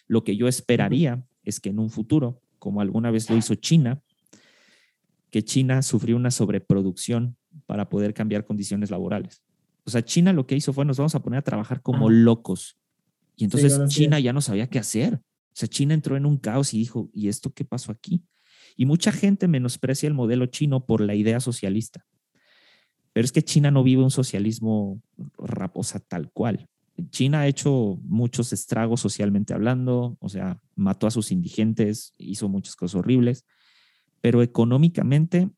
Lo 0.07 0.25
que 0.25 0.37
yo 0.37 0.49
esperaría 0.49 1.25
es 1.45 1.61
que 1.61 1.71
en 1.71 1.79
un 1.79 1.91
futuro, 1.91 2.41
como 2.59 2.81
alguna 2.81 3.11
vez 3.11 3.29
lo 3.29 3.37
hizo 3.37 3.55
China, 3.57 4.03
que 5.31 5.43
China 5.43 5.83
sufrió 5.83 6.17
una 6.17 6.31
sobreproducción 6.31 7.37
para 7.67 7.89
poder 7.89 8.15
cambiar 8.15 8.45
condiciones 8.45 8.91
laborales. 8.91 9.43
O 9.85 9.91
sea, 9.91 10.05
China 10.05 10.33
lo 10.33 10.47
que 10.47 10.55
hizo 10.55 10.73
fue 10.73 10.85
nos 10.85 10.99
vamos 10.99 11.15
a 11.15 11.23
poner 11.23 11.39
a 11.39 11.43
trabajar 11.43 11.83
como 11.83 12.09
locos. 12.11 12.79
Y 13.37 13.45
entonces 13.45 13.81
China 13.89 14.21
ya 14.21 14.33
no 14.33 14.41
sabía 14.41 14.69
qué 14.69 14.79
hacer. 14.79 15.15
O 15.15 15.55
sea, 15.55 15.69
China 15.69 15.95
entró 15.95 16.17
en 16.17 16.27
un 16.27 16.37
caos 16.37 16.73
y 16.75 16.79
dijo, 16.79 17.11
¿y 17.13 17.29
esto 17.29 17.53
qué 17.53 17.65
pasó 17.65 17.93
aquí? 17.93 18.23
Y 18.77 18.87
mucha 18.87 19.13
gente 19.13 19.49
menosprecia 19.49 20.07
el 20.07 20.15
modelo 20.15 20.47
chino 20.47 20.87
por 20.87 21.01
la 21.01 21.15
idea 21.15 21.41
socialista. 21.41 22.05
Pero 23.13 23.25
es 23.25 23.33
que 23.33 23.43
China 23.43 23.71
no 23.71 23.83
vive 23.83 24.03
un 24.03 24.11
socialismo 24.11 25.01
raposa 25.39 26.01
tal 26.01 26.31
cual. 26.31 26.69
China 27.11 27.41
ha 27.41 27.47
hecho 27.47 27.99
muchos 28.03 28.53
estragos 28.53 29.01
socialmente 29.01 29.55
hablando, 29.55 30.17
o 30.21 30.29
sea, 30.29 30.61
mató 30.77 31.07
a 31.07 31.11
sus 31.11 31.33
indigentes, 31.33 32.15
hizo 32.19 32.49
muchas 32.49 32.77
cosas 32.77 32.97
horribles, 32.97 33.45
pero 34.21 34.43
económicamente 34.43 35.51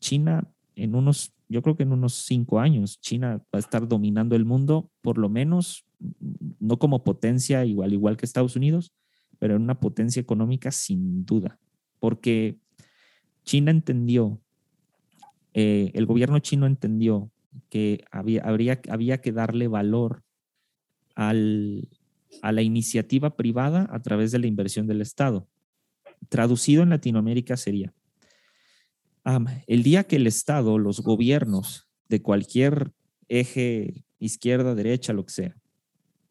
China 0.00 0.50
en 0.78 0.94
unos, 0.94 1.34
yo 1.48 1.62
creo 1.62 1.76
que 1.76 1.82
en 1.82 1.92
unos 1.92 2.14
cinco 2.14 2.60
años, 2.60 3.00
China 3.00 3.38
va 3.52 3.56
a 3.56 3.58
estar 3.58 3.88
dominando 3.88 4.36
el 4.36 4.44
mundo, 4.44 4.90
por 5.00 5.18
lo 5.18 5.28
menos, 5.28 5.84
no 6.60 6.78
como 6.78 7.02
potencia 7.02 7.64
igual, 7.64 7.92
igual 7.92 8.16
que 8.16 8.24
Estados 8.24 8.54
Unidos, 8.54 8.92
pero 9.38 9.56
en 9.56 9.62
una 9.62 9.80
potencia 9.80 10.20
económica 10.20 10.70
sin 10.70 11.24
duda, 11.24 11.58
porque 11.98 12.58
China 13.44 13.70
entendió 13.70 14.40
eh, 15.60 15.90
el 15.94 16.06
gobierno 16.06 16.38
chino 16.38 16.66
entendió 16.66 17.32
que 17.68 18.04
había, 18.12 18.44
habría, 18.44 19.20
que 19.20 19.32
darle 19.32 19.66
valor 19.66 20.22
al, 21.16 21.88
a 22.42 22.52
la 22.52 22.62
iniciativa 22.62 23.34
privada 23.34 23.88
a 23.90 24.00
través 24.00 24.30
de 24.30 24.38
la 24.38 24.46
inversión 24.46 24.86
del 24.86 25.00
Estado. 25.00 25.48
Traducido 26.28 26.84
en 26.84 26.90
Latinoamérica 26.90 27.56
sería, 27.56 27.92
el 29.66 29.82
día 29.82 30.04
que 30.04 30.14
el 30.14 30.28
Estado, 30.28 30.78
los 30.78 31.00
gobiernos 31.00 31.88
de 32.08 32.22
cualquier 32.22 32.92
eje, 33.28 34.04
izquierda, 34.20 34.76
derecha, 34.76 35.12
lo 35.12 35.26
que 35.26 35.32
sea, 35.32 35.56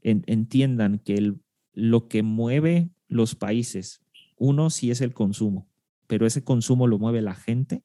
entiendan 0.04 1.00
que 1.00 1.34
lo 1.74 2.08
que 2.08 2.24
mueve 2.24 2.92
los 3.10 3.36
países, 3.36 4.00
uno 4.38 4.70
sí 4.70 4.90
es 4.90 5.02
el 5.02 5.14
consumo, 5.14 5.68
pero 6.08 6.26
ese 6.26 6.46
consumo 6.46 6.88
lo 6.88 6.98
mueve 6.98 7.22
la 7.22 7.36
gente, 7.36 7.84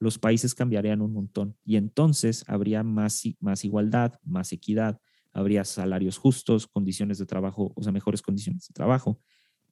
los 0.00 0.18
países 0.18 0.54
cambiarían 0.54 1.02
un 1.02 1.12
montón 1.12 1.56
y 1.62 1.76
entonces 1.76 2.44
habría 2.48 2.82
más, 2.82 3.22
igualdad, 3.62 4.14
más 4.24 4.52
equidad, 4.52 4.98
habría 5.32 5.62
salarios 5.64 6.16
justos, 6.16 6.66
condiciones 6.66 7.18
de 7.18 7.26
trabajo, 7.26 7.72
o 7.76 7.82
sea, 7.82 7.92
mejores 7.92 8.22
condiciones 8.22 8.66
de 8.66 8.72
trabajo. 8.72 9.20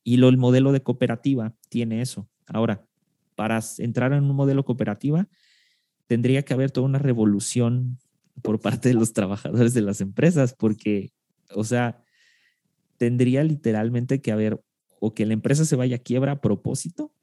Y 0.05 0.19
lo, 0.19 0.29
el 0.29 0.37
modelo 0.37 0.71
de 0.71 0.83
cooperativa 0.83 1.55
tiene 1.71 2.03
eso. 2.03 2.29
Ahora, 2.47 2.87
para 3.35 3.59
entrar 3.79 4.13
en 4.13 4.25
un 4.25 4.37
modelo 4.37 4.65
cooperativa, 4.65 5.29
tendría 6.07 6.43
que 6.43 6.53
haber 6.53 6.71
toda 6.71 6.87
una 6.87 6.99
revolución 6.99 7.99
por 8.43 8.61
parte 8.61 8.91
de 8.91 8.95
los 8.95 9.15
trabajadores 9.15 9.73
de 9.73 9.81
las 9.81 10.03
empresas, 10.03 10.55
porque, 10.57 11.11
o 11.55 11.65
sea, 11.65 12.03
tendría 12.99 13.43
literalmente 13.45 14.21
que 14.21 14.31
haber 14.31 14.61
o 15.01 15.15
que 15.15 15.25
la 15.25 15.33
empresa 15.33 15.65
se 15.65 15.77
vaya 15.77 15.97
a 15.97 16.01
quiebra 16.01 16.33
a 16.33 16.41
propósito 16.41 17.15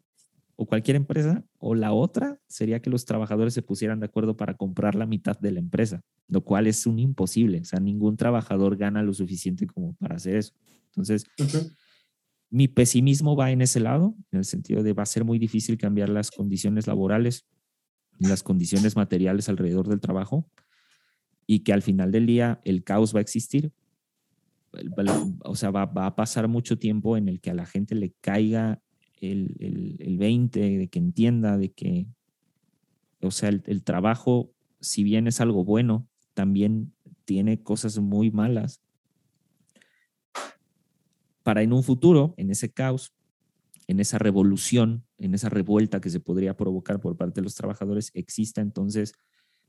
o 0.55 0.65
cualquier 0.65 0.95
empresa, 0.95 1.43
o 1.57 1.75
la 1.75 1.91
otra 1.91 2.39
sería 2.47 2.81
que 2.81 2.89
los 2.89 3.05
trabajadores 3.05 3.53
se 3.53 3.61
pusieran 3.61 3.99
de 3.99 4.05
acuerdo 4.05 4.37
para 4.37 4.55
comprar 4.55 4.95
la 4.95 5.05
mitad 5.05 5.37
de 5.37 5.51
la 5.51 5.59
empresa, 5.59 6.01
lo 6.27 6.43
cual 6.43 6.67
es 6.67 6.87
un 6.87 6.99
imposible. 6.99 7.59
O 7.59 7.65
sea, 7.65 7.79
ningún 7.79 8.15
trabajador 8.15 8.77
gana 8.77 9.03
lo 9.03 9.13
suficiente 9.13 9.67
como 9.67 9.93
para 9.95 10.15
hacer 10.15 10.37
eso. 10.37 10.53
Entonces, 10.87 11.25
mi 12.49 12.69
pesimismo 12.69 13.35
va 13.35 13.51
en 13.51 13.61
ese 13.61 13.81
lado, 13.81 14.15
en 14.31 14.39
el 14.39 14.45
sentido 14.45 14.81
de 14.81 14.93
va 14.93 15.03
a 15.03 15.07
ser 15.07 15.25
muy 15.25 15.39
difícil 15.39 15.77
cambiar 15.77 16.07
las 16.07 16.31
condiciones 16.31 16.87
laborales, 16.87 17.45
las 18.17 18.43
condiciones 18.43 18.95
materiales 18.95 19.49
alrededor 19.49 19.89
del 19.89 19.99
trabajo 19.99 20.49
y 21.45 21.59
que 21.59 21.73
al 21.73 21.81
final 21.81 22.11
del 22.11 22.25
día 22.25 22.61
el 22.63 22.83
caos 22.83 23.13
va 23.13 23.19
a 23.19 23.21
existir. 23.21 23.73
O 25.43 25.55
sea, 25.55 25.71
va, 25.71 25.83
a 25.83 26.15
pasar 26.15 26.47
mucho 26.47 26.77
tiempo 26.77 27.17
en 27.17 27.27
el 27.27 27.39
que 27.39 27.49
a 27.51 27.53
la 27.53 27.65
gente 27.65 27.95
le 27.95 28.13
caiga 28.21 28.81
el, 29.21 29.97
el, 29.99 30.17
20, 30.17 30.59
de 30.59 30.87
que 30.87 30.99
entienda, 30.99 31.57
de 31.57 31.71
que, 31.71 32.07
o 33.21 33.31
sea, 33.31 33.49
el, 33.49 33.63
el 33.65 33.83
trabajo, 33.83 34.51
si 34.79 35.03
bien 35.03 35.27
es 35.27 35.41
algo 35.41 35.63
bueno, 35.63 36.07
también 36.33 36.93
tiene 37.25 37.61
cosas 37.61 37.97
muy 37.99 38.31
malas 38.31 38.81
para 41.43 41.61
en 41.61 41.73
un 41.73 41.83
futuro, 41.83 42.33
en 42.37 42.49
ese 42.49 42.71
caos, 42.71 43.13
en 43.87 43.99
esa 43.99 44.17
revolución, 44.17 45.05
en 45.19 45.35
esa 45.35 45.49
revuelta 45.49 46.01
que 46.01 46.09
se 46.09 46.19
podría 46.19 46.57
provocar 46.57 46.99
por 46.99 47.15
parte 47.17 47.39
de 47.39 47.43
los 47.43 47.55
trabajadores, 47.55 48.11
exista 48.15 48.61
entonces 48.61 49.13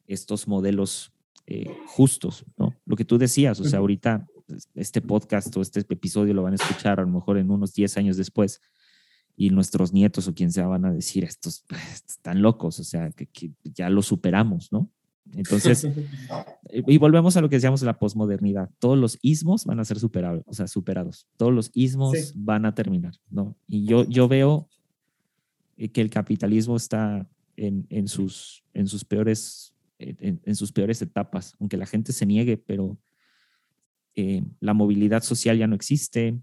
estos 0.06 0.48
modelos 0.48 1.12
eh, 1.46 1.70
justos, 1.86 2.44
¿no? 2.56 2.74
Lo 2.86 2.96
que 2.96 3.04
tú 3.04 3.18
decías, 3.18 3.60
o 3.60 3.64
sea, 3.64 3.80
ahorita 3.80 4.26
este 4.74 5.02
podcast 5.02 5.54
o 5.56 5.60
este 5.60 5.80
episodio 5.80 6.32
lo 6.32 6.42
van 6.42 6.52
a 6.52 6.56
escuchar 6.56 6.98
a 6.98 7.02
lo 7.02 7.08
mejor 7.08 7.36
en 7.36 7.50
unos 7.50 7.74
10 7.74 7.96
años 7.98 8.16
después 8.16 8.60
y 9.36 9.50
nuestros 9.50 9.92
nietos 9.92 10.26
o 10.28 10.34
quien 10.34 10.50
sea 10.50 10.66
van 10.66 10.86
a 10.86 10.92
decir, 10.92 11.24
estos, 11.24 11.64
están 12.08 12.42
locos, 12.42 12.80
o 12.80 12.84
sea, 12.84 13.10
que, 13.10 13.26
que 13.26 13.52
ya 13.64 13.90
lo 13.90 14.02
superamos, 14.02 14.72
¿no? 14.72 14.90
Entonces, 15.34 15.84
eh, 15.84 16.82
y 16.86 16.98
volvemos 16.98 17.36
a 17.36 17.40
lo 17.40 17.48
que 17.48 17.56
decíamos 17.56 17.80
de 17.80 17.86
la 17.86 17.98
posmodernidad. 17.98 18.70
Todos 18.78 18.96
los 18.96 19.18
ismos 19.22 19.64
van 19.64 19.80
a 19.80 19.84
ser 19.84 19.98
superados, 19.98 20.44
o 20.46 20.54
sea, 20.54 20.68
superados. 20.68 21.26
Todos 21.36 21.52
los 21.52 21.70
ismos 21.74 22.32
van 22.36 22.64
a 22.64 22.74
terminar, 22.74 23.14
¿no? 23.30 23.56
Y 23.66 23.84
yo, 23.84 24.04
yo 24.04 24.28
veo 24.28 24.68
eh, 25.76 25.88
que 25.88 26.00
el 26.00 26.10
capitalismo 26.10 26.76
está 26.76 27.28
en, 27.56 27.86
en 27.90 28.08
sus, 28.08 28.64
en, 28.72 28.86
sus 28.86 29.04
peores, 29.04 29.74
en, 29.98 30.40
en, 30.44 30.54
sus 30.54 30.72
peores 30.72 31.02
etapas, 31.02 31.56
aunque 31.58 31.76
la 31.76 31.86
gente 31.86 32.12
se 32.12 32.26
niegue, 32.26 32.56
pero 32.56 32.96
eh, 34.14 34.44
la 34.60 34.74
movilidad 34.74 35.22
social 35.22 35.58
ya 35.58 35.66
no 35.66 35.74
existe. 35.74 36.38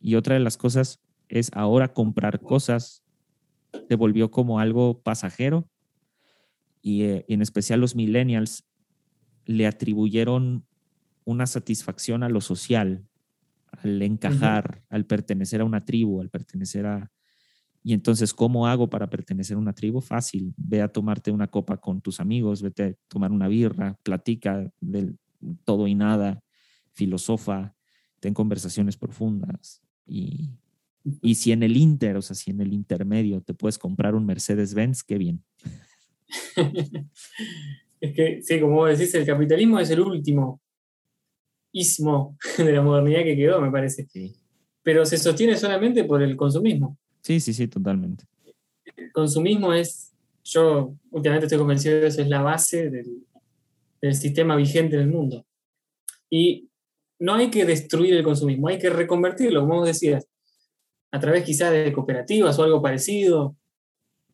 y 0.00 0.14
otra 0.16 0.34
de 0.34 0.40
las 0.40 0.56
cosas 0.56 1.00
es 1.28 1.50
ahora 1.54 1.92
comprar 1.92 2.40
cosas 2.40 3.04
se 3.88 3.96
volvió 3.96 4.30
como 4.30 4.60
algo 4.60 5.00
pasajero 5.02 5.68
y 6.82 7.02
eh, 7.02 7.24
en 7.28 7.42
especial 7.42 7.80
los 7.80 7.96
millennials 7.96 8.64
le 9.46 9.66
atribuyeron 9.66 10.66
una 11.24 11.46
satisfacción 11.46 12.22
a 12.22 12.28
lo 12.28 12.40
social, 12.40 13.06
al 13.82 14.02
encajar, 14.02 14.84
al 14.88 15.06
pertenecer 15.06 15.60
a 15.60 15.64
una 15.64 15.84
tribu, 15.84 16.20
al 16.20 16.30
pertenecer 16.30 16.86
a... 16.86 17.10
Y 17.82 17.92
entonces, 17.92 18.32
¿cómo 18.32 18.66
hago 18.66 18.88
para 18.88 19.10
pertenecer 19.10 19.56
a 19.56 19.60
una 19.60 19.74
tribu? 19.74 20.00
Fácil, 20.00 20.54
ve 20.56 20.80
a 20.80 20.88
tomarte 20.88 21.30
una 21.30 21.48
copa 21.48 21.78
con 21.78 22.00
tus 22.00 22.20
amigos, 22.20 22.62
vete 22.62 22.82
a 22.82 22.94
tomar 23.08 23.30
una 23.30 23.48
birra, 23.48 23.98
platica 24.02 24.70
del 24.80 25.18
todo 25.64 25.86
y 25.86 25.94
nada, 25.94 26.42
filosofa, 26.92 27.74
ten 28.20 28.32
conversaciones 28.32 28.96
profundas. 28.96 29.82
Y, 30.06 30.50
y 31.20 31.34
si 31.34 31.52
en 31.52 31.62
el 31.62 31.76
inter, 31.76 32.16
o 32.16 32.22
sea, 32.22 32.34
si 32.34 32.50
en 32.50 32.60
el 32.60 32.72
intermedio 32.72 33.42
te 33.42 33.54
puedes 33.54 33.78
comprar 33.78 34.14
un 34.14 34.24
Mercedes-Benz, 34.24 35.02
qué 35.02 35.18
bien. 35.18 35.44
es 38.00 38.12
que, 38.14 38.42
sí, 38.42 38.60
como 38.60 38.76
vos 38.76 38.98
decís, 38.98 39.14
el 39.14 39.26
capitalismo 39.26 39.78
es 39.78 39.90
el 39.90 40.00
último 40.00 40.62
ismo 41.72 42.38
de 42.58 42.72
la 42.72 42.82
modernidad 42.82 43.22
que 43.22 43.36
quedó, 43.36 43.60
me 43.60 43.70
parece. 43.70 44.08
Pero 44.82 45.04
se 45.04 45.18
sostiene 45.18 45.56
solamente 45.56 46.04
por 46.04 46.22
el 46.22 46.36
consumismo. 46.36 46.98
Sí, 47.20 47.40
sí, 47.40 47.52
sí, 47.52 47.68
totalmente. 47.68 48.24
El 48.96 49.12
consumismo 49.12 49.72
es, 49.72 50.12
yo 50.42 50.94
últimamente 51.10 51.46
estoy 51.46 51.58
convencido 51.58 51.96
de 51.96 52.00
que 52.02 52.06
es 52.06 52.28
la 52.28 52.42
base 52.42 52.90
del, 52.90 53.26
del 54.00 54.14
sistema 54.14 54.56
vigente 54.56 54.96
en 54.96 55.02
el 55.02 55.08
mundo. 55.08 55.44
Y 56.30 56.68
no 57.18 57.34
hay 57.34 57.50
que 57.50 57.64
destruir 57.64 58.14
el 58.14 58.24
consumismo, 58.24 58.68
hay 58.68 58.78
que 58.78 58.90
reconvertirlo, 58.90 59.60
como 59.60 59.76
vos 59.76 59.86
decías, 59.86 60.26
a 61.14 61.20
través 61.20 61.44
quizás 61.44 61.70
de 61.70 61.92
cooperativas 61.92 62.58
o 62.58 62.64
algo 62.64 62.82
parecido, 62.82 63.54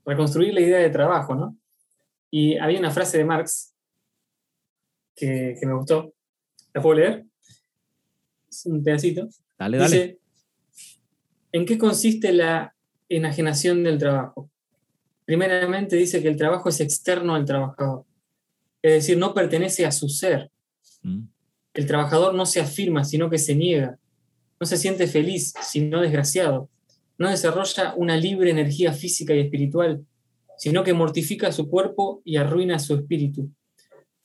reconstruir 0.06 0.54
la 0.54 0.62
idea 0.62 0.78
de 0.78 0.88
trabajo, 0.88 1.34
¿no? 1.34 1.54
Y 2.30 2.56
había 2.56 2.78
una 2.78 2.90
frase 2.90 3.18
de 3.18 3.26
Marx 3.26 3.74
que, 5.14 5.58
me 5.60 5.74
gustó. 5.74 6.14
¿La 6.72 6.80
puedo 6.80 6.94
leer? 6.94 7.26
Es 8.48 8.64
un 8.64 8.82
pedacito. 8.82 9.28
Dale, 9.58 9.76
dale. 9.76 10.18
¿en 11.52 11.66
qué 11.66 11.76
consiste 11.76 12.32
la 12.32 12.74
enajenación 13.10 13.84
del 13.84 13.98
trabajo? 13.98 14.50
Primeramente 15.26 15.96
dice 15.96 16.22
que 16.22 16.28
el 16.28 16.36
trabajo 16.36 16.70
es 16.70 16.80
externo 16.80 17.34
al 17.34 17.44
trabajador. 17.44 18.06
Es 18.80 18.92
decir, 18.94 19.18
no 19.18 19.34
pertenece 19.34 19.84
a 19.84 19.92
su 19.92 20.08
ser. 20.08 20.50
Mm. 21.02 21.24
El 21.74 21.86
trabajador 21.86 22.32
no 22.32 22.46
se 22.46 22.58
afirma, 22.58 23.04
sino 23.04 23.28
que 23.28 23.36
se 23.36 23.54
niega. 23.54 23.98
No 24.60 24.66
se 24.66 24.76
siente 24.76 25.06
feliz, 25.06 25.54
sino 25.62 26.02
desgraciado. 26.02 26.68
No 27.16 27.30
desarrolla 27.30 27.94
una 27.96 28.16
libre 28.16 28.50
energía 28.50 28.92
física 28.92 29.34
y 29.34 29.40
espiritual, 29.40 30.04
sino 30.58 30.84
que 30.84 30.92
mortifica 30.92 31.50
su 31.50 31.68
cuerpo 31.68 32.20
y 32.24 32.36
arruina 32.36 32.78
su 32.78 32.94
espíritu. 32.94 33.50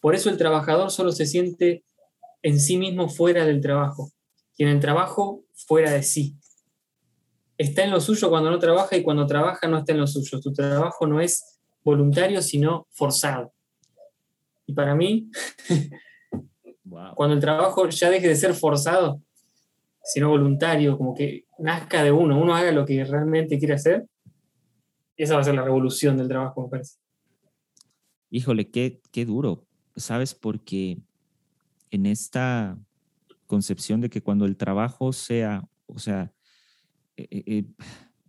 Por 0.02 0.14
eso 0.14 0.30
el 0.30 0.38
trabajador 0.38 0.92
solo 0.92 1.14
se 1.14 1.26
siente 1.26 1.86
en 2.44 2.60
sí 2.60 2.78
mismo 2.78 3.08
fuera 3.10 3.46
del 3.46 3.62
trabajo, 3.62 4.12
y 4.58 4.64
en 4.64 4.70
el 4.70 4.80
trabajo 4.80 5.44
fuera 5.54 5.92
de 5.92 6.04
sí. 6.04 6.36
Está 7.58 7.86
en 7.86 7.92
lo 7.92 8.02
suyo 8.02 8.30
cuando 8.30 8.52
no 8.52 8.60
trabaja 8.60 8.98
y 8.98 9.04
cuando 9.04 9.26
trabaja 9.26 9.68
no 9.68 9.80
está 9.80 9.94
en 9.94 10.00
lo 10.00 10.08
suyo. 10.08 10.42
Tu 10.42 10.52
trabajo 10.52 11.08
no 11.08 11.22
es 11.22 11.60
voluntario, 11.84 12.42
sino 12.42 12.88
forzado. 12.92 13.54
Y 14.68 14.74
para 14.74 14.96
mí, 14.96 15.30
cuando 17.16 17.36
el 17.36 17.40
trabajo 17.40 17.88
ya 17.88 18.10
deje 18.10 18.28
de 18.28 18.36
ser 18.36 18.54
forzado, 18.54 19.22
sino 20.06 20.30
voluntario, 20.30 20.98
como 20.98 21.16
que 21.16 21.46
nazca 21.58 22.04
de 22.04 22.12
uno, 22.12 22.40
uno 22.40 22.56
haga 22.56 22.72
lo 22.72 22.86
que 22.86 23.04
realmente 23.04 23.58
quiere 23.58 23.74
hacer, 23.74 24.06
esa 25.18 25.36
va 25.36 25.42
a 25.42 25.44
ser 25.44 25.56
la 25.56 25.64
revolución 25.64 26.18
del 26.18 26.28
trabajo, 26.28 26.64
me 26.64 26.70
parece. 26.70 26.98
Híjole, 28.30 28.70
qué, 28.70 29.02
qué 29.12 29.26
duro, 29.26 29.66
¿sabes? 29.96 30.36
Porque 30.36 31.00
en 31.90 32.06
esta 32.06 32.78
concepción 33.48 34.02
de 34.02 34.10
que 34.10 34.22
cuando 34.22 34.46
el 34.46 34.58
trabajo 34.58 35.14
sea, 35.14 35.64
o 35.86 36.00
sea, 36.00 36.34
eh, 37.18 37.28
eh, 37.32 37.44
eh, 37.46 37.66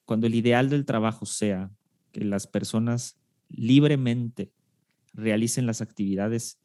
cuando 0.04 0.26
el 0.26 0.34
ideal 0.34 0.70
del 0.70 0.84
trabajo 0.84 1.26
sea 1.26 1.70
que 2.12 2.24
las 2.24 2.46
personas 2.46 3.18
libremente 3.48 4.52
realicen 5.12 5.66
las 5.66 5.80
actividades 5.80 6.58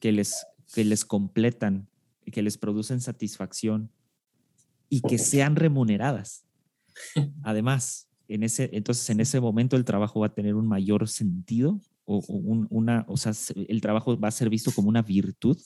que 0.00 0.12
les, 0.12 0.46
que 0.74 0.84
les 0.84 1.04
completan 1.04 1.89
que 2.30 2.42
les 2.42 2.58
producen 2.58 3.00
satisfacción 3.00 3.90
y 4.88 5.00
que 5.00 5.18
sean 5.18 5.56
remuneradas. 5.56 6.44
Además, 7.42 8.08
en 8.28 8.42
ese, 8.42 8.70
entonces 8.72 9.08
en 9.10 9.20
ese 9.20 9.40
momento 9.40 9.76
el 9.76 9.84
trabajo 9.84 10.20
va 10.20 10.26
a 10.26 10.34
tener 10.34 10.54
un 10.54 10.66
mayor 10.66 11.08
sentido 11.08 11.80
o, 12.04 12.18
una, 12.28 13.04
o 13.08 13.16
sea, 13.16 13.32
el 13.68 13.80
trabajo 13.80 14.18
va 14.18 14.28
a 14.28 14.32
ser 14.32 14.48
visto 14.50 14.72
como 14.72 14.88
una 14.88 15.02
virtud. 15.02 15.56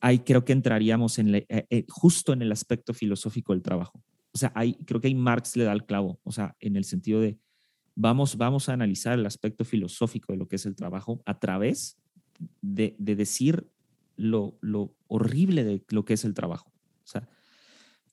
Ahí 0.00 0.20
creo 0.20 0.44
que 0.44 0.52
entraríamos 0.52 1.18
en 1.18 1.34
eh, 1.34 1.46
eh, 1.48 1.84
justo 1.88 2.32
en 2.32 2.42
el 2.42 2.52
aspecto 2.52 2.94
filosófico 2.94 3.52
del 3.52 3.62
trabajo. 3.62 4.02
O 4.32 4.38
sea, 4.38 4.52
ahí, 4.54 4.74
creo 4.84 5.00
que 5.00 5.08
ahí 5.08 5.14
Marx 5.14 5.56
le 5.56 5.64
da 5.64 5.72
el 5.72 5.86
clavo, 5.86 6.20
o 6.24 6.32
sea, 6.32 6.56
en 6.60 6.76
el 6.76 6.84
sentido 6.84 7.20
de 7.20 7.38
vamos, 7.94 8.36
vamos 8.36 8.68
a 8.68 8.72
analizar 8.72 9.18
el 9.18 9.26
aspecto 9.26 9.64
filosófico 9.64 10.32
de 10.32 10.38
lo 10.38 10.48
que 10.48 10.56
es 10.56 10.66
el 10.66 10.74
trabajo 10.74 11.22
a 11.24 11.38
través 11.38 11.96
de, 12.60 12.96
de 12.98 13.16
decir 13.16 13.68
lo, 14.16 14.58
lo 14.60 14.94
horrible 15.06 15.64
de 15.64 15.84
lo 15.90 16.04
que 16.04 16.14
es 16.14 16.24
el 16.24 16.34
trabajo. 16.34 16.72
O 17.04 17.06
sea, 17.06 17.28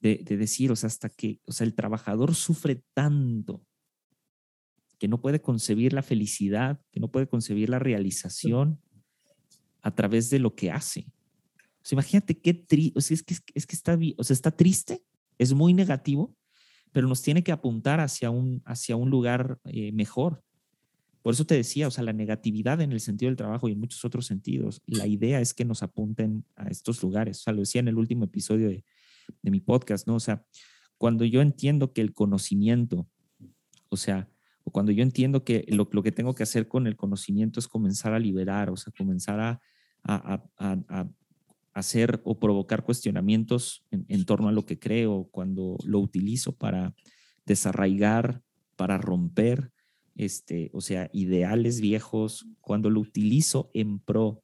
de, 0.01 0.17
decir, 0.37 0.71
o 0.71 0.75
sea, 0.75 0.87
hasta 0.87 1.09
que, 1.09 1.39
o 1.45 1.51
sea, 1.51 1.65
el 1.65 1.75
trabajador 1.75 2.33
sufre 2.33 2.83
tanto 2.93 3.63
que 4.97 5.07
no 5.07 5.21
puede 5.21 5.41
concebir 5.41 5.93
la 5.93 6.03
felicidad, 6.03 6.81
que 6.91 6.99
no 6.99 7.11
puede 7.11 7.27
concebir 7.27 7.69
la 7.69 7.79
realización 7.79 8.79
a 9.81 9.95
través 9.95 10.29
de 10.29 10.39
lo 10.39 10.55
que 10.55 10.71
hace. 10.71 11.07
O 11.83 11.83
sea, 11.83 11.95
imagínate 11.95 12.39
qué 12.39 12.53
triste, 12.53 12.97
o 12.97 13.01
sea, 13.01 13.15
es 13.15 13.23
que, 13.23 13.35
es 13.53 13.65
que 13.65 13.75
está, 13.75 13.97
o 14.17 14.23
sea, 14.23 14.33
está 14.33 14.51
triste, 14.51 15.03
es 15.37 15.53
muy 15.53 15.73
negativo, 15.73 16.35
pero 16.91 17.07
nos 17.07 17.21
tiene 17.21 17.43
que 17.43 17.51
apuntar 17.51 17.99
hacia 17.99 18.29
un, 18.29 18.61
hacia 18.65 18.95
un 18.95 19.09
lugar 19.09 19.59
eh, 19.65 19.91
mejor. 19.91 20.43
Por 21.21 21.34
eso 21.34 21.45
te 21.45 21.55
decía, 21.55 21.88
o 21.88 21.91
sea, 21.91 22.03
la 22.03 22.13
negatividad 22.13 22.81
en 22.81 22.91
el 22.91 22.99
sentido 22.99 23.29
del 23.29 23.38
trabajo 23.38 23.69
y 23.69 23.73
en 23.73 23.79
muchos 23.79 24.03
otros 24.05 24.25
sentidos, 24.25 24.81
la 24.88 25.05
idea 25.05 25.39
es 25.39 25.53
que 25.53 25.65
nos 25.65 25.84
apunten 25.84 26.45
a 26.55 26.67
estos 26.67 27.01
lugares. 27.03 27.39
O 27.39 27.43
sea, 27.43 27.53
lo 27.53 27.60
decía 27.60 27.79
en 27.79 27.88
el 27.88 27.97
último 27.97 28.25
episodio 28.25 28.69
de, 28.69 28.84
de 29.41 29.51
mi 29.51 29.60
podcast, 29.60 30.07
¿no? 30.07 30.15
O 30.15 30.19
sea, 30.19 30.43
cuando 30.97 31.25
yo 31.25 31.41
entiendo 31.41 31.93
que 31.93 32.01
el 32.01 32.13
conocimiento, 32.13 33.07
o 33.89 33.97
sea, 33.97 34.29
o 34.63 34.71
cuando 34.71 34.91
yo 34.91 35.03
entiendo 35.03 35.43
que 35.43 35.65
lo, 35.67 35.89
lo, 35.91 36.03
que 36.03 36.12
tengo 36.12 36.36
que 36.36 36.43
hacer 36.43 36.67
con 36.67 36.88
el 36.88 36.95
conocimiento 36.95 37.60
es 37.60 37.67
comenzar 37.67 38.13
a 38.13 38.19
liberar, 38.19 38.69
o 38.69 38.77
sea, 38.77 38.93
comenzar 38.95 39.39
a, 39.39 39.62
a, 40.03 40.43
a, 40.57 41.10
hacer 41.73 42.21
o 42.23 42.38
provocar 42.39 42.84
cuestionamientos 42.84 43.86
en, 43.91 44.05
en, 44.10 44.25
torno 44.25 44.49
a 44.49 44.51
lo 44.51 44.65
que 44.65 44.77
creo, 44.77 45.29
cuando 45.31 45.77
lo 45.86 45.99
utilizo 45.99 46.55
para 46.55 46.93
desarraigar, 47.45 48.41
para 48.75 48.97
romper, 48.97 49.71
este, 50.15 50.69
o 50.74 50.82
sea, 50.82 51.10
ideales 51.13 51.82
viejos, 51.82 52.47
cuando 52.60 52.89
lo 52.89 53.00
utilizo 53.00 53.69
en 53.74 54.00
pro 54.00 54.43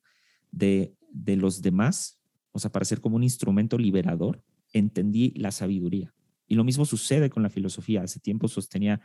de, 0.52 0.96
de 1.12 1.36
los 1.36 1.62
demás, 1.62 2.20
o 2.52 2.60
sea, 2.60 2.72
para 2.72 2.86
ser 2.86 3.02
como 3.02 3.16
un 3.16 3.24
instrumento 3.24 3.78
liberador, 3.78 4.44
entendí 4.74 5.32
la 5.36 5.52
sabiduría. 5.52 6.14
Y 6.48 6.56
lo 6.56 6.64
mismo 6.64 6.86
sucede 6.86 7.30
con 7.30 7.44
la 7.44 7.50
filosofía. 7.50 8.04
Hace 8.04 8.20
tiempo 8.20 8.48
sostenía 8.48 9.02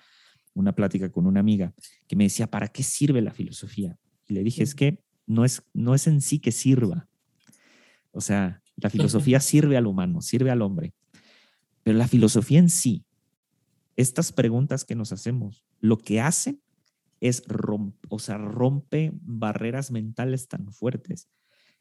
una 0.55 0.75
plática 0.75 1.11
con 1.11 1.27
una 1.27 1.41
amiga 1.41 1.75
que 2.07 2.17
me 2.17 2.25
decía, 2.25 2.47
¿para 2.47 2.69
qué 2.69 2.83
sirve 2.83 3.21
la 3.21 3.33
filosofía? 3.33 3.99
Y 4.29 4.35
le 4.35 4.43
dije, 4.45 4.63
es 4.63 4.75
que 4.75 5.03
no 5.27 5.45
es, 5.45 5.63
no 5.73 5.95
es 5.95 6.07
en 6.07 6.21
sí 6.21 6.39
que 6.39 6.53
sirva. 6.53 7.09
O 8.13 8.21
sea, 8.21 8.63
la 8.77 8.91
filosofía 8.91 9.41
sirve 9.41 9.77
al 9.77 9.87
humano, 9.87 10.21
sirve 10.21 10.51
al 10.51 10.63
hombre. 10.63 10.95
Pero 11.83 11.99
la 11.99 12.07
filosofía 12.07 12.59
en 12.59 12.69
sí, 12.69 13.05
estas 13.97 14.33
preguntas 14.33 14.85
que 14.85 14.95
nos 14.95 15.13
hacemos, 15.13 15.65
lo 15.83 15.99
que 15.99 16.21
hacen 16.23 16.63
es 17.21 17.43
o 18.09 18.19
sea, 18.19 18.39
rompe 18.39 19.13
barreras 19.21 19.91
mentales 19.91 20.49
tan 20.49 20.73
fuertes 20.73 21.29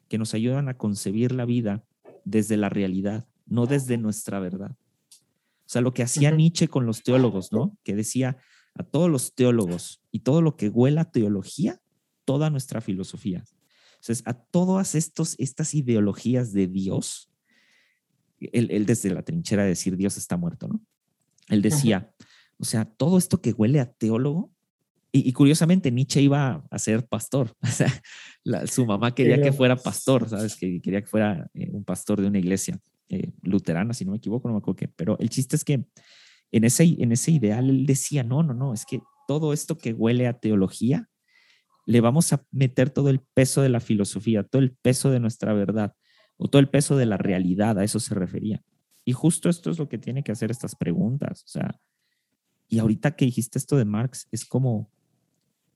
que 0.08 0.18
nos 0.18 0.34
ayudan 0.34 0.68
a 0.68 0.76
concebir 0.76 1.32
la 1.32 1.46
vida 1.46 1.84
desde 2.24 2.56
la 2.56 2.68
realidad, 2.68 3.26
no 3.46 3.66
desde 3.66 3.96
nuestra 3.96 4.38
verdad. 4.40 4.72
O 4.72 5.72
sea, 5.72 5.80
lo 5.80 5.94
que 5.94 6.02
hacía 6.02 6.30
Nietzsche 6.30 6.68
con 6.68 6.84
los 6.84 7.02
teólogos, 7.02 7.50
¿no? 7.52 7.78
Que 7.82 7.94
decía 7.94 8.36
a 8.74 8.82
todos 8.82 9.08
los 9.08 9.34
teólogos 9.34 10.02
y 10.10 10.20
todo 10.20 10.42
lo 10.42 10.56
que 10.56 10.68
huela 10.68 11.02
a 11.02 11.10
teología, 11.10 11.80
toda 12.24 12.50
nuestra 12.50 12.80
filosofía. 12.80 13.44
Entonces, 13.94 14.22
a 14.26 14.34
todas 14.34 14.94
estos, 14.94 15.36
estas 15.38 15.74
ideologías 15.74 16.52
de 16.52 16.66
Dios, 16.66 17.30
él, 18.40 18.84
desde 18.84 19.10
la 19.10 19.22
trinchera 19.22 19.62
de 19.62 19.70
decir 19.70 19.96
Dios 19.96 20.16
está 20.16 20.36
muerto, 20.36 20.68
¿no? 20.68 20.82
Él 21.48 21.62
decía, 21.62 22.11
o 22.62 22.64
sea, 22.64 22.84
todo 22.84 23.18
esto 23.18 23.40
que 23.40 23.50
huele 23.50 23.80
a 23.80 23.92
teólogo, 23.92 24.52
y, 25.10 25.30
curiosamente 25.32 25.90
Nietzsche 25.90 26.22
iba 26.22 26.64
a 26.70 26.78
ser 26.78 27.06
pastor, 27.06 27.54
o 27.62 27.66
sea, 27.66 27.92
su 28.66 28.86
mamá 28.86 29.14
quería 29.14 29.42
que 29.42 29.52
fuera 29.52 29.76
pastor, 29.76 30.28
¿sabes? 30.28 30.56
Que 30.56 30.80
quería 30.80 31.02
que 31.02 31.08
fuera 31.08 31.50
eh, 31.54 31.68
un 31.72 31.84
pastor 31.84 32.20
de 32.20 32.28
una 32.28 32.38
iglesia 32.38 32.78
eh, 33.08 33.32
luterana, 33.42 33.92
si 33.94 34.04
no 34.04 34.12
me 34.12 34.18
equivoco, 34.18 34.48
no 34.48 34.54
me 34.54 34.58
acuerdo 34.58 34.76
qué, 34.76 34.88
pero 34.88 35.18
el 35.18 35.28
chiste 35.28 35.56
es 35.56 35.64
que 35.64 35.84
en 36.52 36.64
ese, 36.64 36.84
en 36.84 37.10
ese 37.10 37.32
ideal 37.32 37.68
él 37.68 37.84
decía, 37.84 38.22
no, 38.22 38.44
no, 38.44 38.54
no, 38.54 38.72
es 38.72 38.86
que 38.86 39.00
todo 39.26 39.52
esto 39.52 39.76
que 39.76 39.92
huele 39.92 40.28
a 40.28 40.38
teología, 40.38 41.08
le 41.84 42.00
vamos 42.00 42.32
a 42.32 42.46
meter 42.52 42.90
todo 42.90 43.08
el 43.08 43.18
peso 43.20 43.60
de 43.60 43.70
la 43.70 43.80
filosofía, 43.80 44.44
todo 44.44 44.62
el 44.62 44.70
peso 44.70 45.10
de 45.10 45.18
nuestra 45.18 45.52
verdad, 45.52 45.94
o 46.36 46.48
todo 46.48 46.60
el 46.60 46.68
peso 46.68 46.96
de 46.96 47.06
la 47.06 47.16
realidad, 47.16 47.76
a 47.76 47.84
eso 47.84 47.98
se 47.98 48.14
refería. 48.14 48.62
Y 49.04 49.12
justo 49.12 49.48
esto 49.48 49.68
es 49.68 49.80
lo 49.80 49.88
que 49.88 49.98
tiene 49.98 50.22
que 50.22 50.30
hacer 50.30 50.52
estas 50.52 50.76
preguntas, 50.76 51.42
o 51.44 51.48
sea, 51.48 51.80
y 52.72 52.78
ahorita 52.78 53.16
que 53.16 53.26
dijiste 53.26 53.58
esto 53.58 53.76
de 53.76 53.84
Marx, 53.84 54.26
es 54.30 54.46
como, 54.46 54.90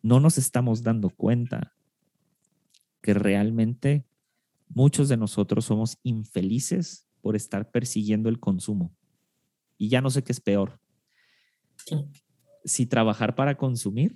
no 0.01 0.19
nos 0.19 0.39
estamos 0.39 0.83
dando 0.83 1.11
cuenta 1.11 1.77
que 3.03 3.13
realmente 3.13 4.07
muchos 4.71 5.11
de 5.11 5.19
nosotros 5.19 5.67
somos 5.67 5.99
infelices 6.05 7.07
por 7.21 7.37
estar 7.37 7.71
persiguiendo 7.71 8.31
el 8.31 8.41
consumo. 8.41 8.97
Y 9.77 9.91
ya 9.91 10.01
no 10.01 10.09
sé 10.09 10.25
qué 10.25 10.33
es 10.33 10.41
peor. 10.41 10.81
Si 12.65 12.87
trabajar 12.87 13.35
para 13.35 13.59
consumir 13.59 14.15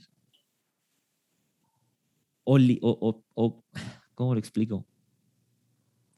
o, 2.45 2.57
o, 2.81 3.25
o, 3.35 3.65
¿cómo 4.15 4.33
lo 4.33 4.41
explico? 4.41 4.87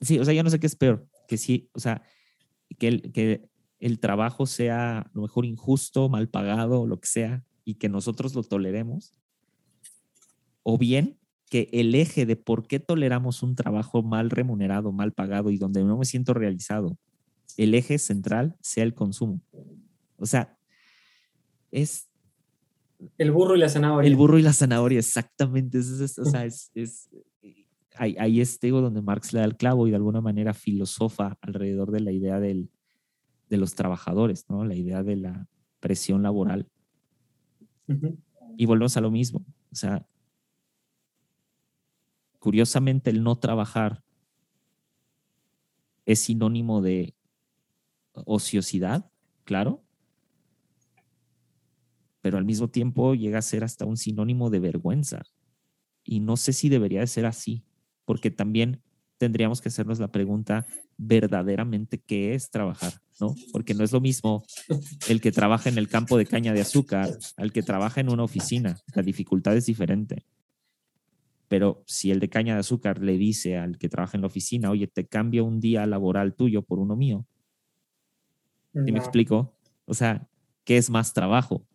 Sí, 0.01 0.17
o 0.21 0.25
sea, 0.25 0.33
ya 0.33 0.45
no 0.45 0.51
sé 0.51 0.61
qué 0.61 0.69
es 0.69 0.77
peor. 0.77 1.09
Que 1.27 1.39
sí, 1.39 1.69
o 1.73 1.81
sea, 1.81 2.03
que 2.79 2.87
el, 2.87 3.11
que 3.11 3.51
el 3.83 3.99
trabajo 3.99 4.47
sea 4.47 5.01
a 5.01 5.11
lo 5.13 5.23
mejor 5.23 5.45
injusto, 5.45 6.09
mal 6.09 6.29
pagado, 6.29 6.87
lo 6.87 7.01
que 7.01 7.09
sea, 7.09 7.45
y 7.65 7.75
que 7.75 7.89
nosotros 7.89 8.33
lo 8.37 8.45
toleremos 8.45 9.13
o 10.63 10.79
bien 10.79 11.19
que 11.51 11.69
el 11.73 11.93
eje 11.97 12.25
de 12.25 12.37
por 12.37 12.69
qué 12.69 12.79
toleramos 12.79 13.43
un 13.43 13.57
trabajo 13.57 14.05
mal 14.05 14.31
remunerado, 14.31 14.93
mal 14.93 15.13
pagado 15.13 15.51
y 15.51 15.59
donde 15.59 15.83
no 15.83 15.99
me 15.99 16.05
siento 16.05 16.33
realizado, 16.33 16.97
el 17.57 17.75
eje 17.75 17.99
central 17.99 18.57
sea 18.61 18.85
el 18.85 18.95
consumo. 18.95 19.41
O 20.17 20.27
sea, 20.27 20.57
es... 21.73 22.09
El 23.19 23.33
burro 23.33 23.57
y 23.57 23.59
la 23.59 23.69
zanahoria. 23.69 24.09
El 24.09 24.15
burro 24.15 24.39
y 24.39 24.43
la 24.43 24.53
zanahoria, 24.53 25.01
exactamente. 25.01 25.81
Es, 25.81 26.19
o 26.21 26.25
sea, 26.25 26.45
es, 26.45 26.71
es 26.77 27.11
ahí, 27.97 28.15
ahí 28.17 28.41
es 28.41 28.61
donde 28.61 29.03
Marx 29.03 29.33
le 29.33 29.41
da 29.41 29.45
el 29.45 29.57
clavo 29.57 29.89
y 29.89 29.91
de 29.91 29.97
alguna 29.97 30.21
manera 30.21 30.55
filosofa 30.55 31.37
alrededor 31.41 31.91
de 31.91 32.01
la 32.01 32.13
idea 32.13 32.39
del, 32.39 32.71
de 33.53 33.59
los 33.59 33.75
trabajadores, 33.75 34.47
¿no? 34.49 34.65
La 34.65 34.75
idea 34.75 35.03
de 35.03 35.15
la 35.15 35.47
presión 35.79 36.23
laboral. 36.23 36.71
Y 38.57 38.65
volvemos 38.65 38.97
a 38.97 39.03
lo 39.03 39.11
mismo. 39.11 39.45
O 39.71 39.75
sea, 39.75 40.07
curiosamente 42.39 43.11
el 43.11 43.23
no 43.23 43.37
trabajar 43.37 44.03
es 46.07 46.21
sinónimo 46.21 46.81
de 46.81 47.15
ociosidad, 48.15 49.11
claro, 49.45 49.85
pero 52.23 52.39
al 52.39 52.47
mismo 52.47 52.71
tiempo 52.71 53.15
llega 53.15 53.39
a 53.39 53.43
ser 53.43 53.65
hasta 53.65 53.85
un 53.85 53.99
sinónimo 53.99 54.49
de 54.49 54.61
vergüenza. 54.61 55.25
Y 56.05 56.21
no 56.21 56.39
sé 56.39 56.55
si 56.55 56.71
debería 56.71 57.01
de 57.01 57.07
ser 57.07 57.27
así, 57.27 57.67
porque 58.07 58.31
también 58.31 58.81
tendríamos 59.19 59.61
que 59.61 59.69
hacernos 59.69 59.99
la 59.99 60.11
pregunta 60.11 60.65
verdaderamente 61.05 61.99
qué 61.99 62.35
es 62.35 62.51
trabajar, 62.51 62.95
¿no? 63.21 63.35
Porque 63.53 63.75
no 63.75 63.85
es 63.85 63.93
lo 63.93 64.01
mismo 64.01 64.45
el 65.09 65.21
que 65.21 65.33
trabaja 65.33 65.69
en 65.69 65.79
el 65.79 65.89
campo 65.89 66.17
de 66.17 66.27
caña 66.27 66.53
de 66.53 66.61
azúcar 66.61 67.11
al 67.37 67.53
que 67.53 67.63
trabaja 67.63 68.01
en 68.01 68.11
una 68.11 68.23
oficina. 68.23 68.79
La 68.95 69.03
dificultad 69.03 69.57
es 69.57 69.67
diferente. 69.67 70.25
Pero 71.49 71.83
si 71.87 72.11
el 72.11 72.21
de 72.21 72.29
caña 72.29 72.55
de 72.55 72.61
azúcar 72.61 73.03
le 73.03 73.19
dice 73.19 73.59
al 73.59 73.79
que 73.79 73.89
trabaja 73.89 74.17
en 74.17 74.23
la 74.23 74.29
oficina, 74.29 74.71
oye, 74.71 74.87
te 74.87 75.07
cambio 75.07 75.45
un 75.45 75.61
día 75.61 75.85
laboral 75.87 76.35
tuyo 76.35 76.63
por 76.63 76.79
uno 76.79 76.97
mío, 76.97 77.27
¿y 78.75 78.93
me 78.93 78.99
explico? 78.99 79.55
O 79.85 79.93
sea, 79.93 80.27
¿qué 80.65 80.79
es 80.79 80.89
más 80.89 81.13
trabajo? 81.13 81.67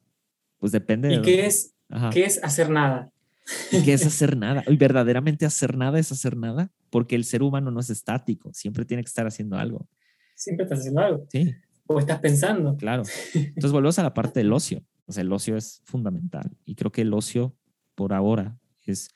Pues 0.58 0.72
depende. 0.72 1.14
¿Y 1.14 1.22
qué, 1.22 1.46
es, 1.46 1.76
qué 2.12 2.26
es 2.26 2.44
hacer 2.44 2.70
nada? 2.70 3.12
qué 3.70 3.94
es 3.94 4.06
hacer 4.08 4.36
nada? 4.36 4.64
Y 4.68 4.78
verdaderamente 4.78 5.46
hacer 5.46 5.78
nada 5.78 6.00
es 6.00 6.12
hacer 6.12 6.36
nada, 6.38 6.72
porque 6.90 7.16
el 7.16 7.24
ser 7.24 7.44
humano 7.44 7.72
no 7.72 7.80
es 7.80 7.90
estático, 7.90 8.54
siempre 8.54 8.86
tiene 8.86 9.04
que 9.04 9.08
estar 9.08 9.28
haciendo 9.28 9.58
algo. 9.58 9.88
Siempre 10.36 10.66
estás 10.66 10.80
haciendo 10.80 11.02
algo. 11.02 11.26
Sí. 11.30 11.54
O 11.88 12.00
estás 12.00 12.20
pensando. 12.20 12.76
Claro. 12.78 13.04
Entonces 13.34 13.72
volvemos 13.72 13.98
a 14.00 14.04
la 14.04 14.14
parte 14.14 14.40
del 14.40 14.54
ocio. 14.54 14.84
O 15.06 15.12
sea, 15.12 15.22
el 15.22 15.32
ocio 15.32 15.56
es 15.56 15.82
fundamental. 15.86 16.52
Y 16.66 16.76
creo 16.76 16.92
que 16.92 17.02
el 17.02 17.14
ocio, 17.14 17.56
por 17.96 18.14
ahora, 18.14 18.58
es 18.86 19.10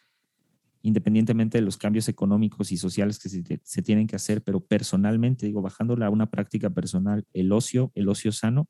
independientemente 0.81 1.57
de 1.57 1.63
los 1.63 1.77
cambios 1.77 2.09
económicos 2.09 2.71
y 2.71 2.77
sociales 2.77 3.19
que 3.19 3.29
se, 3.29 3.81
tienen 3.81 4.07
que 4.07 4.15
hacer, 4.15 4.41
pero 4.41 4.59
personalmente, 4.61 5.45
digo, 5.45 5.61
bajándole 5.61 6.05
a 6.05 6.09
una 6.09 6.29
práctica 6.29 6.69
personal, 6.69 7.25
el 7.33 7.51
ocio, 7.51 7.91
el 7.93 8.09
ocio 8.09 8.31
sano, 8.31 8.67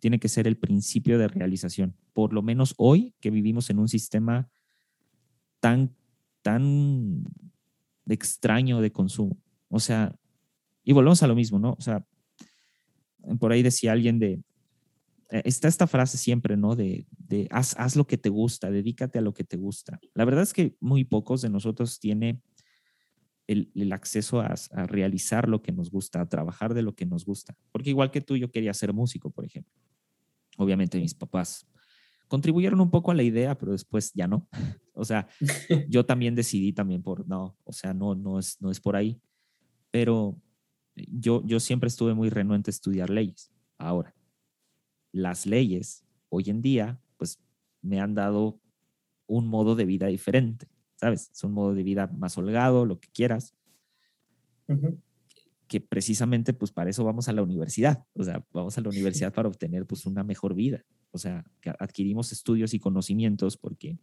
tiene 0.00 0.18
que 0.18 0.28
ser 0.28 0.48
el 0.48 0.56
principio 0.56 1.18
de 1.18 1.28
realización. 1.28 1.94
Por 2.12 2.32
lo 2.32 2.42
menos 2.42 2.74
hoy 2.78 3.14
que 3.20 3.30
vivimos 3.30 3.70
en 3.70 3.78
un 3.78 3.88
sistema 3.88 4.50
tan, 5.60 5.94
tan 6.42 7.24
extraño 8.08 8.80
de 8.80 8.92
consumo. 8.92 9.36
O 9.68 9.80
sea, 9.80 10.14
y 10.84 10.92
volvemos 10.92 11.22
a 11.22 11.26
lo 11.26 11.34
mismo, 11.34 11.58
¿no? 11.58 11.74
O 11.78 11.80
sea, 11.80 12.04
por 13.38 13.52
ahí 13.52 13.62
decía 13.62 13.92
alguien 13.92 14.18
de, 14.18 14.42
eh, 15.30 15.42
está 15.44 15.68
esta 15.68 15.86
frase 15.86 16.18
siempre, 16.18 16.56
¿no? 16.56 16.76
De, 16.76 17.06
haz, 17.50 17.74
haz, 17.78 17.96
lo 17.96 18.06
que 18.06 18.18
te 18.18 18.28
gusta, 18.28 18.70
dedícate 18.70 19.18
a 19.18 19.22
lo 19.22 19.32
que 19.32 19.44
te 19.44 19.56
gusta. 19.56 19.98
La 20.14 20.24
verdad 20.24 20.42
es 20.42 20.52
que 20.52 20.76
muy 20.80 21.04
pocos 21.04 21.40
de 21.40 21.48
nosotros 21.48 21.98
tiene 21.98 22.42
el, 23.46 23.92
acceso 23.92 24.40
a, 24.40 24.54
realizar 24.86 25.48
lo 25.48 25.62
que 25.62 25.72
nos 25.72 25.90
gusta, 25.90 26.20
a 26.20 26.28
trabajar 26.28 26.74
de 26.74 26.82
lo 26.82 26.94
que 26.94 27.06
nos 27.06 27.24
gusta. 27.24 27.56
Porque 27.70 27.90
igual 27.90 28.10
que 28.10 28.20
tú, 28.20 28.36
yo 28.36 28.50
quería 28.50 28.74
ser 28.74 28.92
músico, 28.92 29.30
por 29.30 29.44
ejemplo. 29.44 29.72
Obviamente 30.58 30.98
mis 30.98 31.14
papás 31.14 31.66
contribuyeron 32.32 32.80
un 32.80 32.90
poco 32.90 33.10
a 33.10 33.14
la 33.14 33.22
idea, 33.22 33.58
pero 33.58 33.72
después 33.72 34.10
ya 34.14 34.26
no. 34.26 34.48
O 34.94 35.06
sea, 35.06 35.26
yo 35.88 36.04
también 36.04 36.34
decidí 36.34 36.74
también 36.74 37.02
por, 37.02 37.26
no, 37.26 37.56
o 37.64 37.72
sea, 37.72 37.94
no, 37.94 38.14
no 38.14 38.38
es, 38.38 38.60
no 38.60 38.70
es 38.70 38.78
por 38.78 38.94
ahí. 38.94 39.18
Pero 39.90 40.38
yo, 40.94 41.42
yo 41.46 41.60
siempre 41.60 41.88
estuve 41.88 42.12
muy 42.12 42.28
renuente 42.28 42.68
a 42.68 42.72
estudiar 42.72 43.08
leyes. 43.08 43.50
Ahora, 43.78 44.14
las 45.12 45.46
leyes 45.46 46.04
hoy 46.28 46.50
en 46.50 46.60
día, 46.60 47.00
pues 47.16 47.38
me 47.80 48.00
han 48.00 48.14
dado 48.14 48.60
un 49.26 49.46
modo 49.48 49.76
de 49.76 49.86
vida 49.86 50.08
diferente, 50.08 50.68
¿sabes? 50.96 51.30
Es 51.30 51.42
un 51.44 51.52
modo 51.52 51.74
de 51.74 51.82
vida 51.82 52.06
más 52.06 52.36
holgado, 52.36 52.84
lo 52.84 53.00
que 53.00 53.08
quieras. 53.08 53.54
que 55.68 55.80
precisamente 55.80 56.52
pues 56.52 56.70
para 56.70 56.90
eso 56.90 57.02
vamos 57.02 57.28
a 57.28 57.32
la 57.32 57.42
universidad, 57.42 58.04
o 58.12 58.24
sea, 58.24 58.44
vamos 58.52 58.76
a 58.76 58.82
la 58.82 58.90
universidad 58.90 59.32
para 59.32 59.48
obtener 59.48 59.86
pues 59.86 60.04
una 60.04 60.22
mejor 60.22 60.54
vida, 60.54 60.84
o 61.12 61.18
sea, 61.18 61.44
adquirimos 61.78 62.32
estudios 62.32 62.74
y 62.74 62.78
conocimientos 62.78 63.56
porque 63.56 63.98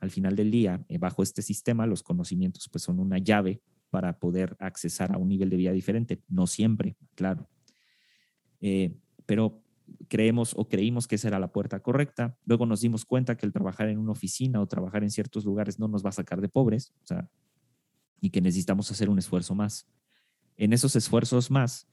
al 0.00 0.10
final 0.10 0.34
del 0.34 0.50
día, 0.50 0.84
eh, 0.88 0.98
bajo 0.98 1.22
este 1.22 1.42
sistema, 1.42 1.86
los 1.86 2.02
conocimientos 2.02 2.68
pues 2.68 2.82
son 2.82 2.98
una 2.98 3.18
llave 3.18 3.62
para 3.88 4.18
poder 4.18 4.56
accesar 4.58 5.12
a 5.12 5.18
un 5.18 5.28
nivel 5.28 5.48
de 5.48 5.56
vida 5.56 5.72
diferente, 5.72 6.22
no 6.28 6.46
siempre, 6.46 6.96
claro. 7.14 7.48
Eh, 8.60 8.96
pero 9.26 9.62
creemos 10.08 10.54
o 10.56 10.68
creímos 10.68 11.06
que 11.06 11.16
esa 11.16 11.28
era 11.28 11.38
la 11.38 11.52
puerta 11.52 11.80
correcta. 11.80 12.36
Luego 12.44 12.66
nos 12.66 12.80
dimos 12.80 13.04
cuenta 13.04 13.36
que 13.36 13.46
el 13.46 13.52
trabajar 13.52 13.88
en 13.88 13.98
una 13.98 14.12
oficina 14.12 14.60
o 14.60 14.66
trabajar 14.66 15.02
en 15.02 15.10
ciertos 15.10 15.44
lugares 15.44 15.78
no 15.78 15.88
nos 15.88 16.04
va 16.04 16.08
a 16.08 16.12
sacar 16.12 16.40
de 16.40 16.48
pobres, 16.48 16.92
o 17.02 17.06
sea, 17.06 17.28
y 18.20 18.30
que 18.30 18.40
necesitamos 18.40 18.90
hacer 18.90 19.08
un 19.08 19.18
esfuerzo 19.18 19.54
más. 19.54 19.86
En 20.56 20.72
esos 20.72 20.96
esfuerzos 20.96 21.50
más, 21.50 21.88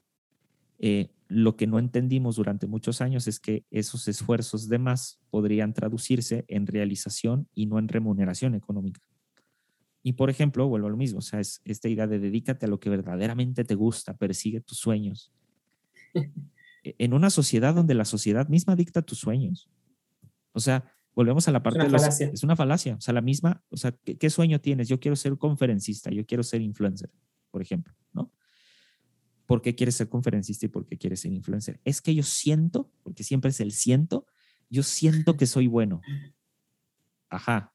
eh, 0.79 1.11
lo 1.27 1.55
que 1.55 1.67
no 1.67 1.77
entendimos 1.77 2.37
durante 2.37 2.65
muchos 2.65 3.01
años 3.01 3.27
es 3.27 3.39
que 3.39 3.65
esos 3.69 4.07
esfuerzos 4.07 4.67
de 4.67 4.79
más 4.79 5.19
podrían 5.29 5.73
traducirse 5.73 6.45
en 6.47 6.65
realización 6.65 7.47
y 7.53 7.67
no 7.67 7.77
en 7.77 7.87
remuneración 7.87 8.55
económica. 8.55 9.01
Y 10.01 10.13
por 10.13 10.29
ejemplo, 10.29 10.67
vuelvo 10.67 10.87
a 10.87 10.91
lo 10.91 10.97
mismo, 10.97 11.19
o 11.19 11.21
sea, 11.21 11.39
es 11.39 11.61
esta 11.65 11.89
idea 11.89 12.07
de 12.07 12.19
dedícate 12.19 12.65
a 12.65 12.69
lo 12.69 12.79
que 12.79 12.89
verdaderamente 12.89 13.63
te 13.65 13.75
gusta, 13.75 14.17
persigue 14.17 14.61
tus 14.61 14.79
sueños. 14.79 15.31
En 16.97 17.13
una 17.13 17.29
sociedad 17.29 17.75
donde 17.75 17.93
la 17.93 18.05
sociedad 18.05 18.47
misma 18.47 18.73
dicta 18.73 19.01
tus 19.01 19.19
sueños. 19.19 19.69
O 20.53 20.61
sea, 20.61 20.89
volvemos 21.13 21.45
a 21.49 21.51
la 21.51 21.61
parte 21.61 21.83
de 21.83 21.89
los, 21.89 22.21
es 22.21 22.41
una 22.41 22.55
falacia, 22.55 22.95
o 22.95 23.01
sea, 23.01 23.13
la 23.13 23.19
misma, 23.21 23.61
o 23.69 23.75
sea, 23.75 23.91
¿qué, 23.91 24.29
sueño 24.29 24.61
tienes? 24.61 24.87
Yo 24.87 24.97
quiero 24.97 25.17
ser 25.17 25.37
conferencista, 25.37 26.09
yo 26.09 26.25
quiero 26.25 26.41
ser 26.41 26.61
influencer, 26.61 27.11
por 27.51 27.61
ejemplo. 27.61 27.93
¿Por 29.49 29.63
qué 29.63 29.73
quieres 29.73 29.95
ser 29.95 30.09
conferencista 30.09 30.67
y 30.67 30.69
por 30.69 30.85
qué 30.85 30.95
quieres 30.95 31.21
ser 31.21 31.33
influencer? 31.33 31.79
Es 31.83 32.03
que 32.03 32.13
yo 32.13 32.21
siento, 32.21 32.91
porque 33.01 33.23
siempre 33.23 33.49
es 33.49 33.59
el 33.59 33.71
siento, 33.71 34.27
yo 34.69 34.83
siento 34.83 35.37
que 35.37 35.47
soy 35.47 35.65
bueno. 35.65 36.01
Ajá. 37.31 37.73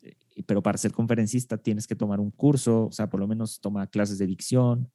Eh, 0.00 0.16
pero 0.46 0.62
para 0.62 0.78
ser 0.78 0.92
conferencista 0.92 1.58
tienes 1.58 1.86
que 1.86 1.94
tomar 1.94 2.20
un 2.20 2.30
curso, 2.30 2.86
o 2.86 2.92
sea, 2.92 3.10
por 3.10 3.20
lo 3.20 3.28
menos 3.28 3.60
toma 3.60 3.86
clases 3.88 4.16
de 4.16 4.26
dicción, 4.26 4.90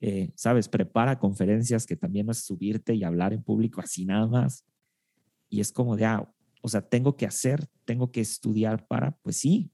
eh, 0.00 0.30
¿sabes? 0.36 0.68
Prepara 0.68 1.18
conferencias 1.18 1.86
que 1.86 1.96
también 1.96 2.26
no 2.26 2.30
es 2.30 2.38
subirte 2.38 2.94
y 2.94 3.02
hablar 3.02 3.32
en 3.32 3.42
público 3.42 3.80
así 3.80 4.04
nada 4.04 4.28
más. 4.28 4.64
Y 5.48 5.58
es 5.58 5.72
como 5.72 5.96
de, 5.96 6.04
ah, 6.04 6.32
o 6.62 6.68
sea, 6.68 6.82
tengo 6.82 7.16
que 7.16 7.26
hacer, 7.26 7.66
tengo 7.84 8.12
que 8.12 8.20
estudiar 8.20 8.86
para, 8.86 9.16
pues 9.22 9.38
sí. 9.38 9.72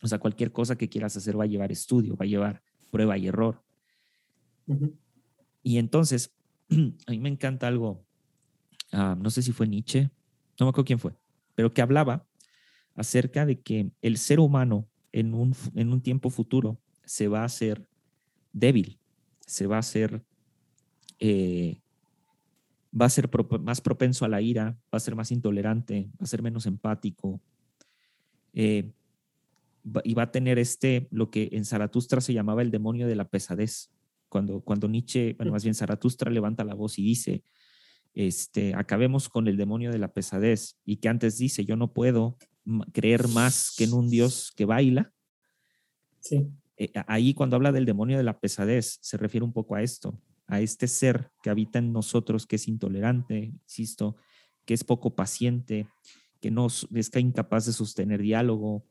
O 0.00 0.08
sea, 0.08 0.18
cualquier 0.18 0.50
cosa 0.50 0.78
que 0.78 0.88
quieras 0.88 1.14
hacer 1.14 1.38
va 1.38 1.44
a 1.44 1.46
llevar 1.46 1.72
estudio, 1.72 2.16
va 2.16 2.24
a 2.24 2.28
llevar 2.28 2.62
prueba 2.90 3.18
y 3.18 3.26
error. 3.26 3.67
Y 5.62 5.78
entonces, 5.78 6.32
a 6.70 7.10
mí 7.10 7.18
me 7.18 7.28
encanta 7.28 7.66
algo, 7.68 8.04
ah, 8.92 9.16
no 9.18 9.30
sé 9.30 9.42
si 9.42 9.52
fue 9.52 9.68
Nietzsche, 9.68 10.10
no 10.58 10.66
me 10.66 10.70
acuerdo 10.70 10.86
quién 10.86 10.98
fue, 10.98 11.14
pero 11.54 11.72
que 11.72 11.82
hablaba 11.82 12.26
acerca 12.94 13.46
de 13.46 13.60
que 13.60 13.90
el 14.02 14.18
ser 14.18 14.40
humano 14.40 14.88
en 15.12 15.34
un, 15.34 15.54
en 15.74 15.92
un 15.92 16.00
tiempo 16.00 16.30
futuro 16.30 16.78
se 17.04 17.28
va 17.28 17.42
a 17.42 17.44
hacer 17.44 17.88
débil, 18.52 18.98
se 19.46 19.66
va 19.66 19.76
a 19.76 19.80
hacer, 19.80 20.22
eh, 21.20 21.80
va 22.98 23.06
a 23.06 23.10
ser 23.10 23.30
más 23.60 23.80
propenso 23.80 24.24
a 24.24 24.28
la 24.28 24.40
ira, 24.40 24.78
va 24.92 24.96
a 24.96 25.00
ser 25.00 25.14
más 25.14 25.30
intolerante, 25.30 26.10
va 26.20 26.24
a 26.24 26.26
ser 26.26 26.42
menos 26.42 26.66
empático. 26.66 27.40
Eh, 28.52 28.90
y 30.04 30.14
va 30.14 30.24
a 30.24 30.32
tener 30.32 30.58
este, 30.58 31.06
lo 31.10 31.30
que 31.30 31.48
en 31.52 31.64
Zaratustra 31.64 32.20
se 32.20 32.34
llamaba 32.34 32.62
el 32.62 32.70
demonio 32.70 33.06
de 33.06 33.16
la 33.16 33.28
pesadez. 33.28 33.90
Cuando, 34.28 34.60
cuando 34.60 34.88
Nietzsche, 34.88 35.34
bueno, 35.34 35.52
más 35.52 35.62
bien 35.62 35.74
Zaratustra 35.74 36.30
levanta 36.30 36.64
la 36.64 36.74
voz 36.74 36.98
y 36.98 37.02
dice, 37.02 37.42
este, 38.14 38.74
acabemos 38.74 39.28
con 39.28 39.48
el 39.48 39.56
demonio 39.56 39.90
de 39.90 39.98
la 39.98 40.12
pesadez, 40.12 40.78
y 40.84 40.96
que 40.96 41.08
antes 41.08 41.38
dice, 41.38 41.64
yo 41.64 41.76
no 41.76 41.92
puedo 41.92 42.36
creer 42.92 43.28
más 43.28 43.74
que 43.76 43.84
en 43.84 43.94
un 43.94 44.10
Dios 44.10 44.52
que 44.56 44.64
baila. 44.64 45.12
Sí. 46.20 46.48
Eh, 46.76 46.92
ahí 47.06 47.34
cuando 47.34 47.56
habla 47.56 47.72
del 47.72 47.86
demonio 47.86 48.16
de 48.16 48.24
la 48.24 48.38
pesadez, 48.38 48.98
se 49.00 49.16
refiere 49.16 49.44
un 49.44 49.52
poco 49.52 49.74
a 49.74 49.82
esto, 49.82 50.20
a 50.46 50.60
este 50.60 50.86
ser 50.86 51.30
que 51.42 51.50
habita 51.50 51.78
en 51.78 51.92
nosotros, 51.92 52.46
que 52.46 52.56
es 52.56 52.68
intolerante, 52.68 53.52
insisto, 53.62 54.16
que 54.64 54.74
es 54.74 54.84
poco 54.84 55.14
paciente, 55.14 55.88
que 56.40 56.50
no 56.50 56.66
es 56.66 57.10
incapaz 57.16 57.66
de 57.66 57.72
sostener 57.72 58.22
diálogo, 58.22 58.86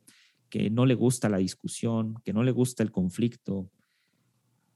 que 0.49 0.69
no 0.69 0.85
le 0.85 0.95
gusta 0.95 1.29
la 1.29 1.37
discusión, 1.37 2.15
que 2.23 2.33
no 2.33 2.43
le 2.43 2.51
gusta 2.51 2.83
el 2.83 2.91
conflicto. 2.91 3.69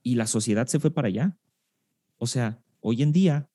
Y 0.04 0.16
la 0.16 0.28
sociedad 0.28 0.68
se 0.68 0.80
fue 0.80 0.92
para 0.92 1.08
allá. 1.08 1.38
O 2.18 2.28
sea, 2.28 2.62
hoy 2.80 3.02
en 3.02 3.12
día, 3.12 3.50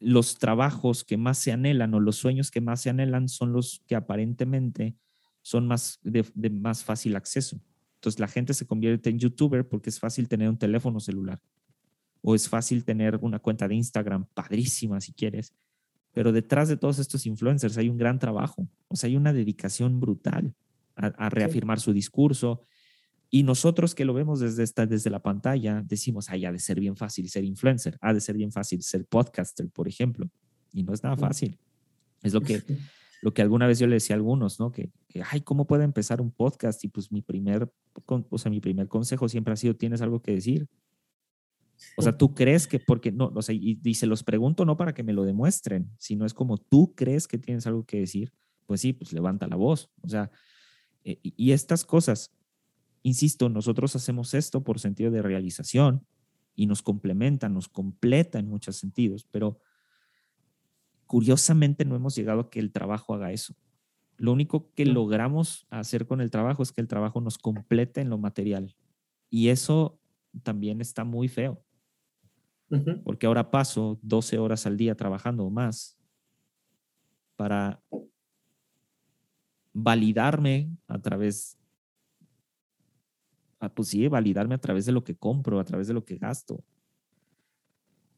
los 0.00 0.38
trabajos 0.38 1.04
que 1.04 1.16
más 1.16 1.38
se 1.38 1.52
anhelan 1.52 1.94
o 1.94 2.00
los 2.00 2.16
sueños 2.16 2.50
que 2.50 2.60
más 2.60 2.80
se 2.80 2.90
anhelan 2.90 3.28
son 3.28 3.52
los 3.52 3.82
que 3.86 3.94
aparentemente 3.94 4.96
son 5.42 5.66
más 5.66 6.00
de 6.02 6.50
más 6.50 6.84
fácil 6.84 7.16
acceso. 7.16 7.60
Entonces 7.96 8.18
la 8.18 8.28
gente 8.28 8.52
se 8.54 8.66
convierte 8.66 9.10
en 9.10 9.18
youtuber 9.18 9.68
porque 9.68 9.90
es 9.90 10.00
fácil 10.00 10.28
tener 10.28 10.48
un 10.48 10.58
teléfono 10.58 10.98
celular 10.98 11.40
o 12.22 12.34
es 12.34 12.48
fácil 12.48 12.84
tener 12.84 13.18
una 13.20 13.38
cuenta 13.38 13.68
de 13.68 13.74
Instagram 13.74 14.26
padrísima 14.34 15.00
si 15.00 15.12
quieres. 15.12 15.52
Pero 16.12 16.32
detrás 16.32 16.68
de 16.68 16.76
todos 16.76 16.98
estos 16.98 17.26
influencers 17.26 17.76
hay 17.78 17.88
un 17.88 17.98
gran 17.98 18.18
trabajo, 18.18 18.68
o 18.88 18.96
sea, 18.96 19.08
hay 19.08 19.16
una 19.16 19.32
dedicación 19.32 20.00
brutal 20.00 20.54
a, 20.94 21.28
reafirmar 21.30 21.80
su 21.80 21.92
discurso. 21.92 22.60
Y 23.32 23.42
nosotros 23.42 23.96
que 23.96 24.04
lo 24.04 24.14
vemos 24.14 24.38
desde, 24.38 24.62
esta, 24.62 24.86
desde 24.86 25.10
la 25.10 25.22
pantalla, 25.22 25.82
decimos, 25.84 26.28
ay, 26.28 26.44
ha 26.44 26.52
de 26.52 26.60
ser 26.60 26.78
bien 26.78 26.96
fácil 26.96 27.28
ser 27.28 27.44
influencer, 27.44 27.98
ha 28.00 28.12
de 28.12 28.20
ser 28.20 28.36
bien 28.36 28.52
fácil 28.52 28.82
ser 28.82 29.06
podcaster, 29.06 29.68
por 29.70 29.88
ejemplo. 29.88 30.30
Y 30.70 30.84
no 30.84 30.92
es 30.92 31.02
nada 31.02 31.16
fácil. 31.16 31.58
Es 32.22 32.34
lo 32.34 32.42
que 32.42 32.62
lo 33.22 33.32
que 33.32 33.40
alguna 33.40 33.68
vez 33.68 33.78
yo 33.78 33.86
le 33.86 33.94
decía 33.94 34.16
a 34.16 34.18
algunos, 34.18 34.58
¿no? 34.58 34.72
Que, 34.72 34.90
ay, 35.30 35.42
¿cómo 35.42 35.66
puedo 35.68 35.84
empezar 35.84 36.20
un 36.20 36.32
podcast? 36.32 36.82
Y 36.84 36.88
pues 36.88 37.12
mi 37.12 37.22
primer, 37.22 37.72
o 38.06 38.38
sea, 38.38 38.50
mi 38.50 38.60
primer 38.60 38.88
consejo 38.88 39.28
siempre 39.28 39.54
ha 39.54 39.56
sido, 39.56 39.76
¿tienes 39.76 40.02
algo 40.02 40.20
que 40.20 40.32
decir? 40.32 40.68
O 41.96 42.02
sea, 42.02 42.18
tú 42.18 42.34
crees 42.34 42.66
que, 42.66 42.80
porque 42.80 43.12
no, 43.12 43.32
o 43.32 43.40
sea, 43.40 43.54
y, 43.54 43.94
se 43.94 44.06
los 44.06 44.24
pregunto 44.24 44.64
no 44.64 44.76
para 44.76 44.92
que 44.92 45.04
me 45.04 45.12
lo 45.12 45.22
demuestren, 45.22 45.88
sino 45.98 46.26
es 46.26 46.34
como 46.34 46.58
tú 46.58 46.94
crees 46.96 47.28
que 47.28 47.38
tienes 47.38 47.64
algo 47.68 47.84
que 47.84 48.00
decir, 48.00 48.32
pues 48.66 48.80
sí, 48.80 48.92
pues 48.92 49.12
levanta 49.12 49.46
la 49.46 49.56
voz. 49.56 49.88
O 50.00 50.08
sea, 50.08 50.32
eh, 51.04 51.20
y 51.22 51.52
estas 51.52 51.84
cosas, 51.84 52.32
insisto, 53.02 53.48
nosotros 53.48 53.94
hacemos 53.96 54.34
esto 54.34 54.62
por 54.62 54.78
sentido 54.78 55.10
de 55.10 55.22
realización 55.22 56.06
y 56.54 56.66
nos 56.66 56.82
complementa, 56.82 57.48
nos 57.48 57.68
completa 57.68 58.38
en 58.38 58.48
muchos 58.48 58.76
sentidos, 58.76 59.26
pero 59.30 59.58
curiosamente 61.06 61.84
no 61.84 61.96
hemos 61.96 62.14
llegado 62.14 62.40
a 62.40 62.50
que 62.50 62.60
el 62.60 62.72
trabajo 62.72 63.14
haga 63.14 63.32
eso. 63.32 63.54
Lo 64.16 64.32
único 64.32 64.72
que 64.74 64.86
logramos 64.86 65.66
hacer 65.70 66.06
con 66.06 66.20
el 66.20 66.30
trabajo 66.30 66.62
es 66.62 66.72
que 66.72 66.80
el 66.80 66.88
trabajo 66.88 67.20
nos 67.20 67.38
complete 67.38 68.00
en 68.00 68.10
lo 68.10 68.18
material. 68.18 68.76
Y 69.28 69.48
eso 69.48 69.98
también 70.42 70.80
está 70.80 71.04
muy 71.04 71.28
feo. 71.28 71.62
Porque 73.04 73.26
ahora 73.26 73.50
paso 73.50 73.98
12 74.02 74.38
horas 74.38 74.64
al 74.64 74.78
día 74.78 74.94
trabajando 74.94 75.44
o 75.44 75.50
más 75.50 75.98
para 77.36 77.82
validarme 79.74 80.70
a 80.86 80.98
través, 80.98 81.58
pues 83.68 83.88
sí, 83.88 84.08
validarme 84.08 84.54
a 84.54 84.58
través 84.58 84.86
de 84.86 84.92
lo 84.92 85.04
que 85.04 85.14
compro, 85.14 85.60
a 85.60 85.64
través 85.64 85.86
de 85.88 85.94
lo 85.94 86.04
que 86.04 86.16
gasto. 86.16 86.62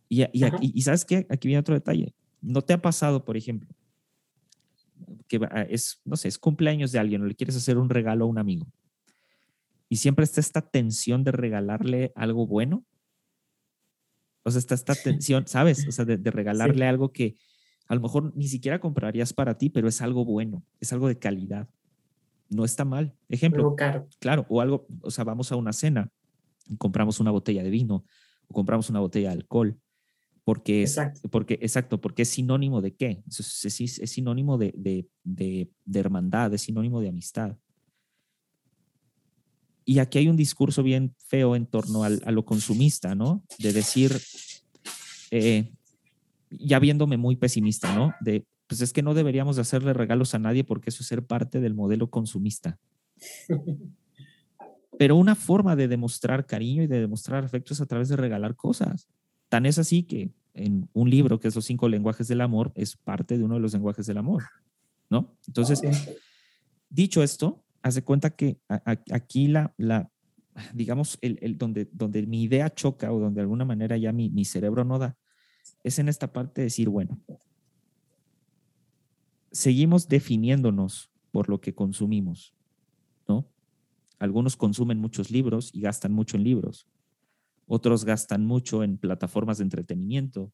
Y, 0.08 0.22
y, 0.22 0.44
y 0.60 0.82
sabes 0.82 1.04
qué, 1.04 1.26
aquí 1.28 1.48
viene 1.48 1.60
otro 1.60 1.74
detalle. 1.74 2.14
¿No 2.40 2.62
te 2.62 2.74
ha 2.74 2.82
pasado, 2.82 3.24
por 3.24 3.36
ejemplo, 3.36 3.74
que 5.28 5.40
es, 5.70 6.00
no 6.04 6.16
sé, 6.16 6.28
es 6.28 6.38
cumpleaños 6.38 6.92
de 6.92 6.98
alguien 6.98 7.22
o 7.22 7.26
le 7.26 7.34
quieres 7.34 7.56
hacer 7.56 7.78
un 7.78 7.88
regalo 7.88 8.24
a 8.24 8.28
un 8.28 8.38
amigo? 8.38 8.66
Y 9.88 9.96
siempre 9.96 10.24
está 10.24 10.40
esta 10.40 10.60
tensión 10.60 11.24
de 11.24 11.32
regalarle 11.32 12.12
algo 12.14 12.46
bueno. 12.46 12.84
O 14.42 14.50
sea, 14.50 14.58
está 14.58 14.74
esta 14.74 14.94
tensión, 15.02 15.46
¿sabes? 15.46 15.86
O 15.88 15.92
sea, 15.92 16.04
de, 16.04 16.30
regalarle 16.30 16.86
algo 16.86 17.12
que 17.12 17.36
a 17.88 17.94
lo 17.94 18.00
mejor 18.00 18.36
ni 18.36 18.48
siquiera 18.48 18.80
comprarías 18.80 19.32
para 19.32 19.56
ti, 19.56 19.70
pero 19.70 19.88
es 19.88 20.02
algo 20.02 20.24
bueno, 20.24 20.62
es 20.80 20.92
algo 20.92 21.08
de 21.08 21.18
calidad. 21.18 21.68
No 22.54 22.64
está 22.64 22.84
mal. 22.84 23.14
Ejemplo, 23.28 23.74
claro, 24.20 24.46
o 24.48 24.60
algo, 24.60 24.86
o 25.00 25.10
sea, 25.10 25.24
vamos 25.24 25.50
a 25.50 25.56
una 25.56 25.72
cena, 25.72 26.08
compramos 26.78 27.18
una 27.18 27.32
botella 27.32 27.62
de 27.64 27.70
vino 27.70 28.04
o 28.46 28.54
compramos 28.54 28.88
una 28.90 29.00
botella 29.00 29.30
de 29.30 29.34
alcohol 29.34 29.78
porque 30.44 30.82
es, 30.82 30.90
exacto. 30.90 31.28
Porque, 31.30 31.54
exacto, 31.54 32.00
porque 32.00 32.22
es 32.22 32.28
sinónimo 32.28 32.82
de 32.82 32.94
qué? 32.94 33.22
Es, 33.26 33.64
es, 33.64 34.10
sinónimo 34.10 34.58
de, 34.58 34.72
de, 34.76 35.08
de, 35.24 35.98
hermandad, 35.98 36.52
es 36.52 36.62
sinónimo 36.62 37.00
de 37.00 37.08
amistad. 37.08 37.56
Y 39.86 39.98
aquí 39.98 40.18
hay 40.18 40.28
un 40.28 40.36
discurso 40.36 40.82
bien 40.82 41.14
feo 41.26 41.56
en 41.56 41.66
torno 41.66 42.04
al, 42.04 42.22
a 42.24 42.30
lo 42.30 42.44
consumista, 42.44 43.14
¿no? 43.14 43.42
De 43.58 43.72
decir, 43.72 44.12
eh, 45.30 45.72
ya 46.50 46.78
viéndome 46.78 47.16
muy 47.16 47.36
pesimista, 47.36 47.94
¿no? 47.94 48.14
De, 48.20 48.46
pues 48.66 48.80
es 48.80 48.92
que 48.92 49.02
no 49.02 49.14
deberíamos 49.14 49.56
de 49.56 49.62
hacerle 49.62 49.92
regalos 49.92 50.34
a 50.34 50.38
nadie 50.38 50.64
porque 50.64 50.90
eso 50.90 51.02
es 51.02 51.08
ser 51.08 51.24
parte 51.24 51.60
del 51.60 51.74
modelo 51.74 52.10
consumista. 52.10 52.78
pero 54.98 55.16
una 55.16 55.34
forma 55.34 55.76
de 55.76 55.88
demostrar 55.88 56.46
cariño 56.46 56.82
y 56.82 56.86
de 56.86 57.00
demostrar 57.00 57.44
afecto 57.44 57.72
es 57.72 57.80
a 57.80 57.86
través 57.86 58.08
de 58.08 58.16
regalar 58.16 58.56
cosas. 58.56 59.08
Tan 59.48 59.66
es 59.66 59.78
así 59.78 60.04
que 60.04 60.32
en 60.54 60.88
un 60.92 61.10
libro 61.10 61.40
que 61.40 61.48
es 61.48 61.54
Los 61.54 61.64
cinco 61.64 61.88
lenguajes 61.88 62.28
del 62.28 62.40
amor 62.40 62.72
es 62.74 62.96
parte 62.96 63.36
de 63.36 63.44
uno 63.44 63.54
de 63.54 63.60
los 63.60 63.72
lenguajes 63.72 64.06
del 64.06 64.18
amor, 64.18 64.44
¿no? 65.10 65.36
Entonces, 65.46 65.82
dicho 66.88 67.22
esto, 67.22 67.64
hace 67.82 68.02
cuenta 68.02 68.30
que 68.30 68.58
aquí 69.10 69.48
la, 69.48 69.74
la 69.76 70.10
digamos, 70.72 71.18
el, 71.20 71.38
el, 71.42 71.58
donde, 71.58 71.88
donde 71.92 72.26
mi 72.26 72.42
idea 72.42 72.72
choca 72.72 73.12
o 73.12 73.18
donde 73.18 73.38
de 73.38 73.42
alguna 73.42 73.64
manera 73.64 73.96
ya 73.96 74.12
mi, 74.12 74.30
mi 74.30 74.44
cerebro 74.44 74.84
no 74.84 74.98
da, 74.98 75.16
es 75.82 75.98
en 75.98 76.08
esta 76.08 76.32
parte 76.32 76.60
de 76.60 76.66
decir, 76.66 76.88
bueno, 76.88 77.20
seguimos 79.54 80.08
definiéndonos 80.08 81.10
por 81.30 81.48
lo 81.48 81.60
que 81.60 81.74
consumimos, 81.74 82.54
¿no? 83.28 83.46
Algunos 84.18 84.56
consumen 84.56 84.98
muchos 84.98 85.30
libros 85.30 85.70
y 85.72 85.80
gastan 85.80 86.12
mucho 86.12 86.36
en 86.36 86.44
libros. 86.44 86.88
Otros 87.66 88.04
gastan 88.04 88.44
mucho 88.44 88.82
en 88.82 88.98
plataformas 88.98 89.58
de 89.58 89.64
entretenimiento. 89.64 90.52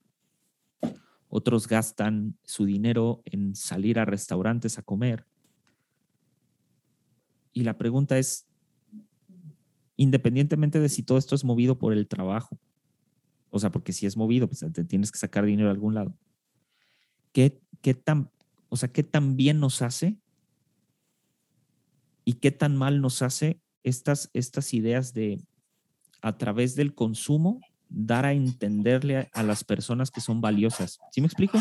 Otros 1.29 1.67
gastan 1.67 2.37
su 2.45 2.67
dinero 2.67 3.23
en 3.25 3.55
salir 3.55 3.99
a 3.99 4.05
restaurantes 4.05 4.79
a 4.79 4.83
comer. 4.83 5.25
Y 7.53 7.63
la 7.63 7.79
pregunta 7.79 8.19
es, 8.19 8.47
independientemente 9.97 10.79
de 10.79 10.89
si 10.89 11.03
todo 11.03 11.17
esto 11.17 11.35
es 11.35 11.45
movido 11.45 11.79
por 11.79 11.93
el 11.95 12.07
trabajo, 12.07 12.59
o 13.49 13.59
sea, 13.59 13.71
porque 13.71 13.93
si 13.93 14.07
es 14.07 14.17
movido, 14.17 14.47
pues 14.47 14.65
te 14.73 14.85
tienes 14.85 15.11
que 15.11 15.19
sacar 15.19 15.45
dinero 15.45 15.69
de 15.69 15.73
algún 15.73 15.95
lado. 15.95 16.15
¿Qué, 17.33 17.61
qué 17.81 17.95
tan, 17.95 18.31
o 18.71 18.77
sea, 18.77 18.91
qué 18.91 19.03
tan 19.03 19.37
bien 19.37 19.61
nos 19.61 19.83
hace 19.83 20.17
y 22.25 22.35
qué 22.35 22.51
tan 22.51 22.77
mal 22.77 23.01
nos 23.03 23.21
hace 23.21 23.61
estas, 23.83 24.31
estas 24.33 24.73
ideas 24.73 25.13
de 25.13 25.45
a 26.23 26.39
través 26.39 26.77
del 26.77 26.95
consumo 26.95 27.61
dar 27.89 28.25
a 28.25 28.33
entenderle 28.33 29.29
a, 29.33 29.43
las 29.43 29.65
personas 29.65 30.11
que 30.11 30.21
son 30.21 30.41
valiosas. 30.41 31.01
¿Sí 31.11 31.21
me 31.21 31.27
explico? 31.27 31.59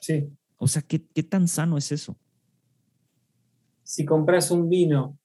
Sí. 0.00 0.28
O 0.58 0.68
sea, 0.68 0.82
¿qué, 0.82 1.06
qué 1.06 1.22
tan 1.22 1.48
sano 1.48 1.78
es 1.78 1.90
eso? 1.90 2.18
Si 3.82 4.04
compras 4.04 4.50
un 4.50 4.68
vino 4.68 5.18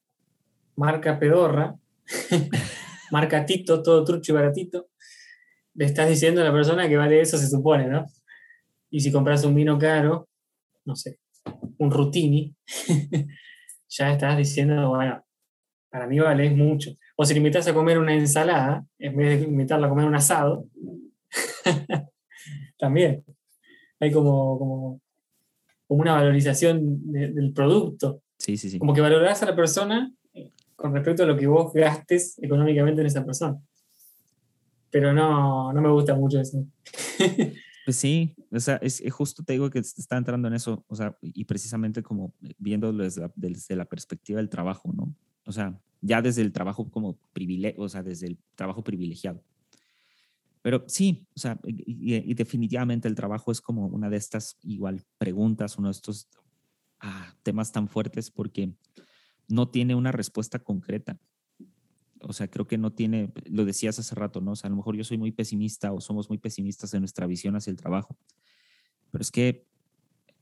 marca 0.77 1.19
pedorra, 1.19 1.75
marca 3.11 3.45
Tito, 3.45 3.83
todo 3.83 4.05
trucho 4.05 4.31
y 4.31 4.35
baratito, 4.35 4.87
le 5.73 5.85
estás 5.85 6.07
diciendo 6.07 6.39
a 6.39 6.45
la 6.45 6.53
persona 6.53 6.87
que 6.87 6.95
vale 6.95 7.19
eso, 7.19 7.37
se 7.37 7.49
supone, 7.49 7.87
¿no? 7.87 8.05
Y 8.89 9.01
si 9.01 9.11
compras 9.11 9.43
un 9.43 9.55
vino 9.55 9.77
caro, 9.77 10.29
no 10.85 10.95
sé, 10.95 11.19
un 11.77 11.91
Rutini, 11.91 12.55
ya 13.89 14.11
estás 14.11 14.37
diciendo, 14.37 14.89
bueno, 14.89 15.23
para 15.89 16.07
mí 16.07 16.19
vale 16.19 16.49
mucho. 16.51 16.91
O 17.15 17.25
si 17.25 17.33
le 17.33 17.39
invitas 17.39 17.67
a 17.67 17.73
comer 17.73 17.97
una 17.97 18.13
ensalada, 18.13 18.85
en 18.99 19.15
vez 19.15 19.39
de 19.39 19.47
invitarla 19.47 19.87
a 19.87 19.89
comer 19.89 20.05
un 20.05 20.15
asado, 20.15 20.65
también. 22.77 23.23
Hay 23.99 24.11
como, 24.11 24.59
como, 24.59 25.01
una 25.87 26.13
valorización 26.13 27.11
del 27.11 27.53
producto. 27.53 28.21
Sí, 28.37 28.57
sí, 28.57 28.69
sí. 28.69 28.79
Como 28.79 28.93
que 28.93 29.01
valorás 29.01 29.41
a 29.43 29.45
la 29.45 29.55
persona 29.55 30.11
eh, 30.33 30.51
con 30.75 30.93
respecto 30.93 31.23
a 31.23 31.25
lo 31.25 31.37
que 31.37 31.47
vos 31.47 31.71
gastes 31.73 32.37
económicamente 32.41 33.01
en 33.01 33.07
esa 33.07 33.25
persona. 33.25 33.57
Pero 34.89 35.13
no, 35.13 35.71
no 35.71 35.81
me 35.81 35.89
gusta 35.89 36.15
mucho 36.15 36.39
eso. 36.39 36.65
Pues 37.85 37.97
sí, 37.97 38.35
o 38.51 38.59
sea, 38.59 38.77
es, 38.77 39.03
justo 39.11 39.43
te 39.43 39.53
digo 39.53 39.69
que 39.69 39.77
está 39.77 40.17
entrando 40.17 40.47
en 40.47 40.55
eso, 40.55 40.83
o 40.87 40.95
sea, 40.95 41.15
y 41.21 41.45
precisamente 41.45 42.01
como 42.01 42.33
viendo 42.57 42.91
desde 42.91 43.31
desde 43.35 43.75
la 43.75 43.85
perspectiva 43.85 44.37
del 44.37 44.49
trabajo, 44.49 44.91
¿no? 44.91 45.15
O 45.45 45.51
sea, 45.51 45.79
ya 46.01 46.19
desde 46.23 46.41
el 46.41 46.51
trabajo 46.51 46.89
como 46.89 47.19
privilegio, 47.31 47.83
o 47.83 47.87
sea, 47.87 48.01
desde 48.01 48.25
el 48.25 48.39
trabajo 48.55 48.83
privilegiado. 48.83 49.43
Pero 50.63 50.83
sí, 50.87 51.27
o 51.35 51.39
sea, 51.39 51.59
y, 51.63 52.33
definitivamente 52.33 53.07
el 53.07 53.13
trabajo 53.13 53.51
es 53.51 53.61
como 53.61 53.85
una 53.85 54.09
de 54.09 54.17
estas 54.17 54.57
igual 54.63 55.03
preguntas, 55.19 55.77
uno 55.77 55.89
de 55.89 55.91
estos 55.91 56.27
ah, 57.01 57.35
temas 57.43 57.71
tan 57.71 57.87
fuertes 57.87 58.31
porque 58.31 58.73
no 59.47 59.69
tiene 59.69 59.93
una 59.93 60.11
respuesta 60.11 60.57
concreta. 60.57 61.19
O 62.27 62.33
sea, 62.33 62.49
creo 62.49 62.67
que 62.67 62.77
no 62.77 62.91
tiene, 62.91 63.31
lo 63.45 63.65
decías 63.65 63.99
hace 63.99 64.15
rato, 64.15 64.41
¿no? 64.41 64.51
O 64.51 64.55
sea, 64.55 64.67
a 64.67 64.71
lo 64.71 64.77
mejor 64.77 64.95
yo 64.95 65.03
soy 65.03 65.17
muy 65.17 65.31
pesimista 65.31 65.91
o 65.93 66.01
somos 66.01 66.29
muy 66.29 66.37
pesimistas 66.37 66.93
en 66.93 67.01
nuestra 67.01 67.27
visión 67.27 67.55
hacia 67.55 67.71
el 67.71 67.77
trabajo. 67.77 68.17
Pero 69.11 69.21
es 69.21 69.31
que 69.31 69.65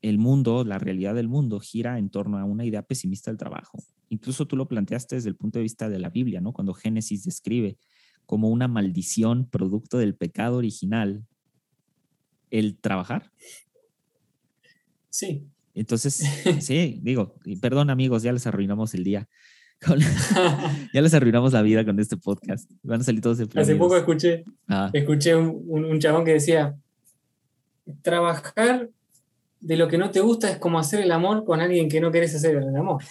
el 0.02 0.18
mundo, 0.18 0.64
la 0.64 0.80
realidad 0.80 1.16
del 1.16 1.28
mundo 1.28 1.60
gira 1.60 1.98
en 1.98 2.10
torno 2.10 2.38
a 2.38 2.46
una 2.46 2.66
idea 2.66 2.84
pesimista 2.84 3.32
del 3.32 3.38
trabajo. 3.38 3.84
Incluso 4.10 4.48
tú 4.48 4.56
lo 4.56 4.68
planteaste 4.68 5.16
desde 5.16 5.30
el 5.30 5.36
punto 5.36 5.60
de 5.60 5.64
vista 5.64 5.90
de 5.90 6.00
la 6.00 6.10
Biblia, 6.10 6.42
¿no? 6.42 6.54
Cuando 6.54 6.74
Génesis 6.74 7.24
describe 7.24 7.78
como 8.26 8.50
una 8.50 8.68
maldición 8.68 9.50
producto 9.50 9.98
del 9.98 10.16
pecado 10.16 10.58
original 10.58 11.26
el 12.50 12.78
trabajar. 12.78 13.32
Sí. 15.10 15.48
Entonces, 15.74 16.24
sí, 16.60 17.00
digo, 17.02 17.36
perdón 17.62 17.90
amigos, 17.90 18.24
ya 18.24 18.32
les 18.32 18.48
arruinamos 18.48 18.94
el 18.94 19.04
día. 19.04 19.28
ya 20.94 21.02
les 21.02 21.14
arruinamos 21.14 21.54
la 21.54 21.62
vida 21.62 21.86
con 21.86 22.00
este 22.00 22.18
podcast. 22.18 22.70
Van 22.84 23.02
a 23.02 23.04
salir 23.04 23.22
todos 23.22 23.38
de 23.38 23.48
Hace 23.60 23.76
poco 23.76 23.98
escuché, 23.98 24.44
ah. 24.68 24.90
escuché 24.94 25.36
un, 25.36 25.64
un 25.68 26.00
chabón 26.00 26.26
que 26.26 26.34
decía, 26.34 26.76
trabajar 28.02 28.90
de 29.60 29.78
lo 29.78 29.88
que 29.88 29.98
no 29.98 30.12
te 30.12 30.20
gusta 30.20 30.50
es 30.50 30.58
como 30.58 30.78
hacer 30.78 31.02
el 31.02 31.12
amor 31.12 31.46
con 31.46 31.62
alguien 31.62 31.90
que 31.90 32.02
no 32.02 32.12
querés 32.12 32.36
hacer 32.36 32.58
el 32.58 32.76
amor. 32.76 33.02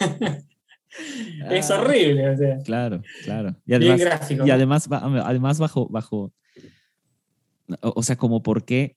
es 1.50 1.70
horrible. 1.70 2.60
Claro, 2.64 3.02
claro. 3.24 3.56
Y 3.64 3.74
además, 3.74 4.00
gráfico. 4.00 4.46
Y 4.46 4.50
además, 4.50 4.88
además 4.90 5.58
bajo, 5.58 5.88
bajo, 5.88 6.32
o 7.80 8.02
sea, 8.02 8.16
como 8.16 8.42
por 8.42 8.64
qué, 8.64 8.96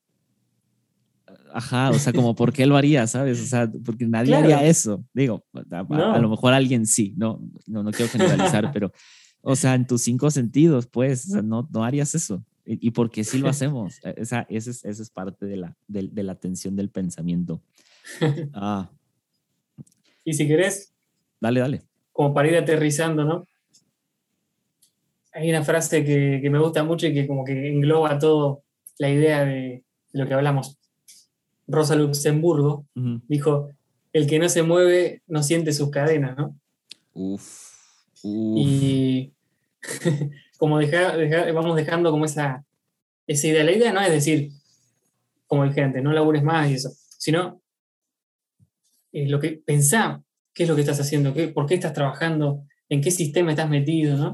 ajá, 1.54 1.91
o 1.91 1.93
sea, 1.93 2.12
como 2.14 2.36
por 2.36 2.51
qué 2.51 2.66
lo 2.66 2.76
haría, 2.76 3.08
¿sabes? 3.08 3.41
O 3.41 3.45
sea, 3.45 3.72
porque 3.86 4.06
nadie 4.06 4.36
haría 4.36 4.64
eso. 4.66 5.06
Digo, 5.14 5.45
a, 5.72 6.20
lo 6.20 6.30
mejor 6.30 6.54
alguien 6.54 6.86
sí, 6.86 7.14
no, 7.18 7.41
no, 7.68 7.84
no 7.84 7.91
quiero 7.91 8.12
generalizar, 8.12 8.72
pero, 8.74 8.91
o 9.41 9.56
sea, 9.56 9.76
en 9.76 9.88
tus 9.88 10.01
cinco 10.01 10.32
sentidos, 10.32 10.88
pues, 10.88 11.30
no, 11.30 11.68
no 11.72 11.84
harías 11.84 12.16
eso. 12.16 12.43
Y, 12.66 12.91
porque 12.91 13.24
sí 13.24 13.39
lo 13.39 13.49
hacemos. 13.49 13.99
E, 14.04 14.14
esa, 14.18 14.45
esa, 14.49 14.70
es, 14.72 14.86
esa 14.86 15.01
es 15.04 15.10
parte 15.10 15.45
de 15.45 15.58
la, 15.58 15.78
de, 15.88 16.08
de 16.12 16.24
la 16.24 16.36
tensión 16.36 16.76
del 16.76 16.89
pensamiento. 16.89 17.62
Ah. 18.54 18.89
Y 20.26 20.34
si 20.34 20.47
querés. 20.47 20.93
Dale, 21.39 21.60
dale. 21.60 21.82
Como 22.12 22.34
para 22.34 22.47
ir 22.47 22.56
aterrizando, 22.58 23.26
¿no? 23.26 23.45
Hay 25.34 25.49
una 25.49 25.64
frase 25.64 26.06
que, 26.06 26.39
que 26.41 26.49
me 26.49 26.60
gusta 26.60 26.84
mucho 26.84 27.08
y 27.08 27.14
que 27.14 27.28
como 27.28 27.43
que 27.43 27.70
engloba 27.70 28.20
todo 28.20 28.64
la 28.99 29.10
idea 29.10 29.43
de, 29.43 29.84
lo 30.14 30.28
que 30.28 30.34
hablamos. 30.34 30.78
Rosa 31.74 31.95
Luxemburgo 31.95 32.86
dijo, 33.28 33.69
el 34.13 34.28
que 34.28 34.39
no 34.39 34.47
se 34.47 34.63
mueve 34.63 35.21
no 35.28 35.43
siente 35.43 35.74
sus 35.74 35.89
cadenas, 35.89 36.38
¿no? 36.38 36.55
Uf. 37.13 37.41
uf. 38.24 38.57
Y 38.57 39.34
como 40.57 40.80
vamos 41.53 41.76
dejando 41.76 42.11
como 42.11 42.26
esa, 42.26 42.63
esa 43.28 43.47
idea. 43.47 43.63
La 43.63 43.71
idea 43.71 43.91
no 43.91 44.01
es 44.01 44.11
decir, 44.11 44.51
como 45.47 45.63
el 45.63 45.74
gente, 45.74 46.01
no 46.01 46.13
labures 46.13 46.43
más 46.43 46.69
y 46.69 46.76
eso, 46.76 46.91
sino 47.17 47.61
eh, 49.11 49.28
lo 49.28 49.39
que 49.39 49.61
pensá, 49.65 50.24
qué 50.53 50.63
es 50.63 50.69
lo 50.69 50.76
que 50.76 50.82
estás 50.82 50.99
haciendo, 50.99 51.34
¿Qué, 51.34 51.47
por 51.47 51.65
qué 51.65 51.76
estás 51.76 51.93
trabajando, 51.93 52.63
en 52.89 53.01
qué 53.01 53.11
sistema 53.11 53.51
estás 53.51 53.69
metido, 53.69 54.17
¿no? 54.17 54.34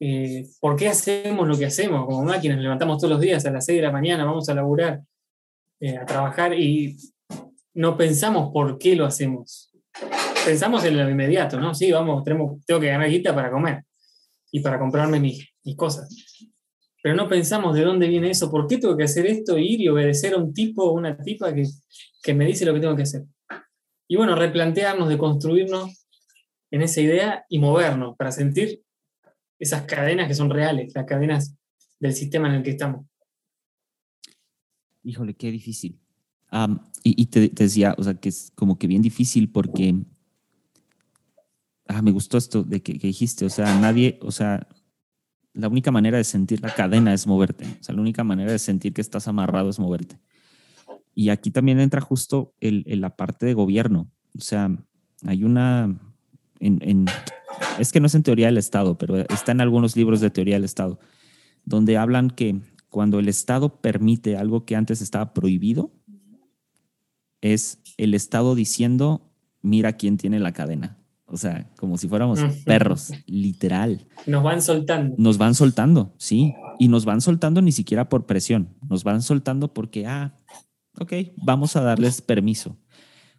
Eh, 0.00 0.46
¿Por 0.60 0.76
qué 0.76 0.88
hacemos 0.88 1.46
lo 1.46 1.58
que 1.58 1.66
hacemos? 1.66 2.06
Como 2.06 2.24
máquinas, 2.24 2.56
nos 2.56 2.62
levantamos 2.62 2.98
todos 2.98 3.10
los 3.10 3.20
días 3.20 3.44
a 3.46 3.50
las 3.50 3.64
6 3.66 3.78
de 3.78 3.82
la 3.82 3.92
mañana, 3.92 4.24
vamos 4.24 4.48
a 4.48 4.54
laburar, 4.54 5.02
eh, 5.80 5.96
a 5.96 6.04
trabajar 6.04 6.54
y 6.54 6.96
no 7.74 7.96
pensamos 7.96 8.50
por 8.52 8.78
qué 8.78 8.96
lo 8.96 9.06
hacemos. 9.06 9.72
Pensamos 10.44 10.84
en 10.84 10.96
lo 10.96 11.08
inmediato, 11.08 11.60
¿no? 11.60 11.74
Sí, 11.74 11.92
vamos, 11.92 12.24
tenemos, 12.24 12.64
tengo 12.66 12.80
que 12.80 12.88
ganar 12.88 13.08
guita 13.08 13.34
para 13.34 13.50
comer 13.50 13.84
y 14.50 14.60
para 14.60 14.78
comprarme 14.78 15.20
mis, 15.20 15.46
cosas. 15.76 16.08
Pero 17.02 17.14
no 17.14 17.28
pensamos 17.28 17.74
de 17.76 17.82
dónde 17.82 18.08
viene 18.08 18.30
eso, 18.30 18.50
por 18.50 18.66
qué 18.66 18.78
tengo 18.78 18.96
que 18.96 19.04
hacer 19.04 19.26
esto, 19.26 19.58
ir 19.58 19.80
y 19.80 19.88
obedecer 19.88 20.34
a 20.34 20.38
un 20.38 20.52
tipo 20.52 20.84
o 20.84 20.92
una 20.92 21.16
tipa 21.16 21.54
que, 21.54 21.64
que 22.22 22.34
me 22.34 22.46
dice 22.46 22.64
lo 22.64 22.74
que 22.74 22.80
tengo 22.80 22.96
que 22.96 23.02
hacer. 23.02 23.24
Y 24.08 24.16
bueno, 24.16 24.34
replantearnos, 24.34 25.08
de 25.08 25.18
construirnos 25.18 26.06
en 26.70 26.82
esa 26.82 27.00
idea 27.00 27.44
y 27.48 27.58
movernos 27.58 28.16
para 28.16 28.32
sentir 28.32 28.82
esas 29.58 29.82
cadenas 29.82 30.28
que 30.28 30.34
son 30.34 30.50
reales, 30.50 30.92
las 30.94 31.04
cadenas 31.04 31.54
del 32.00 32.14
sistema 32.14 32.48
en 32.48 32.54
el 32.54 32.62
que 32.62 32.70
estamos. 32.70 33.06
Híjole, 35.02 35.34
qué 35.34 35.50
difícil. 35.50 35.98
y, 37.02 37.26
te, 37.26 37.48
te, 37.48 37.64
decía, 37.64 37.94
o 37.98 38.02
sea, 38.02 38.14
que 38.14 38.28
es 38.28 38.52
como 38.54 38.78
que 38.78 38.86
bien 38.86 39.02
difícil 39.02 39.50
porque 39.50 39.94
ah, 41.88 42.02
me 42.02 42.10
gustó 42.10 42.38
esto 42.38 42.62
de 42.62 42.82
que, 42.82 42.92
dijiste, 42.94 43.44
o 43.44 43.50
sea, 43.50 43.78
nadie, 43.80 44.18
o 44.22 44.30
sea, 44.30 44.68
la 45.54 45.68
única 45.68 45.90
manera 45.90 46.18
de 46.18 46.24
sentir 46.24 46.60
la 46.60 46.72
cadena 46.74 47.12
es 47.12 47.26
moverte, 47.26 47.64
o 47.80 47.84
sea, 47.84 47.94
la 47.94 48.00
única 48.00 48.22
manera 48.22 48.52
de 48.52 48.58
sentir 48.58 48.92
que 48.92 49.00
estás 49.00 49.26
amarrado 49.26 49.70
es 49.70 49.78
moverte. 49.78 50.20
Y 51.14 51.30
aquí 51.30 51.50
también 51.50 51.80
entra 51.80 52.00
justo 52.00 52.54
el, 52.60 52.84
la 52.86 53.16
parte 53.16 53.46
de 53.46 53.54
gobierno, 53.54 54.10
o 54.36 54.40
sea, 54.40 54.70
hay 55.26 55.42
una, 55.42 55.98
en, 56.60 57.06
es 57.78 57.90
que 57.90 57.98
no 57.98 58.06
es 58.06 58.14
en 58.14 58.22
teoría 58.22 58.46
del 58.46 58.58
Estado, 58.58 58.96
pero 58.96 59.16
está 59.16 59.50
en 59.52 59.60
algunos 59.60 59.96
libros 59.96 60.20
de 60.20 60.30
teoría 60.30 60.54
del 60.54 60.64
Estado, 60.64 61.00
donde 61.64 61.96
hablan 61.96 62.30
que 62.30 62.60
cuando 62.90 63.18
el 63.18 63.28
Estado 63.28 63.80
permite 63.80 64.36
algo 64.36 64.64
que 64.64 64.76
antes 64.76 65.00
estaba 65.00 65.34
prohibido, 65.34 65.92
es 67.40 67.80
el 67.96 68.14
Estado 68.14 68.54
diciendo, 68.54 69.30
mira 69.62 69.94
quién 69.94 70.16
tiene 70.16 70.40
la 70.40 70.52
cadena. 70.52 70.98
O 71.30 71.36
sea, 71.36 71.70
como 71.76 71.98
si 71.98 72.08
fuéramos 72.08 72.40
perros, 72.64 73.12
literal. 73.26 74.06
Nos 74.26 74.42
van 74.42 74.62
soltando. 74.62 75.14
Nos 75.18 75.36
van 75.36 75.54
soltando, 75.54 76.14
sí. 76.16 76.54
Y 76.78 76.88
nos 76.88 77.04
van 77.04 77.20
soltando 77.20 77.60
ni 77.60 77.70
siquiera 77.70 78.08
por 78.08 78.24
presión. 78.24 78.74
Nos 78.88 79.04
van 79.04 79.20
soltando 79.20 79.74
porque, 79.74 80.06
ah, 80.06 80.38
ok, 80.98 81.12
vamos 81.36 81.76
a 81.76 81.82
darles 81.82 82.22
permiso. 82.22 82.78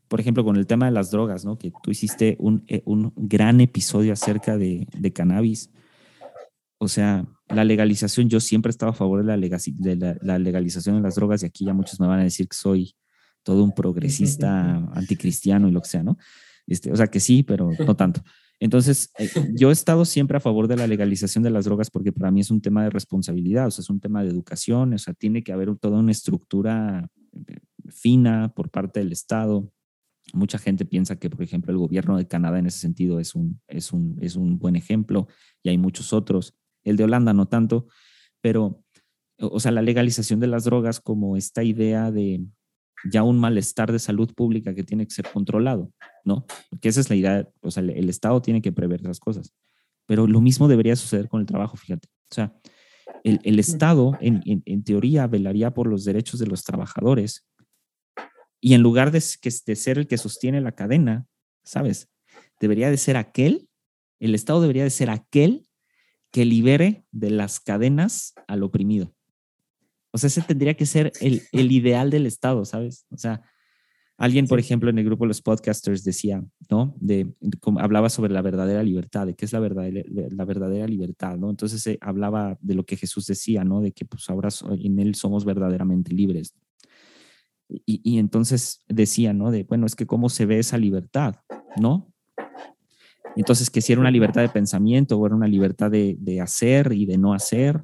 Por 0.07 0.19
ejemplo, 0.19 0.43
con 0.43 0.55
el 0.55 0.67
tema 0.67 0.85
de 0.85 0.91
las 0.91 1.09
drogas, 1.09 1.45
¿no? 1.45 1.57
Que 1.57 1.71
tú 1.81 1.89
hiciste 1.89 2.37
un, 2.39 2.63
eh, 2.67 2.83
un 2.85 3.11
gran 3.15 3.59
episodio 3.59 4.13
acerca 4.13 4.57
de, 4.57 4.87
de, 4.95 5.13
cannabis. 5.13 5.71
O 6.77 6.87
sea, 6.87 7.25
la 7.49 7.63
legalización, 7.63 8.29
yo 8.29 8.39
siempre 8.39 8.69
he 8.69 8.71
estado 8.71 8.91
a 8.91 8.95
favor 8.95 9.23
de, 9.23 9.37
la, 9.37 9.37
de 9.37 9.95
la, 9.95 10.17
la 10.21 10.39
legalización 10.39 10.95
de 10.95 11.01
las 11.01 11.15
drogas 11.15 11.43
y 11.43 11.45
aquí 11.45 11.65
ya 11.65 11.73
muchos 11.73 11.99
me 11.99 12.07
van 12.07 12.19
a 12.19 12.23
decir 12.23 12.47
que 12.47 12.55
soy 12.55 12.95
todo 13.43 13.63
un 13.63 13.73
progresista 13.73 14.75
anticristiano 14.93 15.67
y 15.67 15.71
lo 15.71 15.81
que 15.81 15.89
sea, 15.89 16.03
¿no? 16.03 16.17
Este, 16.67 16.91
o 16.91 16.95
sea 16.95 17.07
que 17.07 17.19
sí, 17.19 17.43
pero 17.43 17.69
no 17.87 17.95
tanto. 17.95 18.21
Entonces, 18.59 19.11
eh, 19.17 19.29
yo 19.55 19.69
he 19.69 19.73
estado 19.73 20.05
siempre 20.05 20.37
a 20.37 20.41
favor 20.41 20.67
de 20.67 20.75
la 20.75 20.85
legalización 20.85 21.43
de 21.43 21.49
las 21.49 21.65
drogas 21.65 21.89
porque 21.89 22.11
para 22.11 22.29
mí 22.29 22.41
es 22.41 22.51
un 22.51 22.61
tema 22.61 22.83
de 22.83 22.89
responsabilidad, 22.89 23.67
o 23.67 23.71
sea, 23.71 23.81
es 23.81 23.89
un 23.89 23.99
tema 23.99 24.21
de 24.21 24.29
educación, 24.29 24.93
o 24.93 24.97
sea, 24.97 25.13
tiene 25.13 25.43
que 25.43 25.53
haber 25.53 25.75
toda 25.77 25.99
una 25.99 26.11
estructura 26.11 27.09
eh, 27.33 27.59
fina 27.87 28.53
por 28.53 28.69
parte 28.69 28.99
del 28.99 29.13
Estado. 29.13 29.71
Mucha 30.33 30.59
gente 30.59 30.85
piensa 30.85 31.15
que, 31.15 31.29
por 31.29 31.41
ejemplo, 31.41 31.71
el 31.71 31.79
gobierno 31.79 32.17
de 32.17 32.27
Canadá 32.27 32.59
en 32.59 32.67
ese 32.67 32.79
sentido 32.79 33.19
es 33.19 33.33
un, 33.33 33.61
es 33.67 33.93
un, 33.93 34.17
es 34.21 34.35
un 34.35 34.59
buen 34.59 34.75
ejemplo 34.75 35.27
y 35.63 35.69
hay 35.69 35.77
muchos 35.77 36.13
otros. 36.13 36.55
El 36.89 36.97
de 36.97 37.03
Holanda 37.05 37.33
no 37.33 37.47
tanto, 37.47 37.87
pero, 38.41 38.83
o 39.39 39.59
sea, 39.59 39.71
la 39.71 39.81
legalización 39.81 40.39
de 40.39 40.47
las 40.47 40.63
drogas 40.63 40.99
como 40.99 41.37
esta 41.37 41.63
idea 41.63 42.11
de, 42.11 42.45
ya 43.05 43.23
un 43.23 43.39
malestar 43.39 43.91
de 43.91 43.99
salud 43.99 44.33
pública 44.33 44.73
que 44.73 44.83
tiene 44.83 45.05
que 45.05 45.13
ser 45.13 45.27
controlado, 45.31 45.91
¿no? 46.23 46.45
Porque 46.69 46.89
esa 46.89 46.99
es 46.99 47.09
la 47.09 47.15
idea, 47.15 47.47
o 47.61 47.71
sea, 47.71 47.81
el, 47.83 48.09
Estado 48.09 48.41
tiene 48.41 48.61
que 48.61 48.71
prever 48.71 49.01
esas 49.01 49.19
cosas. 49.19 49.53
Pero 50.05 50.27
lo 50.27 50.41
mismo 50.41 50.67
debería 50.67 50.95
suceder 50.95 51.29
con 51.29 51.39
el 51.39 51.45
trabajo, 51.45 51.77
fíjate. 51.77 52.07
O 52.31 52.35
sea, 52.35 52.53
el, 53.23 53.39
el 53.43 53.59
Estado, 53.59 54.17
en, 54.19 54.41
en, 54.45 54.83
teoría, 54.83 55.27
velaría 55.27 55.73
por 55.73 55.87
los 55.87 56.03
derechos 56.03 56.39
de 56.39 56.47
los 56.47 56.63
trabajadores 56.63 57.47
y 58.61 58.73
en 58.73 58.81
lugar 58.81 59.11
de, 59.11 59.23
de 59.65 59.75
ser 59.75 59.97
el 59.97 60.07
que 60.07 60.17
sostiene 60.17 60.61
la 60.61 60.73
cadena, 60.73 61.25
¿sabes? 61.63 62.09
Debería 62.59 62.89
de 62.89 62.97
ser 62.97 63.17
aquel, 63.17 63.69
el 64.19 64.35
Estado 64.35 64.61
debería 64.61 64.83
de 64.83 64.89
ser 64.89 65.09
aquel 65.09 65.68
que 66.31 66.45
libere 66.45 67.05
de 67.11 67.31
las 67.31 67.59
cadenas 67.59 68.33
al 68.47 68.63
oprimido. 68.63 69.13
O 70.11 70.17
sea, 70.17 70.27
ese 70.27 70.41
tendría 70.41 70.75
que 70.75 70.85
ser 70.85 71.11
el, 71.21 71.43
el 71.51 71.71
ideal 71.71 72.09
del 72.09 72.25
Estado, 72.25 72.65
¿sabes? 72.65 73.05
O 73.11 73.17
sea, 73.17 73.41
alguien, 74.17 74.47
por 74.47 74.59
ejemplo, 74.59 74.89
en 74.89 74.99
el 74.99 75.05
grupo 75.05 75.23
de 75.23 75.29
los 75.29 75.41
podcasters 75.41 76.03
decía, 76.03 76.43
¿no? 76.69 76.95
De, 76.99 77.33
hablaba 77.79 78.09
sobre 78.09 78.33
la 78.33 78.41
verdadera 78.41 78.83
libertad, 78.83 79.27
de 79.27 79.35
qué 79.35 79.45
es 79.45 79.53
la 79.53 79.59
verdadera, 79.59 80.03
la 80.07 80.45
verdadera 80.45 80.87
libertad, 80.87 81.37
¿no? 81.37 81.49
Entonces 81.49 81.81
se 81.81 81.97
hablaba 82.01 82.57
de 82.61 82.75
lo 82.75 82.85
que 82.85 82.97
Jesús 82.97 83.25
decía, 83.25 83.63
¿no? 83.63 83.81
De 83.81 83.91
que 83.91 84.05
pues 84.05 84.29
ahora 84.29 84.49
en 84.77 84.99
Él 84.99 85.15
somos 85.15 85.45
verdaderamente 85.45 86.13
libres. 86.13 86.55
Y, 87.69 88.01
y 88.03 88.17
entonces 88.17 88.83
decía, 88.87 89.31
¿no? 89.31 89.51
De, 89.51 89.63
bueno, 89.63 89.85
es 89.85 89.95
que 89.95 90.07
cómo 90.07 90.29
se 90.29 90.45
ve 90.45 90.59
esa 90.59 90.77
libertad, 90.77 91.35
¿no? 91.79 92.08
Entonces, 93.35 93.69
que 93.69 93.81
si 93.81 93.93
era 93.93 94.01
una 94.01 94.11
libertad 94.11 94.41
de 94.41 94.49
pensamiento 94.49 95.17
o 95.17 95.25
era 95.25 95.35
una 95.35 95.47
libertad 95.47 95.91
de, 95.91 96.15
de 96.19 96.41
hacer 96.41 96.91
y 96.93 97.05
de 97.05 97.17
no 97.17 97.33
hacer, 97.33 97.81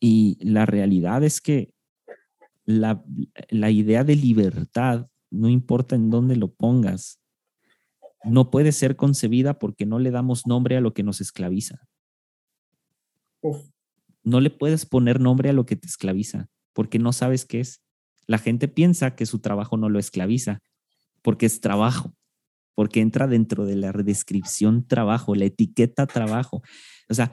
y 0.00 0.38
la 0.40 0.64
realidad 0.64 1.22
es 1.22 1.40
que 1.40 1.74
la, 2.64 3.02
idea 3.70 4.04
de 4.04 4.16
libertad, 4.16 5.08
no 5.30 5.48
importa 5.48 5.94
en 5.94 6.10
dónde 6.10 6.36
lo 6.36 6.52
pongas, 6.52 7.20
no 8.24 8.50
puede 8.50 8.72
ser 8.72 8.96
concebida 8.96 9.58
porque 9.58 9.86
no 9.86 9.98
le 9.98 10.10
damos 10.10 10.46
nombre 10.46 10.76
a 10.76 10.80
lo 10.80 10.94
que 10.94 11.02
nos 11.02 11.20
esclaviza. 11.20 11.86
No 14.22 14.40
le 14.40 14.50
puedes 14.50 14.86
poner 14.86 15.20
nombre 15.20 15.50
a 15.50 15.52
lo 15.52 15.66
que 15.66 15.76
te 15.76 15.86
esclaviza 15.86 16.48
porque 16.72 16.98
no 16.98 17.12
sabes 17.12 17.44
qué 17.44 17.60
es. 17.60 17.82
La 18.26 18.38
gente 18.38 18.68
piensa 18.68 19.16
que 19.16 19.26
su 19.26 19.40
trabajo 19.40 19.76
no 19.76 19.88
lo 19.88 19.98
esclaviza 19.98 20.60
porque 21.22 21.46
es 21.46 21.60
trabajo, 21.60 22.14
porque 22.80 23.02
entra 23.02 23.26
dentro 23.26 23.66
de 23.66 23.76
la 23.76 23.92
descripción 23.92 24.86
trabajo, 24.86 25.34
la 25.34 25.44
etiqueta 25.44 26.06
trabajo. 26.06 26.62
O 27.10 27.12
sea, 27.12 27.30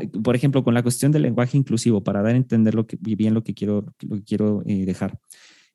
eh, 0.00 0.08
por 0.24 0.34
ejemplo, 0.34 0.64
con 0.64 0.72
la 0.72 0.82
cuestión 0.82 1.12
del 1.12 1.20
lenguaje 1.20 1.58
inclusivo, 1.58 2.02
para 2.02 2.22
dar 2.22 2.32
a 2.32 2.38
entender 2.38 2.74
lo 2.74 2.86
que, 2.86 2.96
bien 2.98 3.34
lo 3.34 3.44
que 3.44 3.52
quiero, 3.52 3.92
lo 4.00 4.16
que 4.16 4.24
quiero 4.24 4.62
eh, 4.64 4.86
dejar, 4.86 5.18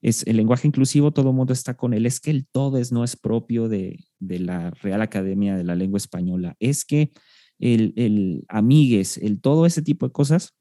es 0.01 0.25
el 0.25 0.37
lenguaje 0.37 0.67
inclusivo, 0.67 1.11
todo 1.11 1.33
mundo 1.33 1.53
está 1.53 1.75
con 1.75 1.93
él. 1.93 2.07
Es 2.07 2.19
que 2.19 2.31
el 2.31 2.47
todo 2.47 2.79
es, 2.79 2.91
no 2.91 3.03
es 3.03 3.15
propio 3.15 3.69
de, 3.69 4.03
de, 4.17 4.39
la 4.39 4.71
Real 4.71 5.03
Academia 5.03 5.55
de 5.55 5.65
la 5.65 5.75
Lengua 5.75 5.99
Española. 5.99 6.55
Es 6.59 6.83
que 6.83 7.11
el, 7.59 7.93
el 7.97 8.43
amigues, 8.47 9.19
el 9.19 9.39
todo 9.39 9.67
ese 9.67 9.83
tipo 9.83 10.07
de 10.07 10.13
cosas 10.13 10.55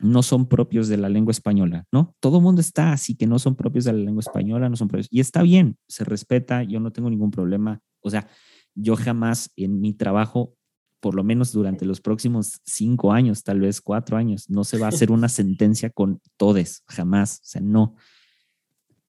no 0.00 0.22
son 0.22 0.48
propios 0.48 0.88
de 0.88 0.96
la 0.96 1.08
lengua 1.08 1.30
española, 1.30 1.86
¿no? 1.92 2.14
Todo 2.20 2.38
el 2.38 2.42
mundo 2.42 2.60
está 2.60 2.92
así 2.92 3.14
que 3.14 3.26
no 3.26 3.38
son 3.38 3.54
propios 3.54 3.84
de 3.84 3.92
la 3.92 3.98
lengua 3.98 4.20
española, 4.20 4.68
no 4.68 4.76
son 4.76 4.88
propios. 4.88 5.08
Y 5.10 5.20
está 5.20 5.42
bien, 5.42 5.76
se 5.88 6.04
respeta, 6.04 6.62
yo 6.62 6.80
no 6.80 6.90
tengo 6.90 7.10
ningún 7.10 7.30
problema. 7.30 7.80
O 8.00 8.10
sea, 8.10 8.28
yo 8.74 8.96
jamás 8.96 9.50
en 9.56 9.80
mi 9.80 9.92
trabajo 9.92 10.54
por 11.00 11.14
lo 11.14 11.24
menos 11.24 11.52
durante 11.52 11.86
los 11.86 12.00
próximos 12.00 12.60
cinco 12.64 13.12
años, 13.12 13.42
tal 13.42 13.60
vez 13.60 13.80
cuatro 13.80 14.16
años, 14.16 14.48
no 14.50 14.64
se 14.64 14.78
va 14.78 14.86
a 14.86 14.90
hacer 14.90 15.10
una 15.10 15.28
sentencia 15.30 15.90
con 15.90 16.20
todes, 16.36 16.84
jamás, 16.86 17.38
o 17.38 17.46
sea, 17.46 17.62
no, 17.62 17.96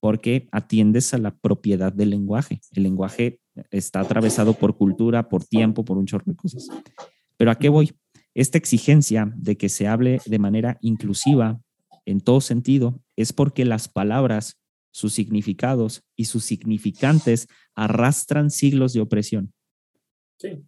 porque 0.00 0.48
atiendes 0.50 1.14
a 1.14 1.18
la 1.18 1.36
propiedad 1.36 1.92
del 1.92 2.10
lenguaje. 2.10 2.60
El 2.72 2.82
lenguaje 2.82 3.38
está 3.70 4.00
atravesado 4.00 4.54
por 4.54 4.76
cultura, 4.76 5.28
por 5.28 5.44
tiempo, 5.44 5.84
por 5.84 5.96
un 5.96 6.06
chorro 6.06 6.24
de 6.26 6.34
cosas. 6.34 6.66
Pero 7.36 7.52
¿a 7.52 7.54
qué 7.54 7.68
voy? 7.68 7.92
Esta 8.34 8.58
exigencia 8.58 9.32
de 9.36 9.56
que 9.56 9.68
se 9.68 9.86
hable 9.86 10.20
de 10.26 10.38
manera 10.40 10.78
inclusiva 10.80 11.60
en 12.04 12.20
todo 12.20 12.40
sentido 12.40 13.00
es 13.14 13.32
porque 13.32 13.64
las 13.64 13.86
palabras, 13.88 14.60
sus 14.92 15.12
significados 15.12 16.04
y 16.14 16.26
sus 16.26 16.44
significantes 16.44 17.48
arrastran 17.74 18.50
siglos 18.50 18.92
de 18.92 19.00
opresión. 19.00 19.52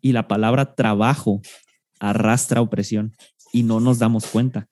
Y 0.00 0.12
la 0.12 0.26
palabra 0.28 0.74
trabajo 0.74 1.40
arrastra 2.00 2.60
opresión 2.60 3.12
y 3.52 3.62
no 3.62 3.80
nos 3.80 3.98
damos 3.98 4.26
cuenta. 4.26 4.68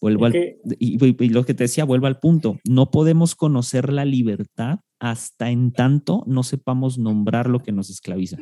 Vuelvo 0.00 0.26
al, 0.26 0.34
y, 0.78 1.28
lo 1.28 1.44
que 1.44 1.54
te 1.54 1.64
decía, 1.64 1.84
vuelvo 1.84 2.06
al 2.06 2.18
punto. 2.18 2.58
No 2.68 2.90
podemos 2.90 3.36
conocer 3.36 3.92
la 3.92 4.04
libertad 4.04 4.80
hasta 4.98 5.50
en 5.50 5.72
tanto 5.72 6.24
no 6.26 6.42
sepamos 6.42 6.98
nombrar 6.98 7.48
lo 7.48 7.60
que 7.60 7.72
nos 7.72 7.90
esclaviza. 7.90 8.38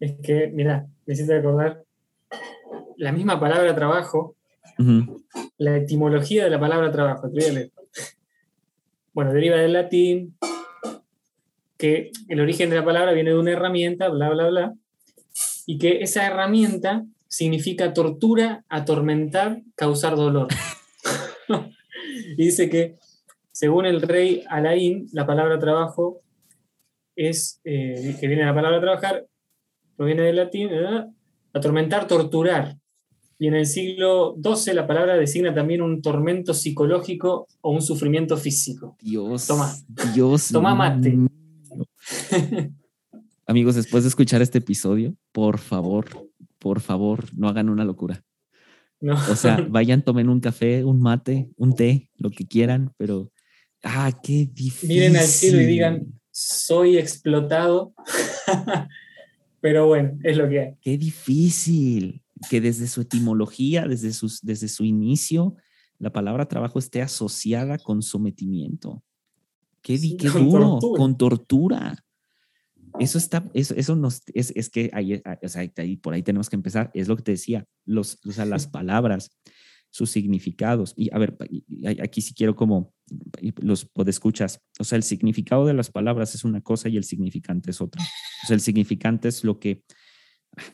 Es 0.00 0.14
que, 0.22 0.50
mira, 0.52 0.86
me 1.06 1.14
hiciste 1.14 1.34
recordar 1.34 1.84
la 2.96 3.12
misma 3.12 3.40
palabra 3.40 3.74
trabajo, 3.74 4.36
la 5.56 5.76
etimología 5.76 6.44
de 6.44 6.50
la 6.50 6.60
palabra 6.60 6.90
trabajo. 6.90 7.30
Bueno, 9.18 9.32
deriva 9.32 9.56
del 9.56 9.72
latín, 9.72 10.38
que 11.76 12.12
el 12.28 12.38
origen 12.38 12.70
de 12.70 12.76
la 12.76 12.84
palabra 12.84 13.10
viene 13.10 13.30
de 13.30 13.38
una 13.40 13.50
herramienta, 13.50 14.08
bla, 14.10 14.30
bla, 14.30 14.46
bla, 14.46 14.74
y 15.66 15.76
que 15.78 16.02
esa 16.02 16.24
herramienta 16.24 17.04
significa 17.26 17.92
tortura, 17.92 18.64
atormentar, 18.68 19.62
causar 19.74 20.14
dolor. 20.14 20.46
y 22.36 22.36
dice 22.36 22.70
que, 22.70 22.94
según 23.50 23.86
el 23.86 24.02
rey 24.02 24.44
Alain, 24.48 25.08
la 25.12 25.26
palabra 25.26 25.58
trabajo 25.58 26.20
es, 27.16 27.60
eh, 27.64 28.16
que 28.20 28.28
viene 28.28 28.42
de 28.42 28.50
la 28.50 28.54
palabra 28.54 28.80
trabajar, 28.80 29.26
proviene 29.96 30.22
del 30.22 30.36
latín, 30.36 30.70
atormentar, 31.52 32.06
torturar. 32.06 32.76
Y 33.38 33.46
en 33.46 33.54
el 33.54 33.66
siglo 33.66 34.36
XII 34.42 34.74
la 34.74 34.86
palabra 34.86 35.16
designa 35.16 35.54
también 35.54 35.80
un 35.80 36.02
tormento 36.02 36.54
psicológico 36.54 37.46
o 37.60 37.70
un 37.70 37.82
sufrimiento 37.82 38.36
físico. 38.36 38.96
Dios. 39.00 39.46
Toma. 39.46 39.72
Dios. 40.12 40.48
Toma 40.50 40.74
mate. 40.74 41.16
Amigos, 43.46 43.76
después 43.76 44.02
de 44.02 44.08
escuchar 44.08 44.42
este 44.42 44.58
episodio, 44.58 45.14
por 45.32 45.58
favor, 45.58 46.28
por 46.58 46.80
favor, 46.80 47.24
no 47.34 47.48
hagan 47.48 47.68
una 47.68 47.84
locura. 47.84 48.24
O 49.00 49.36
sea, 49.36 49.64
vayan, 49.70 50.02
tomen 50.02 50.28
un 50.28 50.40
café, 50.40 50.84
un 50.84 51.00
mate, 51.00 51.48
un 51.56 51.74
té, 51.74 52.10
lo 52.16 52.30
que 52.30 52.46
quieran, 52.46 52.92
pero, 52.96 53.30
ah, 53.84 54.10
qué 54.22 54.48
difícil. 54.52 54.88
Miren 54.88 55.16
al 55.16 55.26
cielo 55.26 55.60
y 55.60 55.66
digan, 55.66 56.20
soy 56.30 56.98
explotado. 56.98 57.94
pero 59.60 59.86
bueno, 59.86 60.18
es 60.24 60.36
lo 60.36 60.48
que 60.48 60.60
hay. 60.60 60.74
Qué 60.80 60.98
difícil 60.98 62.22
que 62.50 62.60
desde 62.60 62.86
su 62.86 63.02
etimología, 63.02 63.86
desde, 63.86 64.12
sus, 64.12 64.40
desde 64.42 64.68
su 64.68 64.84
inicio, 64.84 65.56
la 65.98 66.12
palabra 66.12 66.46
trabajo 66.46 66.78
esté 66.78 67.02
asociada 67.02 67.78
con 67.78 68.02
sometimiento. 68.02 69.02
Qué, 69.82 69.98
duro, 69.98 70.78
con 70.80 71.16
tortura. 71.16 72.04
eso 72.98 73.16
está, 73.16 73.48
eso, 73.54 73.74
eso 73.74 73.96
nos, 73.96 74.22
es, 74.34 74.52
es 74.54 74.68
que 74.68 74.90
ahí, 74.92 75.22
o 75.42 75.48
sea, 75.48 75.68
ahí, 75.76 75.96
por 75.96 76.14
ahí 76.14 76.22
tenemos 76.22 76.50
que 76.50 76.56
empezar, 76.56 76.90
es 76.94 77.08
lo 77.08 77.16
que 77.16 77.22
te 77.22 77.32
decía, 77.32 77.66
los, 77.84 78.18
o 78.26 78.32
sea, 78.32 78.44
las 78.44 78.66
palabras, 78.66 79.30
sus 79.90 80.10
significados. 80.10 80.94
Y 80.96 81.12
a 81.14 81.18
ver, 81.18 81.36
aquí 82.02 82.20
sí 82.20 82.34
quiero 82.34 82.54
como 82.54 82.92
los 83.56 83.88
escuchas, 84.06 84.60
o 84.78 84.84
sea, 84.84 84.96
el 84.96 85.02
significado 85.02 85.66
de 85.66 85.74
las 85.74 85.90
palabras 85.90 86.34
es 86.34 86.44
una 86.44 86.60
cosa 86.60 86.88
y 86.88 86.96
el 86.96 87.04
significante 87.04 87.70
es 87.70 87.80
otra. 87.80 88.02
O 88.44 88.46
sea, 88.46 88.54
el 88.54 88.60
significante 88.60 89.28
es 89.28 89.44
lo 89.44 89.58
que, 89.58 89.82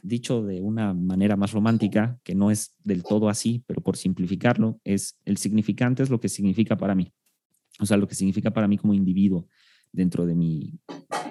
dicho 0.02 0.42
de 0.42 0.60
una 0.60 0.94
manera 0.94 1.36
más 1.36 1.52
romántica, 1.52 2.18
que 2.24 2.34
no 2.34 2.50
es 2.50 2.74
del 2.84 3.02
todo 3.02 3.28
así, 3.28 3.64
pero 3.66 3.82
por 3.82 3.96
simplificarlo, 3.96 4.80
es 4.84 5.18
el 5.24 5.36
significante 5.36 6.02
es 6.02 6.10
lo 6.10 6.20
que 6.20 6.28
significa 6.28 6.76
para 6.76 6.94
mí. 6.94 7.12
O 7.80 7.86
sea, 7.86 7.96
lo 7.96 8.06
que 8.06 8.14
significa 8.14 8.52
para 8.52 8.68
mí 8.68 8.78
como 8.78 8.94
individuo 8.94 9.48
dentro 9.92 10.26
de 10.26 10.34
mi, 10.34 10.78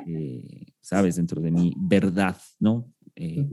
eh, 0.07 0.65
¿sabes? 0.81 1.15
Dentro 1.15 1.41
de 1.41 1.51
mi 1.51 1.73
verdad, 1.77 2.37
¿no? 2.59 2.91
Eh, 3.15 3.47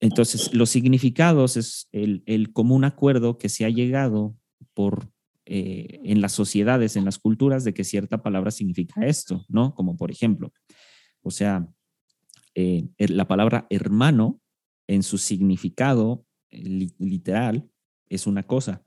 entonces, 0.00 0.52
los 0.52 0.70
significados 0.70 1.56
es 1.56 1.88
el, 1.92 2.22
el, 2.26 2.52
común 2.52 2.84
acuerdo 2.84 3.38
que 3.38 3.48
se 3.48 3.64
ha 3.64 3.70
llegado 3.70 4.36
por, 4.74 5.08
eh, 5.46 6.00
en 6.04 6.20
las 6.20 6.32
sociedades, 6.32 6.96
en 6.96 7.04
las 7.04 7.18
culturas, 7.18 7.64
de 7.64 7.72
que 7.72 7.84
cierta 7.84 8.22
palabra 8.22 8.50
significa 8.50 9.06
esto, 9.06 9.44
¿no? 9.48 9.74
Como 9.74 9.96
por 9.96 10.10
ejemplo, 10.10 10.52
o 11.22 11.30
sea, 11.30 11.68
la 12.54 13.28
palabra 13.28 13.66
hermano 13.70 14.40
en 14.86 15.02
su 15.02 15.18
significado 15.18 16.26
literal 16.50 17.68
es 18.08 18.26
una 18.26 18.42
cosa, 18.42 18.84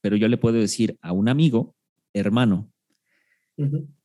pero 0.00 0.16
yo 0.16 0.28
le 0.28 0.38
puedo 0.38 0.56
decir 0.56 0.98
a 1.00 1.12
un 1.12 1.28
amigo, 1.28 1.74
hermano, 2.12 2.72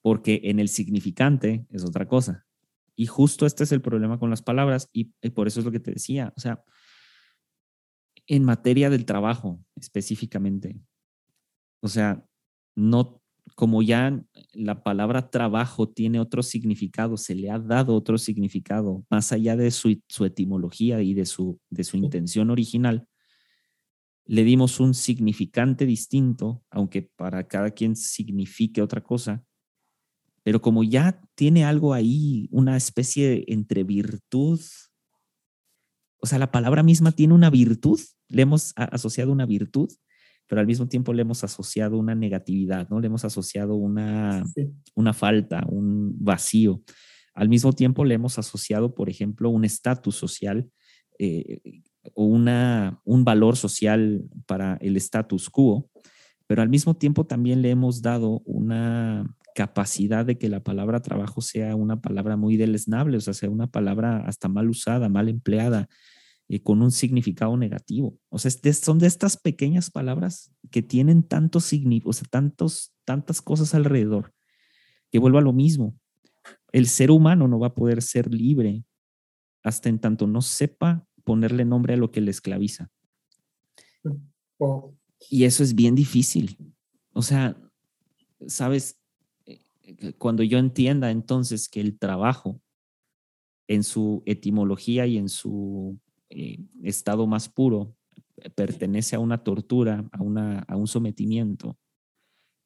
porque 0.01 0.41
en 0.45 0.59
el 0.59 0.69
significante 0.69 1.65
es 1.69 1.84
otra 1.84 2.07
cosa. 2.07 2.45
Y 2.95 3.05
justo 3.07 3.45
este 3.45 3.63
es 3.63 3.72
el 3.72 3.82
problema 3.82 4.19
con 4.19 4.30
las 4.30 4.41
palabras 4.41 4.89
y, 4.93 5.05
por 5.32 5.47
eso 5.47 5.59
es 5.59 5.65
lo 5.65 5.72
que 5.72 5.80
te 5.80 5.91
decía, 5.91 6.34
o 6.36 6.39
sea, 6.39 6.63
en 8.28 8.43
materia 8.43 8.89
del 8.89 9.05
trabajo 9.05 9.63
específicamente, 9.76 10.80
o 11.82 11.88
sea, 11.88 12.24
no, 12.76 13.20
como 13.56 13.82
ya 13.82 14.24
la 14.54 14.84
palabra 14.84 15.30
trabajo 15.30 15.89
tiene 15.89 16.20
otro 16.20 16.44
significado, 16.44 17.18
se 17.18 17.36
le 17.36 17.50
ha 17.50 17.60
dado 17.60 17.96
otro 17.96 18.18
significado, 18.18 19.06
más 19.10 19.32
allá 19.32 19.56
de 19.56 19.72
su, 19.72 20.02
su 20.08 20.26
etimología 20.26 21.02
y 21.02 21.14
de 21.14 21.26
su, 21.26 21.60
de 21.70 21.84
su 21.84 21.98
intención 21.98 22.50
original, 22.50 23.08
le 24.26 24.44
dimos 24.44 24.80
un 24.80 24.94
significante 24.94 25.86
distinto, 25.86 26.64
aunque 26.70 27.02
para 27.02 27.48
cada 27.48 27.72
quien 27.72 27.96
signifique 27.96 28.82
otra 28.82 29.02
cosa, 29.02 29.44
pero 30.44 30.62
como 30.62 30.84
ya 30.84 31.22
tiene 31.36 31.66
algo 31.66 31.94
ahí, 31.94 32.48
una 32.52 32.78
especie 32.78 33.44
entre 33.48 33.84
virtud, 33.84 34.60
o 36.22 36.28
sea, 36.28 36.39
la 36.39 36.52
palabra 36.52 36.84
misma 36.84 37.12
tiene 37.12 37.34
una 37.34 37.50
virtud, 37.50 38.00
le 38.28 38.44
hemos 38.44 38.74
asociado 38.76 39.32
una 39.32 39.46
virtud, 39.46 39.92
pero 40.52 40.60
al 40.60 40.68
mismo 40.68 40.86
tiempo 40.86 41.14
le 41.14 41.22
hemos 41.22 41.45
asociado 41.45 41.97
una 41.97 42.14
negatividad, 42.14 42.89
¿no? 42.89 42.99
Le 42.99 43.08
hemos 43.08 43.24
asociado 43.24 43.76
una, 43.76 44.43
una 44.95 45.14
falta, 45.14 45.64
un 45.70 46.14
vacío. 46.20 46.84
Al 47.34 47.47
mismo 47.47 47.72
tiempo 47.72 48.04
le 48.04 48.16
hemos 48.16 48.38
asociado, 48.38 48.93
por 48.93 49.10
ejemplo, 49.10 49.49
un 49.49 49.64
estatus 49.64 50.18
social 50.18 50.70
eh, 51.20 51.62
o 52.16 52.26
una, 52.26 52.99
un 53.06 53.24
valor 53.24 53.56
social 53.56 54.26
para 54.45 54.76
el 54.82 54.97
status 54.97 55.49
quo, 55.49 55.89
pero 56.47 56.62
al 56.62 56.68
mismo 56.68 56.97
tiempo 56.97 57.26
también 57.26 57.62
le 57.62 57.70
hemos 57.70 58.02
dado 58.02 58.41
una 58.43 59.34
capacidad 59.56 60.26
de 60.26 60.38
que 60.38 60.49
la 60.49 60.60
palabra 60.60 61.02
trabajo 61.02 61.39
sea 61.39 61.78
una 61.78 62.02
palabra 62.02 62.36
muy 62.36 62.58
deleznable, 62.58 63.16
o 63.16 63.22
sea, 63.22 63.34
sea 63.34 63.49
una 63.49 63.68
palabra 63.68 64.26
hasta 64.26 64.49
mal 64.49 64.70
usada, 64.70 65.08
mal 65.08 65.30
empleada, 65.30 65.88
eh, 66.52 66.62
con 66.62 66.82
un 66.82 66.91
significado 66.91 67.56
negativo. 67.56 68.20
O 68.28 68.38
sea, 68.38 68.52
son 68.74 68.99
de 68.99 69.08
estas 69.08 69.38
pequeñas 69.38 69.89
palabras 69.89 70.54
que 70.70 70.82
tienen 70.82 71.24
tantos 71.24 71.64
significados, 71.64 72.18
o 72.18 72.20
sea, 72.20 72.28
tantos, 72.30 72.93
tantas 73.06 73.41
cosas 73.41 73.74
alrededor, 73.74 74.34
que 75.10 75.20
vuelvo 75.20 75.38
a 75.38 75.41
lo 75.41 75.54
mismo. 75.54 75.97
El 76.74 76.88
ser 76.88 77.10
humano 77.10 77.47
no 77.47 77.58
va 77.58 77.68
a 77.68 77.74
poder 77.74 78.02
ser 78.02 78.34
libre 78.34 78.84
hasta 79.64 79.88
en 79.88 79.99
tanto 79.99 80.28
no 80.28 80.41
sepa 80.41 81.08
ponerle 81.24 81.64
nombre 81.64 81.93
a 81.93 81.97
lo 81.97 82.12
que 82.12 82.20
le 82.20 82.32
esclaviza. 82.32 82.91
Y 85.30 85.45
eso 85.45 85.64
es 85.64 85.74
bien 85.74 85.95
difícil. 85.95 86.58
O 87.14 87.22
sea, 87.22 87.56
sabes, 88.45 88.99
eh, 89.45 89.62
cuando 90.18 90.43
yo 90.43 90.58
entienda 90.58 91.12
entonces 91.12 91.70
que 91.70 91.80
el 91.80 91.97
trabajo 91.97 92.60
en 93.70 93.84
su 93.84 94.22
etimología 94.26 95.06
y 95.06 95.18
en 95.18 95.30
su 95.30 95.97
eh, 96.32 96.59
estado 96.84 97.27
más 97.27 97.47
puro 97.49 97.95
pertenece 98.55 99.15
a 99.15 99.19
una 99.19 99.43
tortura, 99.43 100.09
a, 100.11 100.23
una, 100.23 100.59
a 100.59 100.75
un 100.75 100.88
sometimiento, 100.88 101.77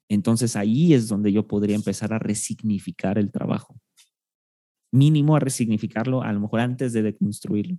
entonces 0.08 0.56
ahí 0.56 0.94
es 0.94 1.08
donde 1.08 1.32
yo 1.32 1.46
podría 1.46 1.76
empezar 1.76 2.12
a 2.12 2.18
resignificar 2.18 3.18
el 3.18 3.30
trabajo. 3.30 3.80
Mínimo 4.92 5.34
a 5.36 5.40
resignificarlo, 5.40 6.22
a 6.22 6.32
lo 6.32 6.40
mejor 6.40 6.60
antes 6.60 6.92
de 6.92 7.02
deconstruirlo. 7.02 7.78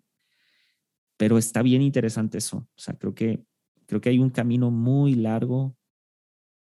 Pero 1.17 1.38
está 1.38 1.61
bien 1.61 1.81
interesante 1.81 2.38
eso. 2.38 2.57
O 2.57 2.79
sea, 2.79 2.95
creo 2.95 3.15
que, 3.15 3.43
creo 3.85 4.01
que 4.01 4.09
hay 4.09 4.19
un 4.19 4.29
camino 4.29 4.71
muy 4.71 5.15
largo 5.15 5.75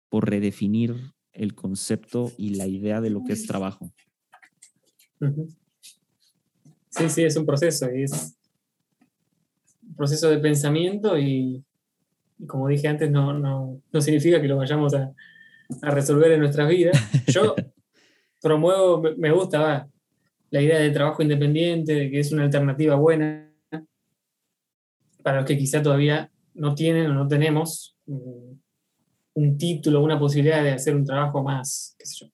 por 0.09 0.29
redefinir 0.29 0.97
el 1.33 1.55
concepto 1.55 2.33
y 2.37 2.55
la 2.55 2.67
idea 2.67 3.01
de 3.01 3.11
lo 3.11 3.23
que 3.25 3.35
es 3.35 3.47
trabajo. 3.47 3.93
Sí, 6.89 7.09
sí, 7.09 7.23
es 7.23 7.37
un 7.37 7.47
proceso. 7.47 7.87
Es 7.87 8.37
proceso 9.97 10.31
de 10.31 10.39
pensamiento 10.39 11.19
y, 11.19 11.65
como 12.47 12.69
dije 12.69 12.89
antes, 12.89 13.11
no, 13.11 13.33
no, 13.33 13.81
no, 13.93 14.01
significa 14.01 14.41
que 14.41 14.49
lo 14.49 14.57
vayamos 14.57 14.95
a, 14.95 15.13
a 15.83 15.91
resolver 15.91 16.33
en 16.33 16.41
nuestras 16.41 16.69
vidas. 16.69 16.99
Yo 17.27 17.55
promuevo, 18.43 19.03
me 19.17 19.31
gusta 19.31 19.89
la 20.51 20.61
idea 20.61 20.79
de 20.79 20.91
trabajo 20.91 21.23
independiente, 21.23 21.95
de 21.95 22.11
que 22.11 22.21
es 22.21 22.33
una 22.33 22.45
alternativa 22.45 22.95
buena 22.97 23.49
para 25.23 25.39
los 25.39 25.47
que 25.47 25.57
quizá 25.57 25.83
todavía 25.83 26.31
no 26.55 26.75
tienen 26.75 27.07
o 27.07 27.15
no 27.15 27.29
tenemos 27.29 27.97
mm, 28.07 28.53
un 29.35 29.59
título, 29.59 30.03
una 30.03 30.19
posibilidad 30.19 30.63
de 30.63 30.73
hacer 30.73 30.95
un 30.95 31.05
trabajo 31.05 31.43
más, 31.43 31.95
qué 31.99 32.07
sé 32.07 32.25
yo, 32.25 32.33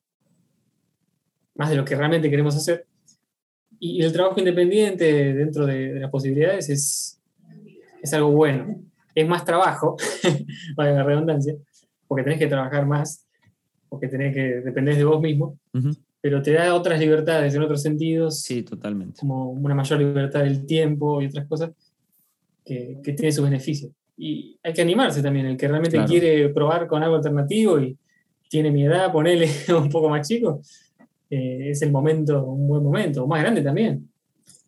más 1.55 1.71
de 1.71 1.77
lo 1.77 1.85
que 1.85 1.95
realmente 1.95 2.31
queremos 2.31 2.57
hacer. 2.57 2.87
Y 3.79 4.03
el 4.03 4.13
trabajo 4.13 4.41
independiente 4.41 5.35
dentro 5.35 5.65
de, 5.67 6.01
las 6.01 6.11
posibilidades 6.11 6.69
es, 6.69 7.18
es 8.03 8.13
algo 8.15 8.31
bueno. 8.31 8.81
Es 9.15 9.27
más 9.27 9.45
trabajo, 9.45 9.97
para 10.77 10.93
la 10.93 11.03
redundancia, 11.03 11.55
porque 12.07 12.25
tenés 12.25 12.39
que 12.39 12.47
trabajar 12.47 12.87
más, 12.87 13.27
porque 13.89 14.09
tenés 14.09 14.35
que 14.35 14.61
depender 14.61 14.97
de 14.97 15.05
vos 15.05 15.21
mismo, 15.21 15.59
pero 16.21 16.43
te 16.43 16.53
da 16.53 16.75
otras 16.75 17.01
libertades 17.01 17.55
en 17.55 17.63
otros 17.63 17.83
sentidos. 17.83 18.43
Sí, 18.43 18.63
totalmente. 18.63 19.21
Como 19.21 19.51
una 19.51 19.75
mayor 19.75 19.99
libertad 19.99 20.41
del 20.41 20.67
tiempo 20.67 21.23
y 21.23 21.27
otras 21.27 21.47
cosas 21.47 21.71
que, 22.65 23.01
tiene 23.03 23.33
sus 23.33 23.45
beneficios. 23.45 23.93
Y 24.17 24.59
hay 24.63 24.73
que 24.73 24.83
animarse 24.83 25.23
también, 25.23 25.47
el 25.47 25.57
que 25.57 25.69
realmente 25.69 26.05
quiere 26.05 26.49
probar 26.51 26.87
con 26.87 27.03
algo 27.03 27.17
alternativo 27.17 27.81
y 27.81 27.97
tiene 28.49 28.71
mi 28.71 28.85
edad, 28.85 29.13
ponele 29.13 29.49
un 29.77 29.89
poco 29.89 30.09
más 30.09 30.27
chico, 30.27 30.61
eh, 31.31 31.71
es 31.71 31.83
el 31.83 31.93
momento, 31.93 32.45
un 32.45 32.67
buen 32.67 32.83
momento, 32.83 33.27
más 33.27 33.41
grande 33.43 33.63
también. 33.63 34.09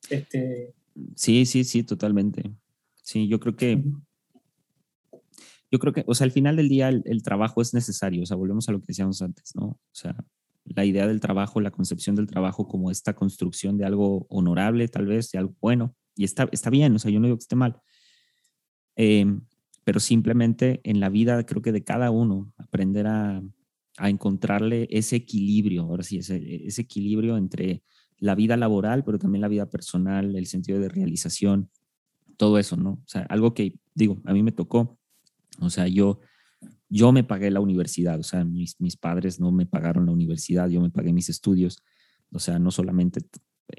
Este... 0.09 0.72
Sí, 1.14 1.47
sí, 1.47 1.64
sí, 1.64 1.83
totalmente. 1.83 2.43
Sí, 3.11 3.26
yo 3.26 3.40
creo 3.40 3.56
que, 3.56 3.82
yo 5.70 5.78
creo 5.78 5.92
que, 5.92 6.04
o 6.06 6.14
sea, 6.14 6.26
al 6.26 6.30
final 6.30 6.56
del 6.56 6.68
día 6.68 6.88
el, 6.88 7.02
el, 7.06 7.22
trabajo 7.22 7.61
es 7.61 7.74
necesario, 7.74 8.22
o 8.22 8.26
sea, 8.26 8.36
volvemos 8.36 8.68
a 8.68 8.72
lo 8.72 8.80
que 8.80 8.86
decíamos 8.88 9.20
antes, 9.20 9.54
¿no? 9.56 9.64
O 9.64 9.78
sea, 9.90 10.16
la 10.64 10.84
idea 10.84 11.08
del 11.08 11.18
trabajo, 11.18 11.61
la 11.61 11.72
concepción 11.72 12.14
del 12.14 12.28
trabajo 12.28 12.68
como 12.68 12.90
esta 12.90 13.14
construcción 13.14 13.76
de 13.78 13.84
algo 13.84 14.26
honorable, 14.28 14.86
tal 14.86 15.06
vez, 15.06 15.32
de 15.32 15.38
algo 15.38 15.56
bueno, 15.61 15.96
y 16.14 16.22
está, 16.22 16.48
está 16.52 16.70
bien, 16.70 16.94
o 16.94 16.98
sea, 17.00 17.11
yo 17.11 17.18
no 17.18 17.26
digo 17.26 17.36
que 17.36 17.42
esté 17.42 17.56
mal, 17.56 17.80
Em, 19.02 19.40
pero 19.82 19.98
simplemente 19.98 20.82
en 20.84 21.00
la 21.00 21.08
vida 21.08 21.44
creo 21.46 21.62
que 21.62 21.72
de 21.72 21.82
cada 21.82 22.11
uno 22.11 22.52
aprender 22.58 23.06
a, 23.06 23.42
a 23.96 24.11
encontrarle 24.11 24.86
ese 24.90 25.16
equilibrio, 25.16 25.84
ahora 25.84 26.02
sí, 26.02 26.18
ese, 26.18 26.66
ese, 26.66 26.82
equilibrio 26.82 27.38
entre 27.38 27.82
la 28.18 28.34
vida 28.34 28.58
laboral, 28.58 29.04
pero 29.04 29.18
también 29.18 29.40
la 29.40 29.48
vida 29.48 29.70
personal, 29.70 30.36
el 30.36 30.46
sentido 30.46 30.80
de 30.80 30.90
realización, 30.90 31.70
todo 32.41 32.59
eso, 32.59 32.74
¿no? 32.74 32.93
O 32.93 33.05
sea, 33.07 33.26
algo 33.28 33.53
que 33.53 33.78
digo, 33.95 34.22
a 34.24 34.32
mí 34.32 34.43
me 34.43 34.51
tocó, 34.51 34.99
o 35.61 35.68
sea, 35.68 35.86
yo, 35.88 36.20
yo 36.88 37.12
me 37.12 37.22
pagué 37.22 37.51
la 37.51 37.61
universidad, 37.61 38.18
o 38.18 38.22
sea, 38.22 38.45
mis, 38.45 38.80
mis 38.80 38.97
padres 38.97 39.38
no 39.38 39.53
me 39.53 39.66
pagaron 39.66 40.07
la 40.07 40.12
universidad, 40.12 40.70
yo 40.70 40.80
me 40.80 40.88
pagué 40.88 41.12
mis 41.12 41.28
estudios, 41.28 41.82
o 42.32 42.38
sea, 42.38 42.59
no 42.59 42.70
solamente 42.70 43.20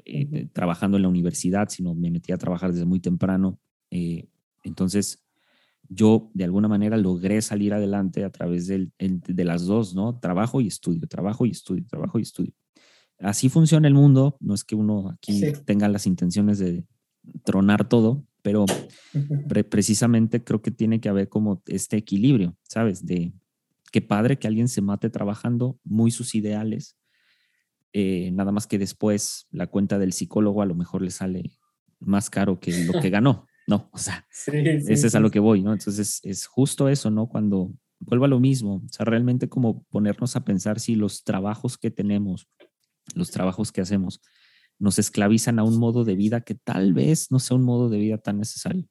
eh, 0.04 0.46
trabajando 0.52 0.96
en 0.96 1.02
la 1.02 1.08
universidad, 1.08 1.70
sino 1.70 1.92
me 1.96 2.12
metí 2.12 2.30
a 2.30 2.38
trabajar 2.38 2.72
desde 2.72 2.84
muy 2.84 3.00
temprano. 3.00 3.58
Eh, 3.90 4.28
entonces, 4.62 5.26
yo 5.88 6.30
de 6.32 6.44
alguna 6.44 6.68
manera 6.68 6.96
logré 6.96 7.42
salir 7.42 7.74
adelante 7.74 8.22
a 8.22 8.30
través 8.30 8.68
de 8.68 9.44
las 9.44 9.66
dos, 9.66 9.92
¿no? 9.92 10.20
Trabajo 10.20 10.60
y 10.60 10.68
estudio, 10.68 11.08
trabajo 11.08 11.46
y 11.46 11.50
estudio, 11.50 11.84
trabajo 11.88 12.20
y 12.20 12.22
estudio. 12.22 12.52
así 13.18 13.48
funciona 13.48 13.88
el 13.88 13.94
mundo. 13.94 14.36
No 14.38 14.54
es 14.54 14.62
que 14.62 14.76
uno 14.76 15.08
aquí 15.10 15.42
tenga 15.64 15.88
las 15.88 16.06
intenciones 16.06 16.60
de 16.60 16.86
tronar 17.44 17.88
todo, 17.88 18.24
pero 18.42 18.66
precisamente 19.70 20.42
creo 20.42 20.60
que 20.60 20.70
tiene 20.70 21.00
que 21.00 21.08
haber 21.08 21.28
como 21.28 21.62
este 21.66 21.96
equilibrio, 21.96 22.56
¿sabes? 22.64 23.06
De 23.06 23.32
qué 23.92 24.02
padre 24.02 24.38
que 24.38 24.48
alguien 24.48 24.68
se 24.68 24.82
mate 24.82 25.10
trabajando 25.10 25.78
muy 25.84 26.10
sus 26.10 26.34
ideales, 26.34 26.96
eh, 27.92 28.30
nada 28.32 28.52
más 28.52 28.66
que 28.66 28.78
después 28.78 29.46
la 29.50 29.66
cuenta 29.66 29.98
del 29.98 30.12
psicólogo 30.12 30.62
a 30.62 30.66
lo 30.66 30.74
mejor 30.74 31.02
le 31.02 31.10
sale 31.10 31.52
más 32.00 32.30
caro 32.30 32.58
que 32.58 32.84
lo 32.84 33.00
que 33.00 33.10
ganó, 33.10 33.46
¿no? 33.66 33.90
O 33.92 33.98
sea, 33.98 34.26
ese 34.46 35.06
es 35.06 35.14
a 35.14 35.20
lo 35.20 35.30
que 35.30 35.40
voy, 35.40 35.62
¿no? 35.62 35.72
Entonces 35.72 36.20
es 36.24 36.46
justo 36.46 36.88
eso, 36.88 37.10
¿no? 37.10 37.28
Cuando 37.28 37.72
vuelvo 38.00 38.24
a 38.24 38.28
lo 38.28 38.40
mismo, 38.40 38.76
o 38.76 38.88
sea, 38.88 39.04
realmente 39.04 39.48
como 39.48 39.84
ponernos 39.84 40.36
a 40.36 40.44
pensar 40.44 40.80
si 40.80 40.94
los 40.94 41.22
trabajos 41.22 41.78
que 41.78 41.90
tenemos, 41.90 42.48
los 43.14 43.30
trabajos 43.30 43.70
que 43.72 43.82
hacemos, 43.82 44.20
nos 44.82 44.98
esclavizan 44.98 45.60
a 45.60 45.62
un 45.62 45.78
modo 45.78 46.02
de 46.02 46.16
vida 46.16 46.40
que 46.40 46.56
tal 46.56 46.92
vez 46.92 47.30
no 47.30 47.38
sea 47.38 47.56
un 47.56 47.62
modo 47.62 47.88
de 47.88 47.98
vida 47.98 48.18
tan 48.18 48.38
necesario. 48.38 48.84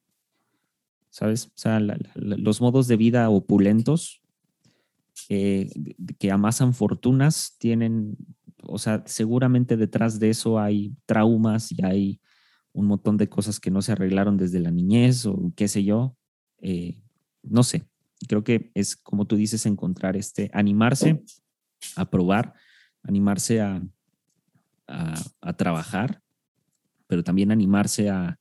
¿Sabes? 1.09 1.47
O 1.47 1.57
sea, 1.57 1.81
los 2.15 2.61
modos 2.61 2.87
de 2.87 2.95
vida 2.95 3.29
opulentos 3.29 4.21
eh, 5.27 5.69
que 6.17 6.31
amasan 6.31 6.73
fortunas 6.73 7.57
tienen, 7.59 8.15
o 8.63 8.77
sea, 8.77 9.03
seguramente 9.05 9.75
detrás 9.75 10.17
de 10.17 10.29
eso 10.29 10.59
hay 10.59 10.95
traumas 11.05 11.73
y 11.73 11.83
hay 11.83 12.21
un 12.71 12.85
montón 12.85 13.17
de 13.17 13.27
cosas 13.27 13.59
que 13.59 13.69
no 13.69 13.81
se 13.81 13.91
arreglaron 13.91 14.37
desde 14.37 14.61
la 14.61 14.71
niñez 14.71 15.25
o 15.25 15.51
qué 15.57 15.67
sé 15.67 15.83
yo. 15.83 16.15
Eh, 16.59 17.01
no 17.43 17.63
sé, 17.63 17.83
creo 18.29 18.45
que 18.45 18.71
es 18.75 18.95
como 18.95 19.27
tú 19.27 19.35
dices, 19.35 19.65
encontrar 19.65 20.15
este, 20.15 20.49
animarse 20.53 21.21
a 21.97 22.09
probar, 22.09 22.53
animarse 23.03 23.59
a, 23.59 23.83
a, 24.91 25.53
trabajar, 25.53 26.21
pero 27.07 27.23
también 27.23 27.51
animarse 27.51 28.09
a 28.09 28.39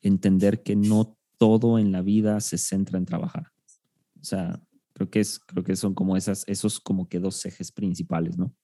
entender 0.00 0.62
que 0.62 0.76
no 0.76 1.16
todo 1.38 1.78
en 1.78 1.92
la 1.92 2.02
vida 2.02 2.40
se 2.40 2.58
centra 2.58 2.98
en 2.98 3.04
trabajar. 3.04 3.48
O 4.20 4.24
sea, 4.24 4.60
creo 4.92 5.10
que 5.10 5.20
es, 5.20 5.38
creo 5.38 5.64
que 5.64 5.76
son 5.76 5.94
como 5.94 6.16
esas, 6.16 6.44
esos 6.46 6.80
como 6.80 7.08
que 7.08 7.18
dos 7.18 7.44
ejes 7.46 7.72
principales, 7.72 8.38
¿no? 8.38 8.54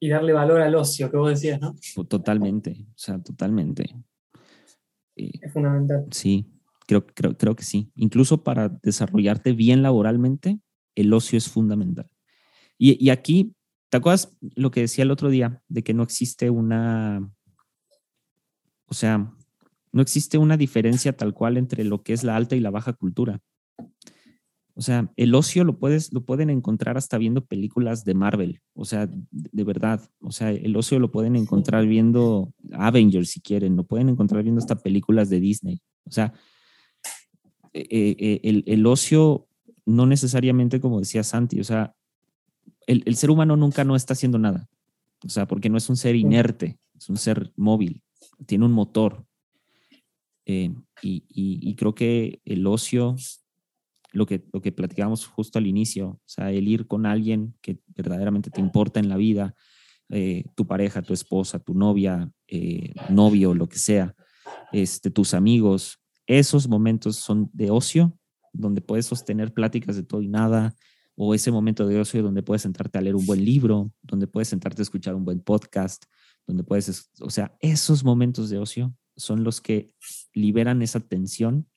Y 0.00 0.08
darle 0.08 0.32
valor 0.32 0.60
al 0.60 0.74
ocio, 0.74 1.10
que 1.10 1.16
vos 1.16 1.30
decías, 1.30 1.60
¿no? 1.60 1.74
Totalmente, 2.08 2.86
o 2.88 2.98
sea, 2.98 3.22
totalmente. 3.22 3.94
Es 5.14 5.52
fundamental. 5.52 6.06
Sí, 6.10 6.46
creo, 6.86 7.06
creo, 7.06 7.36
creo 7.36 7.54
que 7.54 7.62
sí. 7.62 7.92
Incluso 7.94 8.42
para 8.42 8.68
desarrollarte 8.68 9.52
bien 9.52 9.82
laboralmente, 9.82 10.58
el 10.94 11.12
ocio 11.12 11.38
es 11.38 11.48
fundamental. 11.48 12.08
Y, 12.78 13.04
y 13.04 13.10
aquí 13.10 13.54
¿Te 13.92 13.98
acuerdas 13.98 14.34
lo 14.54 14.70
que 14.70 14.80
decía 14.80 15.04
el 15.04 15.10
otro 15.10 15.28
día 15.28 15.60
de 15.68 15.84
que 15.84 15.92
no 15.92 16.02
existe 16.02 16.48
una, 16.48 17.30
o 18.86 18.94
sea, 18.94 19.34
no 19.92 20.00
existe 20.00 20.38
una 20.38 20.56
diferencia 20.56 21.14
tal 21.14 21.34
cual 21.34 21.58
entre 21.58 21.84
lo 21.84 22.02
que 22.02 22.14
es 22.14 22.24
la 22.24 22.34
alta 22.34 22.56
y 22.56 22.60
la 22.60 22.70
baja 22.70 22.94
cultura? 22.94 23.42
O 24.74 24.80
sea, 24.80 25.12
el 25.16 25.34
ocio 25.34 25.64
lo 25.64 25.78
puedes, 25.78 26.10
lo 26.10 26.24
pueden 26.24 26.48
encontrar 26.48 26.96
hasta 26.96 27.18
viendo 27.18 27.44
películas 27.44 28.06
de 28.06 28.14
Marvel. 28.14 28.62
O 28.72 28.86
sea, 28.86 29.10
de, 29.30 29.64
verdad. 29.64 30.00
O 30.22 30.32
sea, 30.32 30.52
el 30.52 30.74
ocio 30.74 30.98
lo 30.98 31.12
pueden 31.12 31.36
encontrar 31.36 31.84
viendo 31.84 32.54
Avengers 32.72 33.28
si 33.28 33.42
quieren. 33.42 33.76
Lo 33.76 33.84
pueden 33.84 34.08
encontrar 34.08 34.42
viendo 34.42 34.60
hasta 34.60 34.76
películas 34.76 35.28
de 35.28 35.38
Disney. 35.38 35.82
O 36.06 36.12
sea, 36.12 36.32
eh, 37.74 37.86
eh, 37.90 38.40
el, 38.42 38.64
el, 38.66 38.86
ocio 38.86 39.48
no 39.84 40.06
necesariamente 40.06 40.80
como 40.80 40.98
decía 40.98 41.22
Santi. 41.22 41.60
O 41.60 41.64
sea, 41.64 41.94
el, 42.86 43.16
ser 43.16 43.30
humano 43.30 43.56
nunca 43.56 43.84
no 43.84 43.96
está 43.96 44.14
haciendo 44.14 44.38
nada. 44.38 44.68
O 45.24 45.28
sea, 45.28 45.46
porque 45.46 45.68
no 45.68 45.78
es 45.78 45.88
un 45.88 45.96
ser 45.96 46.16
inerte, 46.16 46.78
es 46.96 47.08
un 47.08 47.16
ser 47.16 47.52
móvil, 47.56 48.02
tiene 48.46 48.64
un 48.64 48.72
motor. 48.72 49.24
Eh, 50.46 50.74
y, 51.02 51.74
creo 51.76 51.94
que 51.94 52.40
el 52.44 52.66
ocio, 52.66 53.16
lo 54.12 54.26
que, 54.26 54.44
lo 54.52 54.60
que 54.60 54.72
platicábamos 54.72 55.26
justo 55.26 55.58
al 55.58 55.66
inicio, 55.66 56.08
o 56.08 56.20
sea, 56.26 56.50
el 56.50 56.68
ir 56.68 56.86
con 56.86 57.06
alguien 57.06 57.54
que 57.62 57.78
verdaderamente 57.86 58.50
te 58.50 58.60
importa 58.60 59.00
en 59.00 59.08
la 59.08 59.16
vida, 59.16 59.54
eh, 60.08 60.44
tu 60.54 60.66
pareja, 60.66 61.02
tu 61.02 61.14
esposa, 61.14 61.58
tu 61.58 61.74
novia, 61.74 62.30
eh, 62.48 62.92
novio, 63.08 63.54
lo 63.54 63.68
que 63.68 63.78
sea, 63.78 64.14
este, 64.72 65.10
tus 65.10 65.34
amigos, 65.34 66.00
esos 66.26 66.68
momentos 66.68 67.16
son 67.16 67.48
de 67.52 67.70
ocio, 67.70 68.18
donde 68.52 68.80
puedes 68.80 69.06
sostener 69.06 69.52
pláticas 69.52 69.96
de 69.96 70.02
todo 70.02 70.20
y 70.22 70.28
nada, 70.28 70.74
o 71.24 71.34
ese 71.34 71.52
momento 71.52 71.86
de 71.86 72.00
ocio 72.00 72.20
donde 72.20 72.42
puedes 72.42 72.62
sentarte 72.62 72.98
a 72.98 73.00
leer 73.00 73.14
un 73.14 73.24
buen 73.24 73.44
libro, 73.44 73.92
donde 74.02 74.26
puedes 74.26 74.48
sentarte 74.48 74.82
a 74.82 74.84
escuchar 74.84 75.14
un 75.14 75.24
buen 75.24 75.38
podcast, 75.38 76.06
donde 76.48 76.64
puedes, 76.64 77.10
o 77.20 77.30
sea, 77.30 77.56
esos 77.60 78.02
momentos 78.02 78.50
de 78.50 78.58
ocio 78.58 78.92
son 79.16 79.44
los 79.44 79.60
que 79.60 79.94
liberan 80.34 80.82
esa 80.82 80.98
tensión 80.98 81.68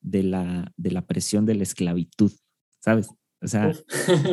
de 0.00 0.24
la, 0.24 0.72
de 0.76 0.90
la 0.90 1.06
presión 1.06 1.46
de 1.46 1.54
la 1.54 1.62
esclavitud, 1.62 2.32
¿sabes? 2.80 3.10
O 3.40 3.46
sea, 3.46 3.72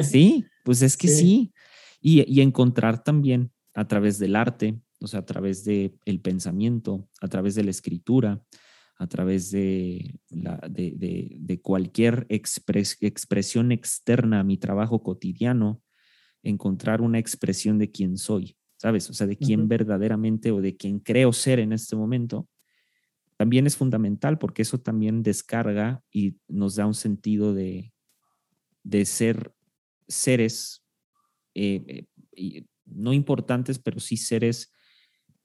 sí, 0.02 0.48
pues 0.66 0.82
es 0.82 0.98
que 0.98 1.08
sí. 1.08 1.54
Y, 2.02 2.24
y, 2.28 2.42
encontrar 2.42 3.04
también 3.04 3.52
a 3.76 3.88
través 3.88 4.18
del 4.18 4.36
arte, 4.36 4.82
o 5.02 5.06
sea, 5.06 5.20
a 5.20 5.26
través 5.28 5.64
del 5.66 6.00
el 6.06 6.20
pensamiento, 6.20 7.08
a 7.22 7.28
través 7.28 7.54
de 7.54 7.64
la 7.64 7.70
escritura, 7.70 8.42
a 9.02 9.08
través 9.08 9.50
de, 9.50 10.20
la, 10.30 10.58
de, 10.70 11.60
cualquier 11.64 12.28
expresión 12.30 13.72
externa 13.72 14.42
a 14.42 14.44
mi 14.44 14.58
trabajo 14.58 15.02
cotidiano, 15.02 15.82
encontrar 16.44 17.02
una 17.02 17.18
expresión 17.18 17.80
de 17.80 17.90
quién 17.90 18.16
soy, 18.18 18.56
¿sabes? 18.78 19.10
O 19.10 19.14
sea, 19.14 19.26
de 19.26 19.38
quién 19.38 19.68
verdaderamente 19.68 20.52
o 20.52 20.62
de 20.62 20.78
quién 20.78 21.00
creo 21.00 21.34
ser 21.34 21.58
en 21.58 21.74
este 21.74 21.96
momento, 21.96 22.48
también 23.38 23.66
es 23.66 23.76
fundamental 23.76 24.38
porque 24.38 24.62
eso 24.62 24.80
también 24.80 25.24
descarga 25.24 26.04
y 26.12 26.38
nos 26.48 26.76
da 26.76 26.86
un 26.86 26.94
sentido 26.94 27.56
de, 27.56 27.92
de 28.84 29.06
ser 29.06 29.52
seres, 30.08 30.86
eh, 31.56 32.06
eh, 32.34 32.66
no 32.86 33.14
importantes, 33.14 33.80
pero 33.80 34.00
sí 34.00 34.16
seres 34.16 34.72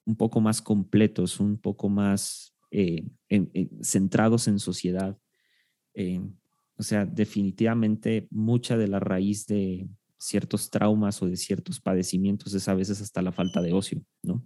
un 0.05 0.15
poco 0.15 0.43
más 0.43 0.61
completos, 0.61 1.41
un 1.41 1.57
poco 1.57 1.89
más 1.89 2.56
eh, 2.71 3.05
centrados 3.83 4.49
en 4.49 4.59
sociedad. 4.59 5.19
Eh, 5.95 6.21
o 6.77 6.83
sea, 6.83 7.07
definitivamente 7.07 8.29
mucha 8.31 8.77
de 8.77 8.89
la 8.89 9.01
raíz 9.01 9.47
de 9.47 9.89
ciertos 10.19 10.71
traumas 10.71 11.23
o 11.23 11.27
de 11.27 11.37
ciertos 11.37 11.81
padecimientos 11.81 12.55
es 12.55 12.69
a 12.69 12.75
veces 12.75 13.01
hasta 13.01 13.23
la 13.23 13.33
falta 13.33 13.63
de 13.63 13.73
ocio, 13.73 14.03
¿no? 14.23 14.45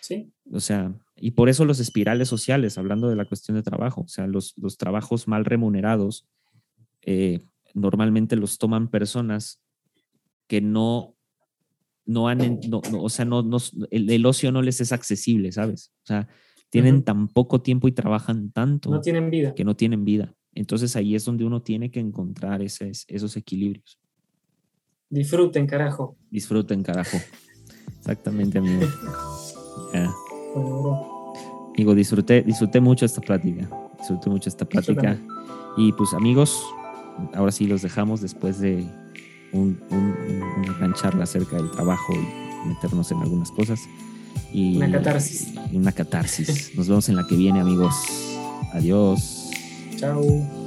Sí. 0.00 0.32
O 0.52 0.60
sea, 0.60 0.94
y 1.16 1.32
por 1.32 1.48
eso 1.48 1.64
los 1.64 1.80
espirales 1.80 2.28
sociales, 2.28 2.76
hablando 2.76 3.08
de 3.08 3.16
la 3.16 3.24
cuestión 3.24 3.56
de 3.56 3.62
trabajo, 3.62 4.02
o 4.02 4.08
sea, 4.08 4.26
los, 4.26 4.54
los 4.58 4.76
trabajos 4.76 5.26
mal 5.26 5.44
remunerados, 5.44 6.26
eh, 7.02 7.40
normalmente 7.72 8.36
los 8.36 8.58
toman 8.58 8.88
personas 8.88 9.62
que 10.46 10.60
no, 10.60 11.16
no 12.04 12.28
han, 12.28 12.60
no, 12.68 12.82
o 13.00 13.08
sea, 13.08 13.24
no, 13.24 13.42
no 13.42 13.56
el, 13.90 14.10
el, 14.10 14.26
ocio 14.26 14.52
no 14.52 14.62
les 14.62 14.80
es 14.80 14.92
accesible, 14.92 15.52
¿sabes? 15.52 15.90
O 16.02 16.06
sea, 16.06 16.28
tienen 16.74 17.04
tan 17.04 17.28
poco 17.28 17.60
tiempo 17.62 17.86
y 17.86 17.92
trabajan 17.92 18.50
tanto. 18.50 18.90
No 18.90 19.00
tienen 19.00 19.30
vida. 19.30 19.54
Que 19.54 19.64
no 19.64 19.76
tienen 19.76 20.04
vida. 20.04 20.34
Entonces 20.56 20.96
ahí 20.96 21.14
es 21.14 21.24
donde 21.24 21.44
uno 21.44 21.62
tiene 21.62 21.92
que 21.92 22.00
encontrar 22.00 22.62
esos 22.62 23.36
equilibrios. 23.36 24.00
Disfruten, 25.08 25.68
carajo. 25.68 26.16
Disfruten, 26.32 26.82
carajo. 26.82 27.16
Exactamente, 27.98 28.58
amigo. 28.58 28.86
Amigo, 31.76 31.94
disfruté, 31.94 32.42
disfruté 32.42 32.80
mucho 32.80 33.04
esta 33.04 33.20
plática. 33.20 33.68
Disfruté 33.98 34.30
mucho 34.30 34.48
esta 34.48 34.64
plática. 34.64 35.16
Y 35.76 35.92
pues 35.92 36.12
amigos, 36.12 36.60
ahora 37.34 37.52
sí 37.52 37.66
los 37.66 37.82
dejamos 37.82 38.20
después 38.20 38.60
de 38.60 38.84
un, 39.52 39.80
una 39.90 40.78
gran 40.78 40.94
charla 40.94 41.24
acerca 41.24 41.56
del 41.56 41.70
trabajo 41.70 42.12
y 42.14 42.68
meternos 42.68 43.12
en 43.12 43.18
algunas 43.18 43.50
cosas. 43.52 43.80
Y, 44.52 44.76
una 44.76 44.90
catarsis. 44.90 45.48
una 45.72 45.92
catarsis. 45.92 46.74
Nos 46.76 46.88
vemos 46.88 47.08
en 47.08 47.16
la 47.16 47.26
que 47.26 47.36
viene, 47.36 47.60
amigos. 47.60 47.94
Adiós. 48.72 49.50
Chao. 49.96 50.63